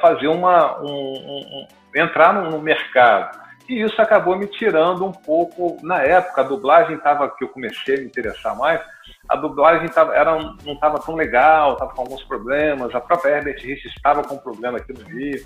fazer 0.00 0.28
uma, 0.28 0.80
um, 0.80 0.86
um, 0.86 1.66
entrar 1.94 2.32
no 2.32 2.60
mercado. 2.60 3.38
E 3.68 3.82
isso 3.82 4.00
acabou 4.00 4.36
me 4.36 4.46
tirando 4.46 5.04
um 5.04 5.12
pouco, 5.12 5.76
na 5.82 6.02
época, 6.02 6.40
a 6.40 6.44
dublagem 6.44 6.96
estava, 6.96 7.28
que 7.30 7.44
eu 7.44 7.48
comecei 7.48 7.96
a 7.96 7.98
me 7.98 8.06
interessar 8.06 8.56
mais, 8.56 8.80
a 9.28 9.36
dublagem 9.36 9.88
tava, 9.88 10.14
era, 10.14 10.36
não 10.36 10.72
estava 10.72 10.98
tão 10.98 11.14
legal, 11.14 11.74
estava 11.74 11.92
com 11.92 12.02
alguns 12.02 12.24
problemas, 12.24 12.92
a 12.94 13.00
própria 13.00 13.36
Herbert 13.36 13.62
Rich 13.62 13.86
estava 13.86 14.24
com 14.24 14.34
um 14.34 14.38
problema 14.38 14.78
aqui 14.78 14.92
no 14.92 15.04
Rio, 15.04 15.40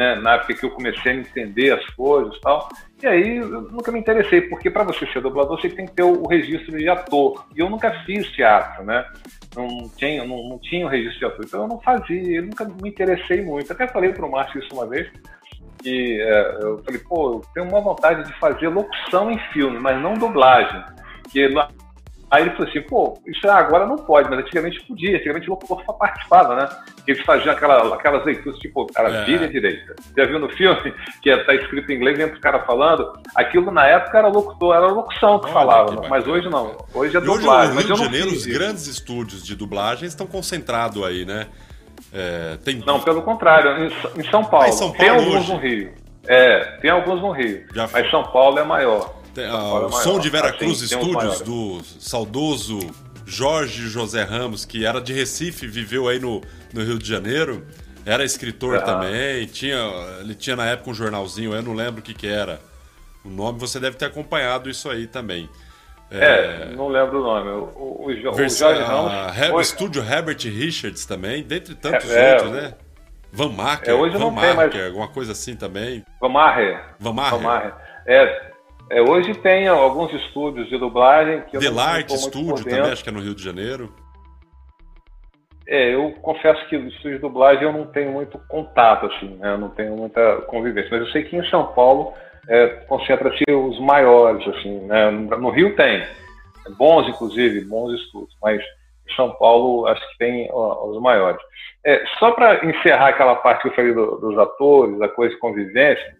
né, 0.00 0.14
na 0.14 0.36
época 0.36 0.54
que 0.54 0.64
eu 0.64 0.70
comecei 0.70 1.12
a 1.12 1.14
entender 1.14 1.72
as 1.72 1.84
coisas 1.90 2.34
e 2.34 2.40
tal. 2.40 2.70
E 3.02 3.06
aí 3.06 3.36
eu 3.36 3.60
nunca 3.60 3.92
me 3.92 4.00
interessei, 4.00 4.40
porque 4.40 4.70
para 4.70 4.82
você 4.82 5.06
ser 5.12 5.20
dublador 5.20 5.60
você 5.60 5.68
tem 5.68 5.84
que 5.84 5.92
ter 5.92 6.02
o, 6.02 6.26
registro 6.26 6.78
de 6.78 6.88
ator. 6.88 7.44
E 7.54 7.60
eu 7.60 7.68
nunca 7.68 7.90
fiz 8.06 8.26
teatro, 8.30 8.82
né? 8.82 9.04
Não 9.54 9.90
tinha, 9.98 10.24
não, 10.24 10.48
não 10.48 10.58
tinha 10.58 10.86
o 10.86 10.88
registro 10.88 11.18
de 11.18 11.24
ator, 11.26 11.44
então 11.44 11.62
eu 11.62 11.68
não 11.68 11.80
fazia, 11.82 12.38
eu 12.38 12.44
nunca 12.44 12.64
me 12.64 12.88
interessei 12.88 13.42
muito. 13.42 13.70
Até 13.70 13.86
falei 13.88 14.10
para 14.10 14.24
o 14.24 14.30
Márcio 14.30 14.60
isso 14.60 14.74
uma 14.74 14.86
vez, 14.86 15.06
que 15.82 16.18
é, 16.22 16.58
eu 16.62 16.78
falei, 16.82 17.00
pô, 17.00 17.34
eu 17.34 17.42
tenho 17.52 17.68
uma 17.68 17.82
vontade 17.82 18.24
de 18.24 18.32
fazer 18.38 18.68
locução 18.68 19.30
em 19.30 19.38
filme, 19.52 19.78
mas 19.78 20.00
não 20.00 20.14
dublagem. 20.14 20.82
Que 21.30 21.46
Aí 22.30 22.42
ele 22.42 22.50
falou 22.52 22.68
assim, 22.68 22.80
pô, 22.82 23.20
isso 23.26 23.48
agora 23.50 23.86
não 23.86 23.96
pode, 23.96 24.30
mas 24.30 24.38
antigamente 24.38 24.80
podia, 24.86 25.16
antigamente 25.16 25.48
o 25.48 25.50
locutor 25.50 25.98
participava, 25.98 26.54
né? 26.54 26.68
Eles 27.04 27.20
faziam 27.24 27.52
aquela, 27.52 27.92
aquelas 27.92 28.24
leituras, 28.24 28.56
tipo, 28.60 28.86
cara, 28.86 29.08
é. 29.08 29.24
vira 29.24 29.48
direita. 29.48 29.96
Já 30.16 30.26
viu 30.26 30.38
no 30.38 30.48
filme, 30.50 30.94
que 31.22 31.28
está 31.28 31.54
escrito 31.54 31.90
em 31.90 31.96
inglês, 31.96 32.16
dentro 32.16 32.36
do 32.36 32.40
cara 32.40 32.60
falando? 32.60 33.12
Aquilo 33.34 33.72
na 33.72 33.84
época 33.84 34.18
era 34.18 34.28
locutor, 34.28 34.76
era 34.76 34.86
locução 34.86 35.40
que 35.40 35.46
Olha, 35.46 35.54
falava, 35.54 36.02
que 36.02 36.08
mas 36.08 36.24
hoje 36.26 36.48
não. 36.48 36.76
Hoje 36.94 37.16
é 37.16 37.20
dublagem. 37.20 37.76
Hoje 37.76 37.88
no 37.88 37.94
Rio 37.94 37.96
de 37.96 38.04
Janeiro, 38.04 38.28
os 38.28 38.46
grandes 38.46 38.86
estúdios 38.86 39.44
de 39.44 39.56
dublagem 39.56 40.06
estão 40.06 40.26
concentrados 40.26 41.02
aí, 41.02 41.24
né? 41.24 41.48
É, 42.12 42.58
tem... 42.64 42.78
Não, 42.86 43.00
pelo 43.00 43.22
contrário, 43.22 43.90
em, 44.16 44.22
São 44.30 44.44
Paulo. 44.44 44.66
Ah, 44.66 44.68
em 44.68 44.72
São 44.72 44.92
Paulo 44.92 44.98
tem 44.98 45.08
alguns 45.08 45.36
hoje. 45.36 45.52
no 45.52 45.58
Rio. 45.58 45.92
É, 46.28 46.60
tem 46.80 46.90
alguns 46.90 47.20
no 47.20 47.32
Rio. 47.32 47.66
Já 47.74 47.88
mas 47.92 48.08
São 48.08 48.22
Paulo 48.22 48.58
é 48.58 48.64
maior. 48.64 49.19
Tem, 49.34 49.50
uh, 49.50 49.86
o 49.86 49.92
som 49.92 50.18
de 50.18 50.28
Veracruz 50.28 50.82
assim, 50.82 50.96
Studios, 50.96 51.40
do 51.40 51.82
saudoso 52.00 52.78
Jorge 53.24 53.88
José 53.88 54.24
Ramos, 54.24 54.64
que 54.64 54.84
era 54.84 55.00
de 55.00 55.12
Recife, 55.12 55.66
viveu 55.66 56.08
aí 56.08 56.18
no, 56.18 56.40
no 56.72 56.82
Rio 56.82 56.98
de 56.98 57.08
Janeiro. 57.08 57.64
Era 58.04 58.24
escritor 58.24 58.76
ah. 58.76 58.82
também, 58.82 59.46
tinha, 59.46 59.78
ele 60.20 60.34
tinha 60.34 60.56
na 60.56 60.66
época 60.66 60.90
um 60.90 60.94
jornalzinho, 60.94 61.54
eu 61.54 61.62
não 61.62 61.74
lembro 61.74 62.00
o 62.00 62.02
que, 62.02 62.14
que 62.14 62.26
era. 62.26 62.60
O 63.24 63.28
nome 63.28 63.58
você 63.58 63.78
deve 63.78 63.96
ter 63.96 64.06
acompanhado 64.06 64.68
isso 64.68 64.90
aí 64.90 65.06
também. 65.06 65.48
É, 66.10 66.70
é 66.70 66.72
não 66.74 66.88
lembro 66.88 67.20
o 67.20 67.22
nome. 67.22 67.50
O, 67.50 68.02
o, 68.02 68.06
o 68.06 68.48
Jorge 68.48 68.82
Ramos. 68.82 69.12
O 69.52 69.60
Estúdio 69.60 70.02
Herbert 70.02 70.38
Richards 70.42 71.04
também, 71.06 71.42
dentre 71.42 71.74
tantos 71.74 72.10
é, 72.10 72.34
outros, 72.34 72.52
né? 72.52 72.74
Van 73.32 73.50
Marker, 73.50 73.90
é, 73.90 73.94
hoje 73.94 74.14
Van 74.14 74.18
não 74.18 74.30
Marker, 74.32 74.56
mais... 74.56 74.86
alguma 74.86 75.08
coisa 75.08 75.32
assim 75.32 75.54
também. 75.54 76.04
Van 76.20 76.28
Marker. 76.30 76.80
Van 76.98 77.12
Marker. 77.12 77.38
Van 77.38 77.44
Marker. 77.44 77.74
É, 78.06 78.49
é, 78.90 79.00
hoje 79.00 79.34
tem 79.34 79.68
alguns 79.68 80.12
estúdios 80.12 80.68
de 80.68 80.76
dublagem 80.76 81.42
que 81.42 81.58
Delarte 81.58 82.12
Estúdio 82.14 82.64
também, 82.64 82.80
acho 82.80 83.04
que 83.04 83.08
é 83.08 83.12
no 83.12 83.20
Rio 83.20 83.34
de 83.34 83.42
Janeiro. 83.42 83.94
É, 85.66 85.94
eu 85.94 86.12
confesso 86.20 86.68
que 86.68 86.74
estúdio 86.74 87.12
de 87.12 87.18
dublagem 87.18 87.62
eu 87.62 87.72
não 87.72 87.86
tenho 87.86 88.10
muito 88.10 88.36
contato, 88.48 89.06
assim, 89.06 89.36
né? 89.36 89.52
Eu 89.52 89.58
não 89.58 89.68
tenho 89.68 89.96
muita 89.96 90.38
convivência. 90.48 90.88
Mas 90.90 91.02
eu 91.02 91.12
sei 91.12 91.22
que 91.22 91.36
em 91.36 91.48
São 91.48 91.68
Paulo 91.68 92.12
é, 92.48 92.66
concentra-se 92.88 93.44
os 93.48 93.78
maiores, 93.78 94.44
assim, 94.48 94.80
né? 94.80 95.10
No 95.12 95.50
Rio 95.50 95.76
tem, 95.76 96.04
bons 96.76 97.08
inclusive, 97.08 97.64
bons 97.66 97.92
estudos, 97.92 98.36
mas 98.42 98.60
em 99.08 99.14
São 99.14 99.30
Paulo 99.34 99.86
acho 99.86 100.00
que 100.10 100.18
tem 100.18 100.48
ó, 100.52 100.88
os 100.88 101.00
maiores. 101.00 101.40
É, 101.86 102.04
só 102.18 102.32
para 102.32 102.66
encerrar 102.66 103.10
aquela 103.10 103.36
parte 103.36 103.62
que 103.62 103.68
eu 103.68 103.74
falei 103.74 103.94
do, 103.94 104.16
dos 104.16 104.36
atores, 104.36 104.98
da 104.98 105.08
coisa 105.08 105.32
de 105.32 105.40
convivência, 105.40 106.16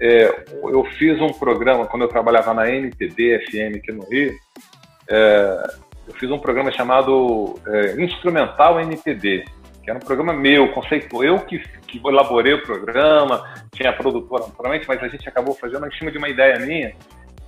é, 0.00 0.44
eu 0.62 0.84
fiz 0.96 1.20
um 1.20 1.32
programa 1.32 1.86
quando 1.86 2.02
eu 2.02 2.08
trabalhava 2.08 2.54
na 2.54 2.70
NPD 2.70 3.46
FM 3.46 3.76
aqui 3.76 3.92
no 3.92 4.04
Rio. 4.04 4.32
É, 5.10 5.72
eu 6.06 6.14
fiz 6.14 6.30
um 6.30 6.38
programa 6.38 6.70
chamado 6.70 7.58
é, 7.66 8.02
Instrumental 8.02 8.80
NPD, 8.80 9.44
que 9.82 9.90
era 9.90 9.98
um 9.98 10.02
programa 10.02 10.32
meu, 10.32 10.72
conceito 10.72 11.22
eu 11.24 11.40
que, 11.40 11.58
que 11.86 12.00
elaborei 12.06 12.54
o 12.54 12.62
programa, 12.62 13.42
tinha 13.72 13.90
a 13.90 13.92
produtora 13.92 14.46
naturalmente, 14.46 14.86
mas 14.86 15.02
a 15.02 15.08
gente 15.08 15.28
acabou 15.28 15.54
fazendo 15.54 15.86
em 15.86 15.92
cima 15.92 16.10
de 16.10 16.18
uma 16.18 16.28
ideia 16.28 16.58
minha. 16.60 16.94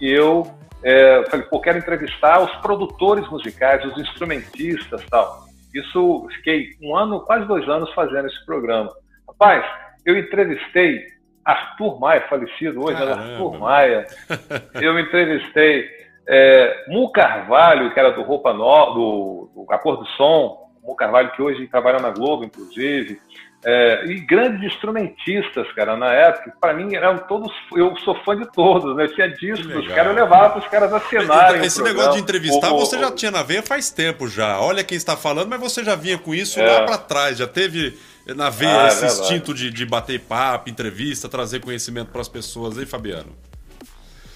E 0.01 0.11
eu 0.11 0.47
é, 0.83 1.25
falei, 1.31 1.47
pô, 1.47 1.61
quero 1.61 1.79
entrevistar 1.79 2.43
os 2.43 2.51
produtores 2.61 3.29
musicais, 3.31 3.85
os 3.85 3.97
instrumentistas 3.99 5.05
tal. 5.09 5.45
Isso, 5.73 6.27
fiquei 6.37 6.71
um 6.83 6.97
ano, 6.97 7.21
quase 7.21 7.47
dois 7.47 7.69
anos 7.69 7.93
fazendo 7.95 8.27
esse 8.27 8.45
programa. 8.45 8.91
Rapaz, 9.29 9.65
eu 10.05 10.19
entrevistei 10.19 11.05
Arthur 11.45 11.99
Maia, 11.99 12.29
falecido 12.29 12.85
hoje, 12.85 13.05
né? 13.05 13.13
Arthur 13.13 13.59
Maia. 13.59 14.07
Eu 14.81 14.99
entrevistei 14.99 15.89
é, 16.29 16.85
Mu 16.89 17.11
Carvalho, 17.11 17.93
que 17.93 17.99
era 17.99 18.13
do 18.13 18.23
Roupa 18.23 18.53
no, 18.53 18.95
do, 18.95 19.51
do 19.55 19.73
A 19.73 19.79
Cor 19.79 19.97
do 19.97 20.07
Som, 20.11 20.71
Mu 20.83 20.95
Carvalho, 20.95 21.33
que 21.33 21.43
hoje 21.43 21.67
trabalha 21.67 21.99
na 21.99 22.11
Globo, 22.11 22.45
inclusive. 22.45 23.21
É, 23.63 24.07
e 24.07 24.21
grandes 24.21 24.73
instrumentistas, 24.73 25.71
cara, 25.73 25.95
na 25.95 26.11
época, 26.13 26.55
para 26.59 26.73
mim 26.73 26.95
eram 26.95 27.19
todos, 27.19 27.53
eu 27.77 27.95
sou 27.99 28.15
fã 28.25 28.35
de 28.35 28.51
todos, 28.51 28.97
né? 28.97 29.05
Eu 29.05 29.15
tinha 29.15 29.29
discos 29.29 29.67
dos 29.67 29.87
caras, 29.89 30.07
eu 30.07 30.15
levava 30.15 30.51
para 30.51 30.59
os 30.61 30.69
caras 30.69 30.93
assinarem. 30.93 31.63
Esse 31.63 31.83
negócio 31.83 32.13
de 32.13 32.21
entrevistar, 32.21 32.71
você 32.71 32.99
já 32.99 33.11
tinha 33.11 33.31
na 33.31 33.43
veia 33.43 33.63
faz 33.63 33.91
tempo 33.91 34.27
já. 34.29 34.59
Olha 34.59 34.83
quem 34.83 34.97
está 34.97 35.15
falando, 35.15 35.51
mas 35.51 35.61
você 35.61 35.85
já 35.85 35.95
vinha 35.95 36.17
com 36.17 36.35
isso 36.35 36.59
é. 36.59 36.67
lá 36.67 36.87
para 36.87 36.97
trás, 36.97 37.37
já 37.37 37.47
teve 37.47 37.99
na 38.35 38.49
veia 38.49 38.83
ah, 38.83 38.85
é 38.85 38.89
esse 38.89 39.05
é 39.05 39.09
instinto 39.09 39.53
de, 39.53 39.71
de 39.71 39.85
bater 39.85 40.21
papo, 40.21 40.71
entrevista, 40.71 41.29
trazer 41.29 41.61
conhecimento 41.61 42.11
para 42.11 42.21
as 42.21 42.29
pessoas, 42.29 42.79
hein, 42.79 42.87
Fabiano? 42.87 43.35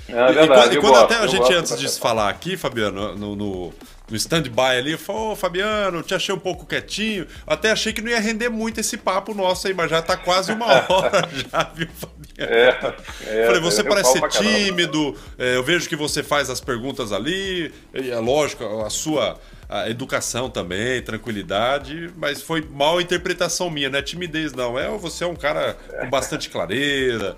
É 0.08 0.32
verdade, 0.32 0.74
e, 0.74 0.78
e 0.78 0.80
quando, 0.80 0.92
gosto, 0.92 1.04
até 1.04 1.16
a 1.16 1.26
gente, 1.26 1.52
antes 1.52 1.78
de 1.78 1.88
falar 1.98 2.28
aqui, 2.28 2.56
Fabiano, 2.56 3.16
no, 3.16 3.34
no, 3.34 3.74
no 4.10 4.16
stand-by 4.16 4.76
ali, 4.78 4.96
falou, 4.96 5.32
oh, 5.32 5.36
Fabiano, 5.36 6.02
te 6.02 6.14
achei 6.14 6.34
um 6.34 6.38
pouco 6.38 6.66
quietinho. 6.66 7.26
Até 7.46 7.70
achei 7.70 7.92
que 7.92 8.02
não 8.02 8.10
ia 8.10 8.20
render 8.20 8.48
muito 8.48 8.80
esse 8.80 8.96
papo 8.96 9.32
nosso 9.32 9.66
aí, 9.66 9.74
mas 9.74 9.90
já 9.90 10.02
tá 10.02 10.16
quase 10.16 10.52
uma 10.52 10.66
hora 10.92 11.28
já, 11.32 11.70
viu, 11.74 11.88
Fabiano? 11.88 12.24
É, 12.36 12.94
é, 13.26 13.46
Falei, 13.46 13.60
você 13.60 13.84
parece 13.84 14.12
ser 14.12 14.28
tímido, 14.28 15.16
é, 15.38 15.54
eu 15.56 15.62
vejo 15.62 15.88
que 15.88 15.94
você 15.94 16.22
faz 16.22 16.50
as 16.50 16.60
perguntas 16.60 17.12
ali, 17.12 17.72
é 17.92 18.16
lógico, 18.18 18.82
a 18.82 18.90
sua 18.90 19.38
a 19.68 19.88
educação 19.88 20.50
também, 20.50 21.00
tranquilidade, 21.02 22.10
mas 22.16 22.42
foi 22.42 22.66
mal 22.70 23.00
interpretação 23.00 23.70
minha, 23.70 23.88
não 23.88 23.98
é 23.98 24.02
timidez, 24.02 24.52
não. 24.52 24.78
É 24.78 24.88
você 24.98 25.24
é 25.24 25.26
um 25.26 25.34
cara 25.34 25.76
com 26.00 26.10
bastante 26.10 26.50
clareza. 26.50 27.36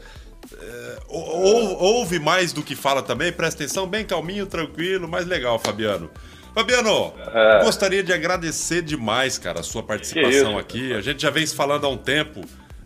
É, 0.53 0.99
ou, 1.09 1.79
ouve 1.79 2.19
mais 2.19 2.53
do 2.53 2.63
que 2.63 2.75
fala 2.75 3.03
também, 3.03 3.33
presta 3.33 3.63
atenção, 3.63 3.87
bem 3.87 4.05
calminho, 4.05 4.47
tranquilo, 4.47 5.09
mais 5.09 5.27
legal, 5.27 5.59
Fabiano. 5.59 6.11
Fabiano, 6.55 7.13
é. 7.35 7.65
gostaria 7.65 8.03
de 8.03 8.13
agradecer 8.13 8.83
demais, 8.83 9.37
cara, 9.37 9.61
a 9.61 9.63
sua 9.63 9.83
participação 9.83 10.57
aqui. 10.57 10.93
A 10.95 11.01
gente 11.01 11.21
já 11.21 11.31
vem 11.31 11.47
falando 11.47 11.85
há 11.85 11.89
um 11.91 11.99
tempo, 11.99 12.41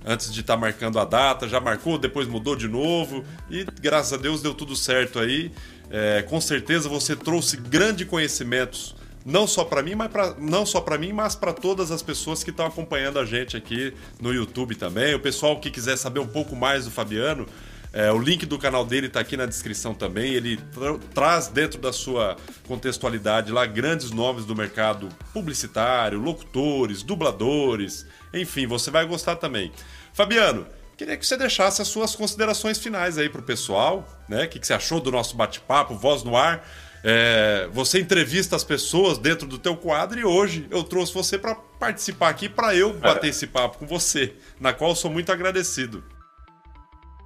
antes 0.04 0.32
de 0.32 0.40
estar 0.40 0.54
tá 0.54 0.61
marcando 0.61 0.98
a 0.98 1.04
data, 1.04 1.48
já 1.48 1.61
marcou, 1.61 1.96
depois 1.96 2.26
mudou 2.26 2.56
de 2.56 2.66
novo 2.66 3.24
e 3.48 3.64
graças 3.80 4.12
a 4.12 4.16
Deus 4.16 4.42
deu 4.42 4.54
tudo 4.54 4.74
certo 4.74 5.20
aí. 5.20 5.52
É, 5.90 6.22
com 6.22 6.40
certeza 6.40 6.88
você 6.88 7.14
trouxe 7.14 7.56
grandes 7.56 8.06
conhecimentos 8.08 8.94
não 9.25 9.47
só 9.47 9.64
para 9.64 9.83
mim, 9.83 9.95
mas 9.95 10.11
pra, 10.11 10.35
não 10.39 10.64
só 10.64 10.81
para 10.81 10.97
mim, 10.97 11.12
mas 11.12 11.35
para 11.35 11.53
todas 11.53 11.91
as 11.91 12.03
pessoas 12.03 12.43
que 12.43 12.51
estão 12.51 12.66
acompanhando 12.66 13.18
a 13.18 13.25
gente 13.25 13.57
aqui 13.57 13.93
no 14.21 14.33
YouTube 14.33 14.75
também. 14.75 15.14
O 15.14 15.21
pessoal 15.21 15.59
que 15.61 15.71
quiser 15.71 15.97
saber 15.97 16.21
um 16.21 16.27
pouco 16.27 16.57
mais 16.57 16.85
do 16.85 16.91
Fabiano, 16.91 17.47
é, 17.93 18.11
o 18.12 18.18
link 18.18 18.47
do 18.47 18.59
canal 18.59 18.85
dele 18.85 19.09
está 19.09 19.21
aqui 19.21 19.37
na 19.37 19.47
descrição 19.47 19.95
também. 19.95 20.33
Ele 20.33 20.57
tra 20.57 20.99
traz 21.12 21.49
dentro 21.49 21.81
da 21.81 21.93
sua 21.93 22.37
contextualidade 22.66 23.51
lá 23.51 23.66
grandes 23.66 24.11
nomes 24.11 24.45
do 24.45 24.55
mercado 24.55 25.09
publicitário, 25.33 26.18
locutores, 26.18 27.03
dubladores, 27.03 28.07
enfim, 28.33 28.66
você 28.66 28.91
vai 28.91 29.05
gostar 29.05 29.37
também. 29.37 29.73
Fabiano, 30.12 30.66
queria 30.97 31.16
que 31.16 31.27
você 31.27 31.37
deixasse 31.37 31.83
as 31.83 31.89
suas 31.89 32.14
considerações 32.14 32.79
finais 32.79 33.18
aí 33.18 33.29
para 33.29 33.41
o 33.41 33.45
pessoal, 33.45 34.07
né? 34.29 34.45
O 34.45 34.49
que, 34.49 34.61
que 34.61 34.66
você 34.66 34.75
achou 34.75 35.01
do 35.01 35.11
nosso 35.11 35.37
bate-papo, 35.37 35.95
voz 35.95 36.23
no 36.23 36.37
ar? 36.37 36.64
É, 37.03 37.66
você 37.72 37.98
entrevista 37.98 38.55
as 38.55 38.64
pessoas 38.64 39.16
dentro 39.16 39.46
do 39.46 39.59
teu 39.59 39.76
quadro 39.76 40.18
e 40.18 40.24
hoje 40.24 40.66
eu 40.70 40.84
trouxe 40.84 41.14
você 41.14 41.38
para 41.38 41.55
participar 41.78 42.28
aqui 42.28 42.48
para 42.48 42.74
eu 42.74 42.92
bater 42.92 43.28
esse 43.28 43.46
papo 43.46 43.78
com 43.78 43.86
você, 43.86 44.34
na 44.61 44.72
qual 44.72 44.90
eu 44.90 44.96
sou 44.96 45.11
muito 45.11 45.32
agradecido. 45.32 46.05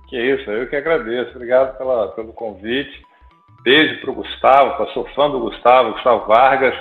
Que 0.08 0.16
isso, 0.16 0.48
eu 0.50 0.68
que 0.68 0.76
agradeço. 0.76 1.32
Obrigado 1.34 1.76
pela, 1.76 2.08
pelo 2.12 2.32
convite. 2.32 3.02
Beijo 3.62 4.00
para 4.00 4.10
o 4.10 4.14
Gustavo, 4.14 4.92
sou 4.92 5.08
fã 5.14 5.30
do 5.30 5.40
Gustavo, 5.40 5.94
Gustavo 5.94 6.26
Vargas, 6.26 6.74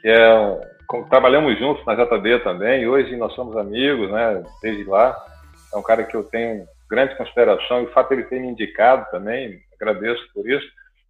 que 0.00 0.08
é 0.08 0.34
um, 0.34 1.04
trabalhamos 1.08 1.58
juntos 1.58 1.84
na 1.86 1.94
JB 1.94 2.40
também, 2.40 2.86
hoje 2.86 3.16
nós 3.16 3.34
somos 3.34 3.56
amigos, 3.56 4.10
né, 4.10 4.42
desde 4.60 4.84
lá. 4.84 5.16
É 5.72 5.76
um 5.76 5.82
cara 5.82 6.04
que 6.04 6.16
eu 6.16 6.24
tenho 6.24 6.66
grande 6.88 7.14
consideração 7.16 7.80
e 7.80 7.84
o 7.84 7.92
fato 7.92 8.08
de 8.08 8.14
ele 8.14 8.24
ter 8.24 8.40
me 8.40 8.48
indicado 8.48 9.06
também, 9.10 9.60
agradeço 9.80 10.22
por 10.34 10.48
isso. 10.48 10.66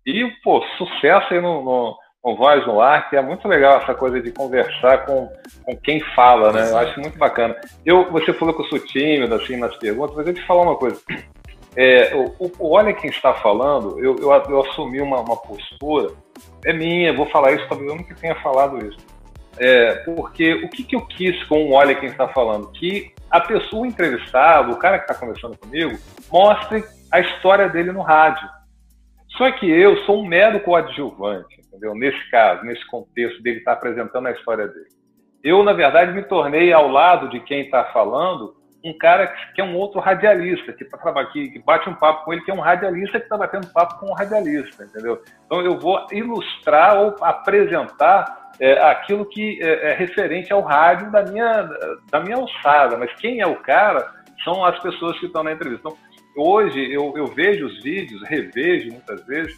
E, 0.06 0.28
pô, 0.42 0.62
sucesso 0.76 1.32
aí 1.32 1.40
no, 1.40 1.62
no, 1.62 1.96
no 2.24 2.36
Voz 2.36 2.66
no 2.66 2.80
Ar, 2.80 3.08
que 3.08 3.16
é 3.16 3.22
muito 3.22 3.46
legal 3.46 3.80
essa 3.80 3.94
coisa 3.94 4.20
de 4.20 4.32
conversar 4.32 5.06
com, 5.06 5.30
com 5.64 5.76
quem 5.76 6.00
fala, 6.14 6.52
né? 6.52 6.70
Eu 6.70 6.78
acho 6.78 7.00
muito 7.00 7.18
bacana. 7.18 7.56
Eu, 7.84 8.10
você 8.10 8.32
falou 8.32 8.54
que 8.54 8.62
eu 8.62 8.66
sou 8.66 8.78
tímido, 8.80 9.34
assim, 9.34 9.56
nas 9.56 9.76
perguntas, 9.76 10.16
mas 10.16 10.26
eu 10.26 10.34
te 10.34 10.46
falar 10.46 10.62
uma 10.62 10.76
coisa. 10.76 11.00
É, 11.76 12.14
o, 12.14 12.50
o, 12.58 12.72
Olha 12.74 12.92
Quem 12.92 13.10
Está 13.10 13.32
Falando, 13.34 13.98
eu, 13.98 14.16
eu, 14.16 14.30
eu 14.30 14.60
assumi 14.60 15.00
uma, 15.00 15.20
uma, 15.20 15.36
postura, 15.36 16.12
é 16.64 16.72
minha, 16.72 17.14
vou 17.14 17.26
falar 17.26 17.52
isso, 17.52 17.66
talvez 17.68 17.90
eu 17.90 17.96
nunca 17.96 18.14
tenha 18.14 18.34
falado 18.42 18.84
isso. 18.86 18.98
É, 19.58 19.94
porque 20.04 20.54
o 20.54 20.68
que, 20.68 20.82
que 20.82 20.96
eu 20.96 21.00
quis 21.06 21.42
com 21.44 21.66
o 21.66 21.72
Olha 21.72 21.94
Quem 21.94 22.08
Está 22.08 22.28
Falando? 22.28 22.70
Que 22.72 23.12
a 23.30 23.40
pessoa 23.40 23.86
entrevistada, 23.86 24.70
o 24.70 24.76
cara 24.76 24.98
que 24.98 25.10
está 25.10 25.14
conversando 25.14 25.56
comigo, 25.56 25.98
mostre 26.30 26.84
a 27.10 27.20
história 27.20 27.68
dele 27.68 27.92
no 27.92 28.02
rádio 28.02 28.48
só 29.36 29.50
que 29.52 29.68
eu 29.68 29.96
sou 30.04 30.22
um 30.22 30.26
mero 30.26 30.60
coadjuvante, 30.60 31.60
entendeu? 31.66 31.94
Nesse 31.94 32.30
caso, 32.30 32.64
nesse 32.64 32.86
contexto 32.86 33.42
dele 33.42 33.58
estar 33.58 33.72
apresentando 33.72 34.26
a 34.26 34.32
história 34.32 34.68
dele. 34.68 34.88
Eu, 35.42 35.62
na 35.62 35.72
verdade, 35.72 36.12
me 36.12 36.22
tornei 36.22 36.72
ao 36.72 36.88
lado 36.88 37.28
de 37.28 37.40
quem 37.40 37.62
está 37.62 37.84
falando 37.86 38.54
um 38.84 38.96
cara 38.98 39.28
que 39.54 39.60
é 39.60 39.64
um 39.64 39.76
outro 39.76 40.00
radialista, 40.00 40.72
que, 40.72 40.84
tá, 40.84 41.24
que 41.26 41.58
bate 41.64 41.88
um 41.88 41.94
papo 41.94 42.24
com 42.24 42.32
ele, 42.32 42.42
que 42.42 42.50
é 42.50 42.54
um 42.54 42.60
radialista 42.60 43.18
que 43.18 43.26
está 43.26 43.36
batendo 43.36 43.72
papo 43.72 43.98
com 44.00 44.10
um 44.10 44.14
radialista, 44.14 44.84
entendeu? 44.84 45.22
Então 45.46 45.60
eu 45.62 45.78
vou 45.78 46.04
ilustrar 46.10 47.00
ou 47.00 47.16
apresentar 47.20 48.50
é, 48.58 48.80
aquilo 48.82 49.24
que 49.24 49.62
é, 49.62 49.90
é, 49.90 49.94
referente 49.94 50.52
ao 50.52 50.62
rádio 50.62 51.10
da 51.10 51.22
minha, 51.22 51.68
da 52.10 52.20
minha 52.20 52.36
alçada, 52.36 52.96
mas 52.96 53.12
quem 53.14 53.40
é 53.40 53.46
o 53.46 53.56
cara 53.56 54.12
são 54.44 54.64
as 54.64 54.78
pessoas 54.80 55.18
que 55.20 55.26
estão 55.26 55.44
na 55.44 55.52
entrevista. 55.52 55.88
Então, 55.88 55.98
hoje 56.36 56.92
eu, 56.92 57.14
eu 57.16 57.26
vejo 57.26 57.66
os 57.66 57.82
vídeos, 57.82 58.22
revejo 58.28 58.90
muitas 58.90 59.24
vezes, 59.26 59.54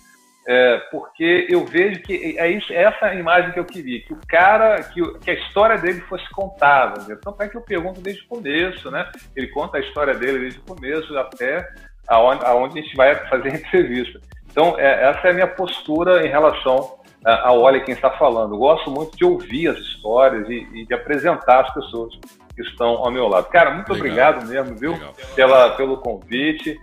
é, 0.46 0.78
porque 0.90 1.46
eu 1.48 1.64
vejo 1.64 2.00
que 2.02 2.38
é 2.38 2.50
isso, 2.50 2.72
essa 2.72 3.06
a 3.06 3.14
imagem 3.14 3.52
que 3.52 3.58
eu 3.58 3.64
queria, 3.64 4.00
que 4.02 4.12
o 4.12 4.20
cara, 4.28 4.82
que, 4.82 5.00
que 5.18 5.30
a 5.30 5.34
história 5.34 5.78
dele 5.78 6.00
fosse 6.02 6.28
contada. 6.30 7.00
Então 7.10 7.34
é 7.40 7.48
que 7.48 7.56
eu 7.56 7.62
pergunto 7.62 8.00
desde 8.00 8.22
o 8.24 8.28
começo, 8.28 8.90
né? 8.90 9.10
Ele 9.34 9.48
conta 9.48 9.78
a 9.78 9.80
história 9.80 10.14
dele 10.14 10.40
desde 10.40 10.60
o 10.60 10.62
começo 10.62 11.16
até 11.16 11.66
aonde, 12.08 12.44
aonde 12.44 12.78
a 12.78 12.82
gente 12.82 12.94
vai 12.94 13.14
fazer 13.28 13.52
a 13.52 13.54
entrevista. 13.56 14.20
Então, 14.50 14.78
é, 14.78 15.10
essa 15.10 15.28
é 15.28 15.30
a 15.30 15.34
minha 15.34 15.48
postura 15.48 16.26
em 16.26 16.30
relação 16.30 16.98
a, 17.24 17.48
a 17.48 17.52
Olha 17.52 17.80
Quem 17.80 17.94
Está 17.94 18.10
Falando. 18.10 18.54
Eu 18.54 18.58
gosto 18.58 18.90
muito 18.90 19.16
de 19.16 19.24
ouvir 19.24 19.68
as 19.68 19.78
histórias 19.78 20.48
e, 20.48 20.66
e 20.74 20.86
de 20.86 20.94
apresentar 20.94 21.62
as 21.62 21.74
pessoas 21.74 22.14
que 22.54 22.62
estão 22.62 22.88
ao 22.88 23.10
meu 23.10 23.26
lado. 23.26 23.48
Cara, 23.48 23.70
muito 23.72 23.92
Legal. 23.92 24.06
obrigado 24.06 24.46
mesmo, 24.46 24.76
viu? 24.76 24.98
Pela, 25.34 25.70
pelo 25.70 25.98
convite. 25.98 26.78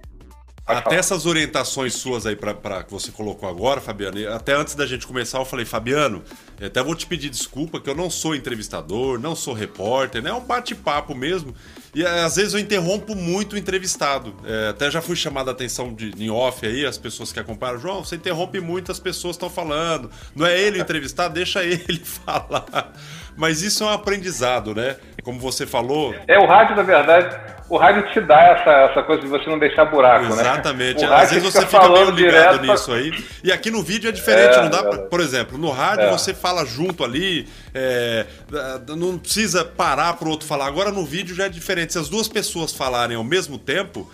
até 0.66 0.82
falar. 0.82 0.96
essas 0.96 1.26
orientações 1.26 1.94
suas 1.94 2.26
aí 2.26 2.36
para 2.36 2.84
que 2.84 2.92
você 2.92 3.12
colocou 3.12 3.48
agora, 3.48 3.80
Fabiano, 3.80 4.18
até 4.34 4.54
antes 4.54 4.76
da 4.76 4.86
gente 4.86 5.08
começar, 5.08 5.40
eu 5.40 5.46
falei, 5.46 5.66
Fabiano, 5.66 6.24
eu 6.60 6.68
até 6.68 6.84
vou 6.84 6.94
te 6.94 7.06
pedir 7.06 7.30
desculpa 7.30 7.80
que 7.80 7.90
eu 7.90 7.96
não 7.96 8.10
sou 8.10 8.36
entrevistador, 8.36 9.20
não 9.20 9.36
sou 9.36 9.54
repórter, 9.54 10.22
né? 10.22 10.30
É 10.30 10.34
um 10.34 10.42
bate-papo 10.42 11.16
mesmo. 11.16 11.56
E 11.94 12.06
às 12.06 12.36
vezes 12.38 12.54
eu 12.54 12.60
interrompo 12.60 13.16
muito 13.16 13.54
o 13.54 13.58
entrevistado. 13.58 14.34
É, 14.46 14.70
até 14.70 14.90
já 14.90 15.02
fui 15.02 15.16
chamado 15.16 15.50
a 15.50 15.52
atenção 15.52 15.94
de, 15.94 16.14
em 16.18 16.30
off 16.30 16.66
aí, 16.66 16.86
as 16.86 16.98
pessoas 16.98 17.34
que 17.34 17.40
acompanham. 17.40 17.80
João, 17.80 18.04
você 18.04 18.16
interrompe 18.16 18.60
muito, 18.62 18.92
as 18.92 19.00
pessoas 19.00 19.36
estão 19.36 19.50
falando. 19.50 20.10
Não 20.36 20.46
é 20.46 20.60
ele 20.60 20.80
o 20.80 20.82
entrevistado, 20.82 21.34
deixa 21.34 21.64
ele 21.64 22.00
falar. 22.04 22.94
Mas 23.36 23.62
isso 23.62 23.84
é 23.84 23.88
um 23.88 23.90
aprendizado, 23.90 24.76
né? 24.76 24.98
Como 25.24 25.40
você 25.40 25.66
falou. 25.66 26.16
É, 26.28 26.38
o 26.40 26.46
rádio, 26.46 26.76
na 26.76 26.84
verdade, 26.84 27.36
o 27.70 27.78
rádio 27.78 28.04
te 28.12 28.20
dá 28.20 28.42
essa, 28.42 28.70
essa 28.92 29.04
coisa 29.04 29.22
de 29.22 29.28
você 29.30 29.50
não 29.50 29.58
deixar 29.58 29.86
buraco, 29.86 30.26
Exatamente. 30.26 30.44
né? 30.44 30.54
Exatamente. 30.54 31.06
Às 31.06 31.30
vezes 31.32 31.54
você 31.54 31.66
fica 31.66 31.88
meio 31.88 32.10
ligado 32.10 32.60
direto... 32.60 32.62
nisso 32.64 32.92
aí. 32.92 33.12
E 33.44 33.52
aqui 33.52 33.72
no 33.72 33.82
vídeo 33.82 34.10
é 34.10 34.12
diferente, 34.12 34.58
é, 34.58 34.62
não 34.64 34.70
dá 34.70 34.80
é 34.80 34.84
pra... 34.84 34.98
Por 35.04 35.20
exemplo, 35.22 35.58
no 35.58 35.72
rádio 35.72 36.06
é. 36.06 36.12
você 36.12 36.34
fala 36.34 36.66
junto 36.66 37.04
ali, 37.04 37.48
é... 37.74 38.26
não 38.88 39.18
precisa 39.18 39.64
parar 39.64 40.14
pro 40.14 40.30
outro 40.30 40.46
falar. 40.48 40.68
Agora 40.68 40.92
no 40.92 41.06
vídeo 41.06 41.34
já 41.34 41.46
é 41.46 41.50
diferente. 41.50 41.94
Se 41.94 42.00
as 42.00 42.10
duas 42.10 42.28
pessoas 42.28 42.74
falarem 42.74 43.16
ao 43.16 43.24
mesmo 43.24 43.58
tempo, 43.58 44.12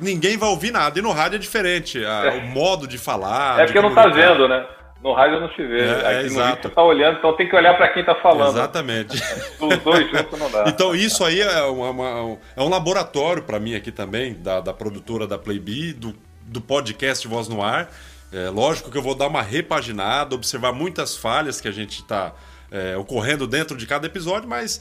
ninguém 0.00 0.36
vai 0.36 0.48
ouvir 0.48 0.70
nada. 0.70 0.98
E 0.98 1.02
no 1.02 1.10
rádio 1.10 1.36
é 1.36 1.38
diferente. 1.40 2.04
É. 2.04 2.30
O 2.30 2.42
modo 2.42 2.86
de 2.86 2.98
falar. 2.98 3.60
É 3.60 3.64
porque 3.64 3.80
não 3.80 3.94
tá 3.94 4.06
vendo, 4.08 4.46
né? 4.46 4.64
No 5.02 5.14
rádio 5.14 5.40
não 5.40 5.50
se 5.52 5.66
vê. 5.66 5.80
É, 5.80 5.92
Aqui 5.92 6.06
é, 6.06 6.20
no 6.20 6.26
exato. 6.26 6.68
você 6.68 6.74
tá 6.74 6.82
olhando, 6.82 7.18
então 7.18 7.34
tem 7.34 7.48
que 7.48 7.56
olhar 7.56 7.74
para 7.76 7.88
quem 7.88 8.04
tá 8.04 8.14
falando. 8.16 8.50
Exatamente. 8.50 9.16
Os 9.58 9.78
dois 9.78 10.10
juntos 10.10 10.38
não 10.38 10.50
dá. 10.50 10.64
Então 10.68 10.94
isso 10.94 11.24
aí 11.24 11.40
é, 11.40 11.62
uma, 11.62 11.90
uma, 11.90 12.38
é 12.54 12.62
um 12.62 12.68
laboratório 12.68 13.42
para 13.42 13.58
mim 13.58 13.74
aqui 13.74 13.90
também, 13.90 14.34
da, 14.34 14.60
da 14.60 14.74
produtora 14.74 15.26
da 15.26 15.38
Playbee, 15.38 15.94
do, 15.94 16.14
do 16.42 16.60
podcast 16.60 17.26
Voz 17.26 17.48
no 17.48 17.62
Ar. 17.62 17.90
É, 18.32 18.50
lógico 18.50 18.90
que 18.90 18.98
eu 18.98 19.02
vou 19.02 19.14
dar 19.14 19.26
uma 19.26 19.42
repaginada, 19.42 20.34
observar 20.34 20.72
muitas 20.72 21.16
falhas 21.16 21.60
que 21.60 21.66
a 21.66 21.72
gente 21.72 22.00
está 22.00 22.34
é, 22.70 22.96
ocorrendo 22.96 23.46
dentro 23.46 23.76
de 23.76 23.86
cada 23.86 24.06
episódio, 24.06 24.48
mas 24.48 24.80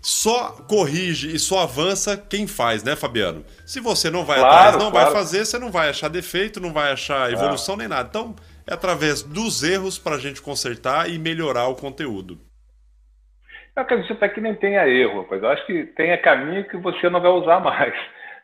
só 0.00 0.48
corrige 0.66 1.32
e 1.32 1.38
só 1.38 1.60
avança 1.60 2.16
quem 2.16 2.46
faz, 2.48 2.82
né, 2.82 2.96
Fabiano? 2.96 3.44
Se 3.64 3.78
você 3.78 4.10
não 4.10 4.24
vai 4.24 4.40
claro, 4.40 4.54
atrás, 4.54 4.82
não 4.82 4.90
claro. 4.90 5.10
vai 5.12 5.14
fazer, 5.14 5.44
você 5.44 5.58
não 5.58 5.70
vai 5.70 5.90
achar 5.90 6.08
defeito, 6.08 6.58
não 6.58 6.72
vai 6.72 6.90
achar 6.90 7.32
evolução 7.32 7.76
nem 7.76 7.86
nada. 7.86 8.08
Então, 8.08 8.34
é 8.68 8.74
através 8.74 9.22
dos 9.22 9.62
erros 9.62 9.98
para 9.98 10.16
a 10.16 10.18
gente 10.18 10.42
consertar 10.42 11.08
e 11.08 11.18
melhorar 11.18 11.68
o 11.68 11.74
conteúdo. 11.74 12.38
Eu 13.74 13.82
acredito 13.82 14.12
até 14.12 14.28
que 14.28 14.40
nem 14.40 14.54
tenha 14.54 14.86
erro, 14.86 15.22
rapaz. 15.22 15.42
Eu 15.42 15.48
acho 15.48 15.66
que 15.66 15.84
tenha 15.96 16.18
caminho 16.18 16.68
que 16.68 16.76
você 16.76 17.08
não 17.08 17.20
vai 17.20 17.30
usar 17.30 17.60
mais. 17.60 17.94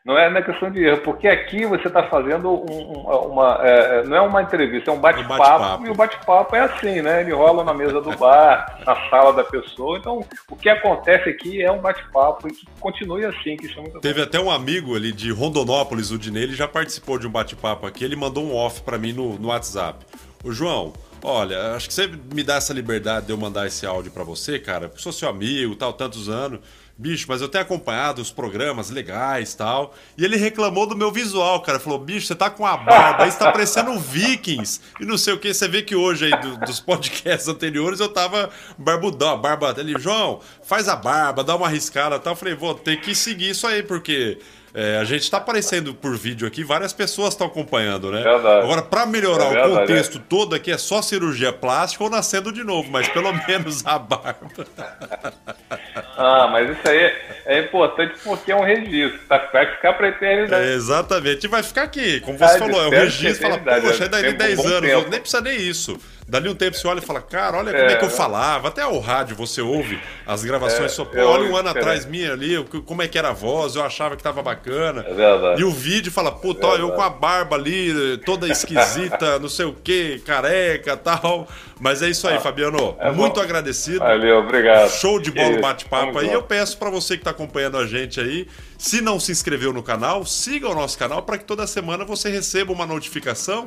Não 0.09 0.17
é 0.17 0.27
na 0.27 0.41
questão 0.41 0.71
de 0.71 0.83
erro, 0.83 1.01
porque 1.01 1.27
aqui 1.27 1.67
você 1.67 1.87
está 1.87 2.01
fazendo 2.01 2.49
um, 2.49 3.01
uma. 3.31 3.59
É, 3.61 4.03
não 4.05 4.17
é 4.17 4.21
uma 4.21 4.41
entrevista, 4.41 4.89
é 4.89 4.93
um 4.95 4.99
bate-papo. 4.99 5.37
bate 5.37 5.85
e 5.85 5.89
o 5.91 5.93
bate-papo 5.93 6.55
é 6.55 6.61
assim, 6.61 6.99
né? 7.03 7.21
Ele 7.21 7.31
rola 7.31 7.63
na 7.63 7.75
mesa 7.75 8.01
do 8.01 8.17
bar, 8.17 8.79
na 8.83 9.07
sala 9.07 9.31
da 9.33 9.43
pessoa. 9.43 9.99
Então, 9.99 10.25
o 10.49 10.55
que 10.55 10.67
acontece 10.67 11.29
aqui 11.29 11.61
é 11.61 11.71
um 11.71 11.77
bate-papo 11.77 12.47
e 12.47 12.51
que 12.51 12.65
continue 12.79 13.23
assim, 13.23 13.55
que 13.55 13.67
isso 13.67 13.79
é 13.79 13.99
Teve 13.99 14.23
até 14.23 14.39
um 14.39 14.49
amigo 14.49 14.95
ali 14.95 15.11
de 15.11 15.29
Rondonópolis, 15.31 16.09
o 16.09 16.17
Dinei, 16.17 16.41
ele 16.41 16.55
já 16.55 16.67
participou 16.67 17.19
de 17.19 17.27
um 17.27 17.31
bate-papo 17.31 17.85
aqui. 17.85 18.03
Ele 18.03 18.15
mandou 18.15 18.43
um 18.43 18.55
off 18.55 18.81
para 18.81 18.97
mim 18.97 19.13
no, 19.13 19.37
no 19.37 19.49
WhatsApp. 19.49 20.03
O 20.43 20.51
João, 20.51 20.91
olha, 21.23 21.75
acho 21.75 21.87
que 21.87 21.93
você 21.93 22.09
me 22.33 22.41
dá 22.41 22.55
essa 22.55 22.73
liberdade 22.73 23.27
de 23.27 23.31
eu 23.31 23.37
mandar 23.37 23.67
esse 23.67 23.85
áudio 23.85 24.09
para 24.09 24.23
você, 24.23 24.57
cara, 24.57 24.89
porque 24.89 25.03
sou 25.03 25.11
seu 25.11 25.29
amigo, 25.29 25.75
tal, 25.75 25.93
tantos 25.93 26.27
anos. 26.29 26.61
Bicho, 26.99 27.27
mas 27.29 27.41
eu 27.41 27.47
tenho 27.47 27.63
acompanhado 27.63 28.21
os 28.21 28.29
programas 28.29 28.89
legais 28.89 29.55
tal. 29.55 29.95
E 30.17 30.25
ele 30.25 30.35
reclamou 30.35 30.85
do 30.85 30.97
meu 30.97 31.09
visual, 31.09 31.61
cara. 31.61 31.79
Falou, 31.79 31.97
bicho, 31.97 32.27
você 32.27 32.35
tá 32.35 32.49
com 32.49 32.65
a 32.65 32.75
barba, 32.75 33.23
aí 33.23 33.31
você 33.31 33.39
tá 33.39 33.49
parecendo 33.53 33.97
Vikings. 33.97 34.81
E 34.99 35.05
não 35.05 35.17
sei 35.17 35.33
o 35.33 35.39
que. 35.39 35.53
Você 35.53 35.65
vê 35.69 35.81
que 35.81 35.95
hoje 35.95 36.25
aí, 36.25 36.41
do, 36.41 36.57
dos 36.57 36.81
podcasts 36.81 37.47
anteriores, 37.47 38.01
eu 38.01 38.09
tava 38.09 38.49
barbudão, 38.77 39.39
barba. 39.39 39.73
Ele, 39.77 39.97
João, 39.97 40.41
faz 40.61 40.89
a 40.89 40.95
barba, 40.97 41.41
dá 41.41 41.55
uma 41.55 41.67
arriscada 41.67 42.19
tal. 42.19 42.33
Eu 42.33 42.37
falei, 42.37 42.53
vou 42.53 42.75
ter 42.75 42.99
que 42.99 43.15
seguir 43.15 43.51
isso 43.51 43.65
aí, 43.65 43.81
porque 43.81 44.37
é, 44.73 44.97
a 44.97 45.03
gente 45.03 45.21
está 45.23 45.37
aparecendo 45.37 45.93
por 45.93 46.15
vídeo 46.17 46.47
aqui, 46.47 46.63
várias 46.63 46.93
pessoas 46.93 47.33
estão 47.33 47.47
acompanhando, 47.47 48.11
né? 48.11 48.21
Verdade. 48.21 48.63
Agora, 48.63 48.81
para 48.81 49.05
melhorar 49.05 49.45
é 49.45 49.49
verdade, 49.49 49.71
o 49.71 49.77
contexto 49.79 50.17
é. 50.17 50.21
todo 50.29 50.55
aqui, 50.55 50.71
é 50.71 50.77
só 50.77 51.01
cirurgia 51.01 51.51
plástica 51.51 52.03
ou 52.03 52.09
nascendo 52.09 52.51
de 52.51 52.63
novo, 52.63 52.89
mas 52.91 53.07
pelo 53.09 53.31
menos 53.47 53.85
a 53.85 53.97
barba. 53.97 54.47
ah, 56.17 56.49
mas 56.51 56.69
isso 56.69 56.87
aí 56.87 57.13
é 57.45 57.59
importante 57.59 58.13
porque 58.23 58.51
é 58.51 58.55
um 58.55 58.63
registro, 58.63 59.19
tá? 59.27 59.49
vai 59.51 59.65
ficar 59.75 59.93
para 59.93 60.09
eternidade. 60.09 60.63
É, 60.67 60.73
exatamente, 60.73 61.45
e 61.45 61.47
vai 61.47 61.63
ficar 61.63 61.83
aqui, 61.83 62.19
como 62.21 62.37
você 62.37 62.55
ah, 62.55 62.59
falou, 62.59 62.83
é 62.83 62.87
um 62.87 62.91
registro, 62.91 63.49
fala, 63.49 63.81
poxa, 63.81 64.05
é 64.05 64.07
daí 64.07 64.33
10 64.33 64.65
anos, 64.65 65.09
nem 65.09 65.19
precisa 65.19 65.41
nem 65.41 65.57
isso. 65.57 65.99
Dali 66.29 66.47
um 66.47 66.53
tempo 66.53 66.77
você 66.77 66.87
olha 66.87 66.99
e 66.99 67.01
fala, 67.01 67.21
cara, 67.21 67.57
olha 67.57 67.71
como 67.71 67.89
é, 67.89 67.93
é 67.93 67.95
que 67.95 68.05
eu 68.05 68.09
falava. 68.09 68.67
Até 68.67 68.85
o 68.85 68.99
rádio 68.99 69.35
você 69.35 69.61
ouve 69.61 69.99
as 70.27 70.43
gravações. 70.43 70.91
É, 70.91 70.95
só, 70.95 71.03
pô, 71.03 71.19
olha 71.19 71.49
um 71.49 71.55
ano 71.55 71.69
atrás 71.69 72.05
minha 72.05 72.33
ali, 72.33 72.63
como 72.85 73.01
é 73.01 73.07
que 73.07 73.17
era 73.17 73.29
a 73.29 73.33
voz, 73.33 73.75
eu 73.75 73.83
achava 73.83 74.15
que 74.15 74.21
tava 74.21 74.43
bacana. 74.43 74.58
É 75.07 75.13
verdade. 75.13 75.61
E 75.61 75.63
o 75.63 75.71
vídeo 75.71 76.11
fala, 76.11 76.31
puta, 76.31 76.67
é 76.67 76.81
eu 76.81 76.91
com 76.91 77.01
a 77.01 77.09
barba 77.09 77.55
ali, 77.55 78.17
toda 78.25 78.47
esquisita, 78.47 79.37
não 79.39 79.49
sei 79.49 79.65
o 79.65 79.73
que, 79.73 80.19
careca 80.19 80.95
tal. 80.95 81.47
Mas 81.79 82.01
é 82.01 82.09
isso 82.09 82.27
aí, 82.27 82.35
ah, 82.35 82.41
Fabiano. 82.41 82.95
É 82.99 83.09
muito 83.11 83.35
bom. 83.35 83.41
agradecido. 83.41 83.99
Valeu, 83.99 84.39
obrigado. 84.39 84.89
Show 84.89 85.19
de 85.19 85.31
bola 85.31 85.59
bate-papo 85.59 86.19
aí. 86.19 86.31
Eu 86.31 86.43
peço 86.43 86.77
para 86.77 86.89
você 86.89 87.15
que 87.15 87.21
está 87.21 87.31
acompanhando 87.31 87.77
a 87.77 87.87
gente 87.87 88.19
aí, 88.19 88.47
se 88.77 89.01
não 89.01 89.19
se 89.19 89.31
inscreveu 89.31 89.71
no 89.71 89.81
canal, 89.81 90.25
siga 90.25 90.67
o 90.67 90.75
nosso 90.75 90.97
canal 90.97 91.23
para 91.23 91.37
que 91.37 91.45
toda 91.45 91.65
semana 91.65 92.03
você 92.03 92.29
receba 92.29 92.73
uma 92.73 92.85
notificação 92.85 93.65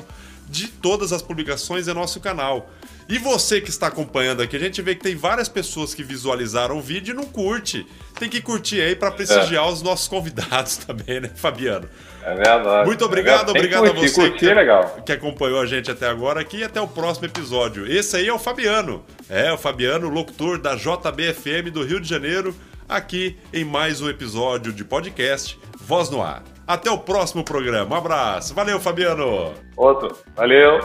de 0.48 0.68
todas 0.68 1.12
as 1.12 1.22
publicações 1.22 1.88
em 1.88 1.94
nosso 1.94 2.20
canal. 2.20 2.70
E 3.08 3.18
você 3.18 3.60
que 3.60 3.68
está 3.68 3.88
acompanhando 3.88 4.42
aqui, 4.42 4.56
a 4.56 4.58
gente 4.58 4.80
vê 4.80 4.94
que 4.94 5.02
tem 5.02 5.14
várias 5.14 5.48
pessoas 5.48 5.92
que 5.92 6.02
visualizaram 6.02 6.78
o 6.78 6.80
vídeo 6.80 7.12
e 7.12 7.16
não 7.16 7.24
curte. 7.24 7.86
Tem 8.18 8.28
que 8.28 8.40
curtir 8.40 8.80
aí 8.80 8.94
para 8.94 9.10
prestigiar 9.10 9.66
é. 9.66 9.70
os 9.70 9.82
nossos 9.82 10.08
convidados 10.08 10.76
também, 10.86 11.20
né, 11.20 11.30
Fabiano? 11.34 11.88
É 12.24 12.34
verdade. 12.34 12.86
Muito 12.86 13.04
obrigado, 13.04 13.48
é 13.48 13.50
obrigado 13.50 13.84
curtir, 13.86 13.98
a 13.98 14.08
você 14.08 14.14
curtir, 14.14 14.38
que, 14.38 14.48
é 14.48 14.54
legal. 14.54 15.02
que 15.04 15.12
acompanhou 15.12 15.60
a 15.60 15.66
gente 15.66 15.90
até 15.90 16.08
agora 16.08 16.40
aqui 16.40 16.58
e 16.58 16.64
até 16.64 16.80
o 16.80 16.86
próximo 16.86 17.26
episódio. 17.26 17.90
Esse 17.90 18.16
aí 18.16 18.28
é 18.28 18.32
o 18.32 18.38
Fabiano. 18.38 19.04
É, 19.28 19.52
o 19.52 19.58
Fabiano, 19.58 20.08
locutor 20.08 20.58
da 20.58 20.76
JBFM 20.76 21.70
do 21.72 21.84
Rio 21.84 22.00
de 22.00 22.08
Janeiro, 22.08 22.54
aqui 22.88 23.36
em 23.52 23.64
mais 23.64 24.00
um 24.00 24.08
episódio 24.08 24.72
de 24.72 24.84
podcast 24.84 25.58
Voz 25.80 26.08
no 26.08 26.22
Ar. 26.22 26.51
Até 26.66 26.90
o 26.90 26.98
próximo 26.98 27.44
programa. 27.44 27.94
Um 27.94 27.98
abraço. 27.98 28.54
Valeu, 28.54 28.78
Fabiano. 28.80 29.52
Outro. 29.76 30.16
Valeu. 30.36 30.80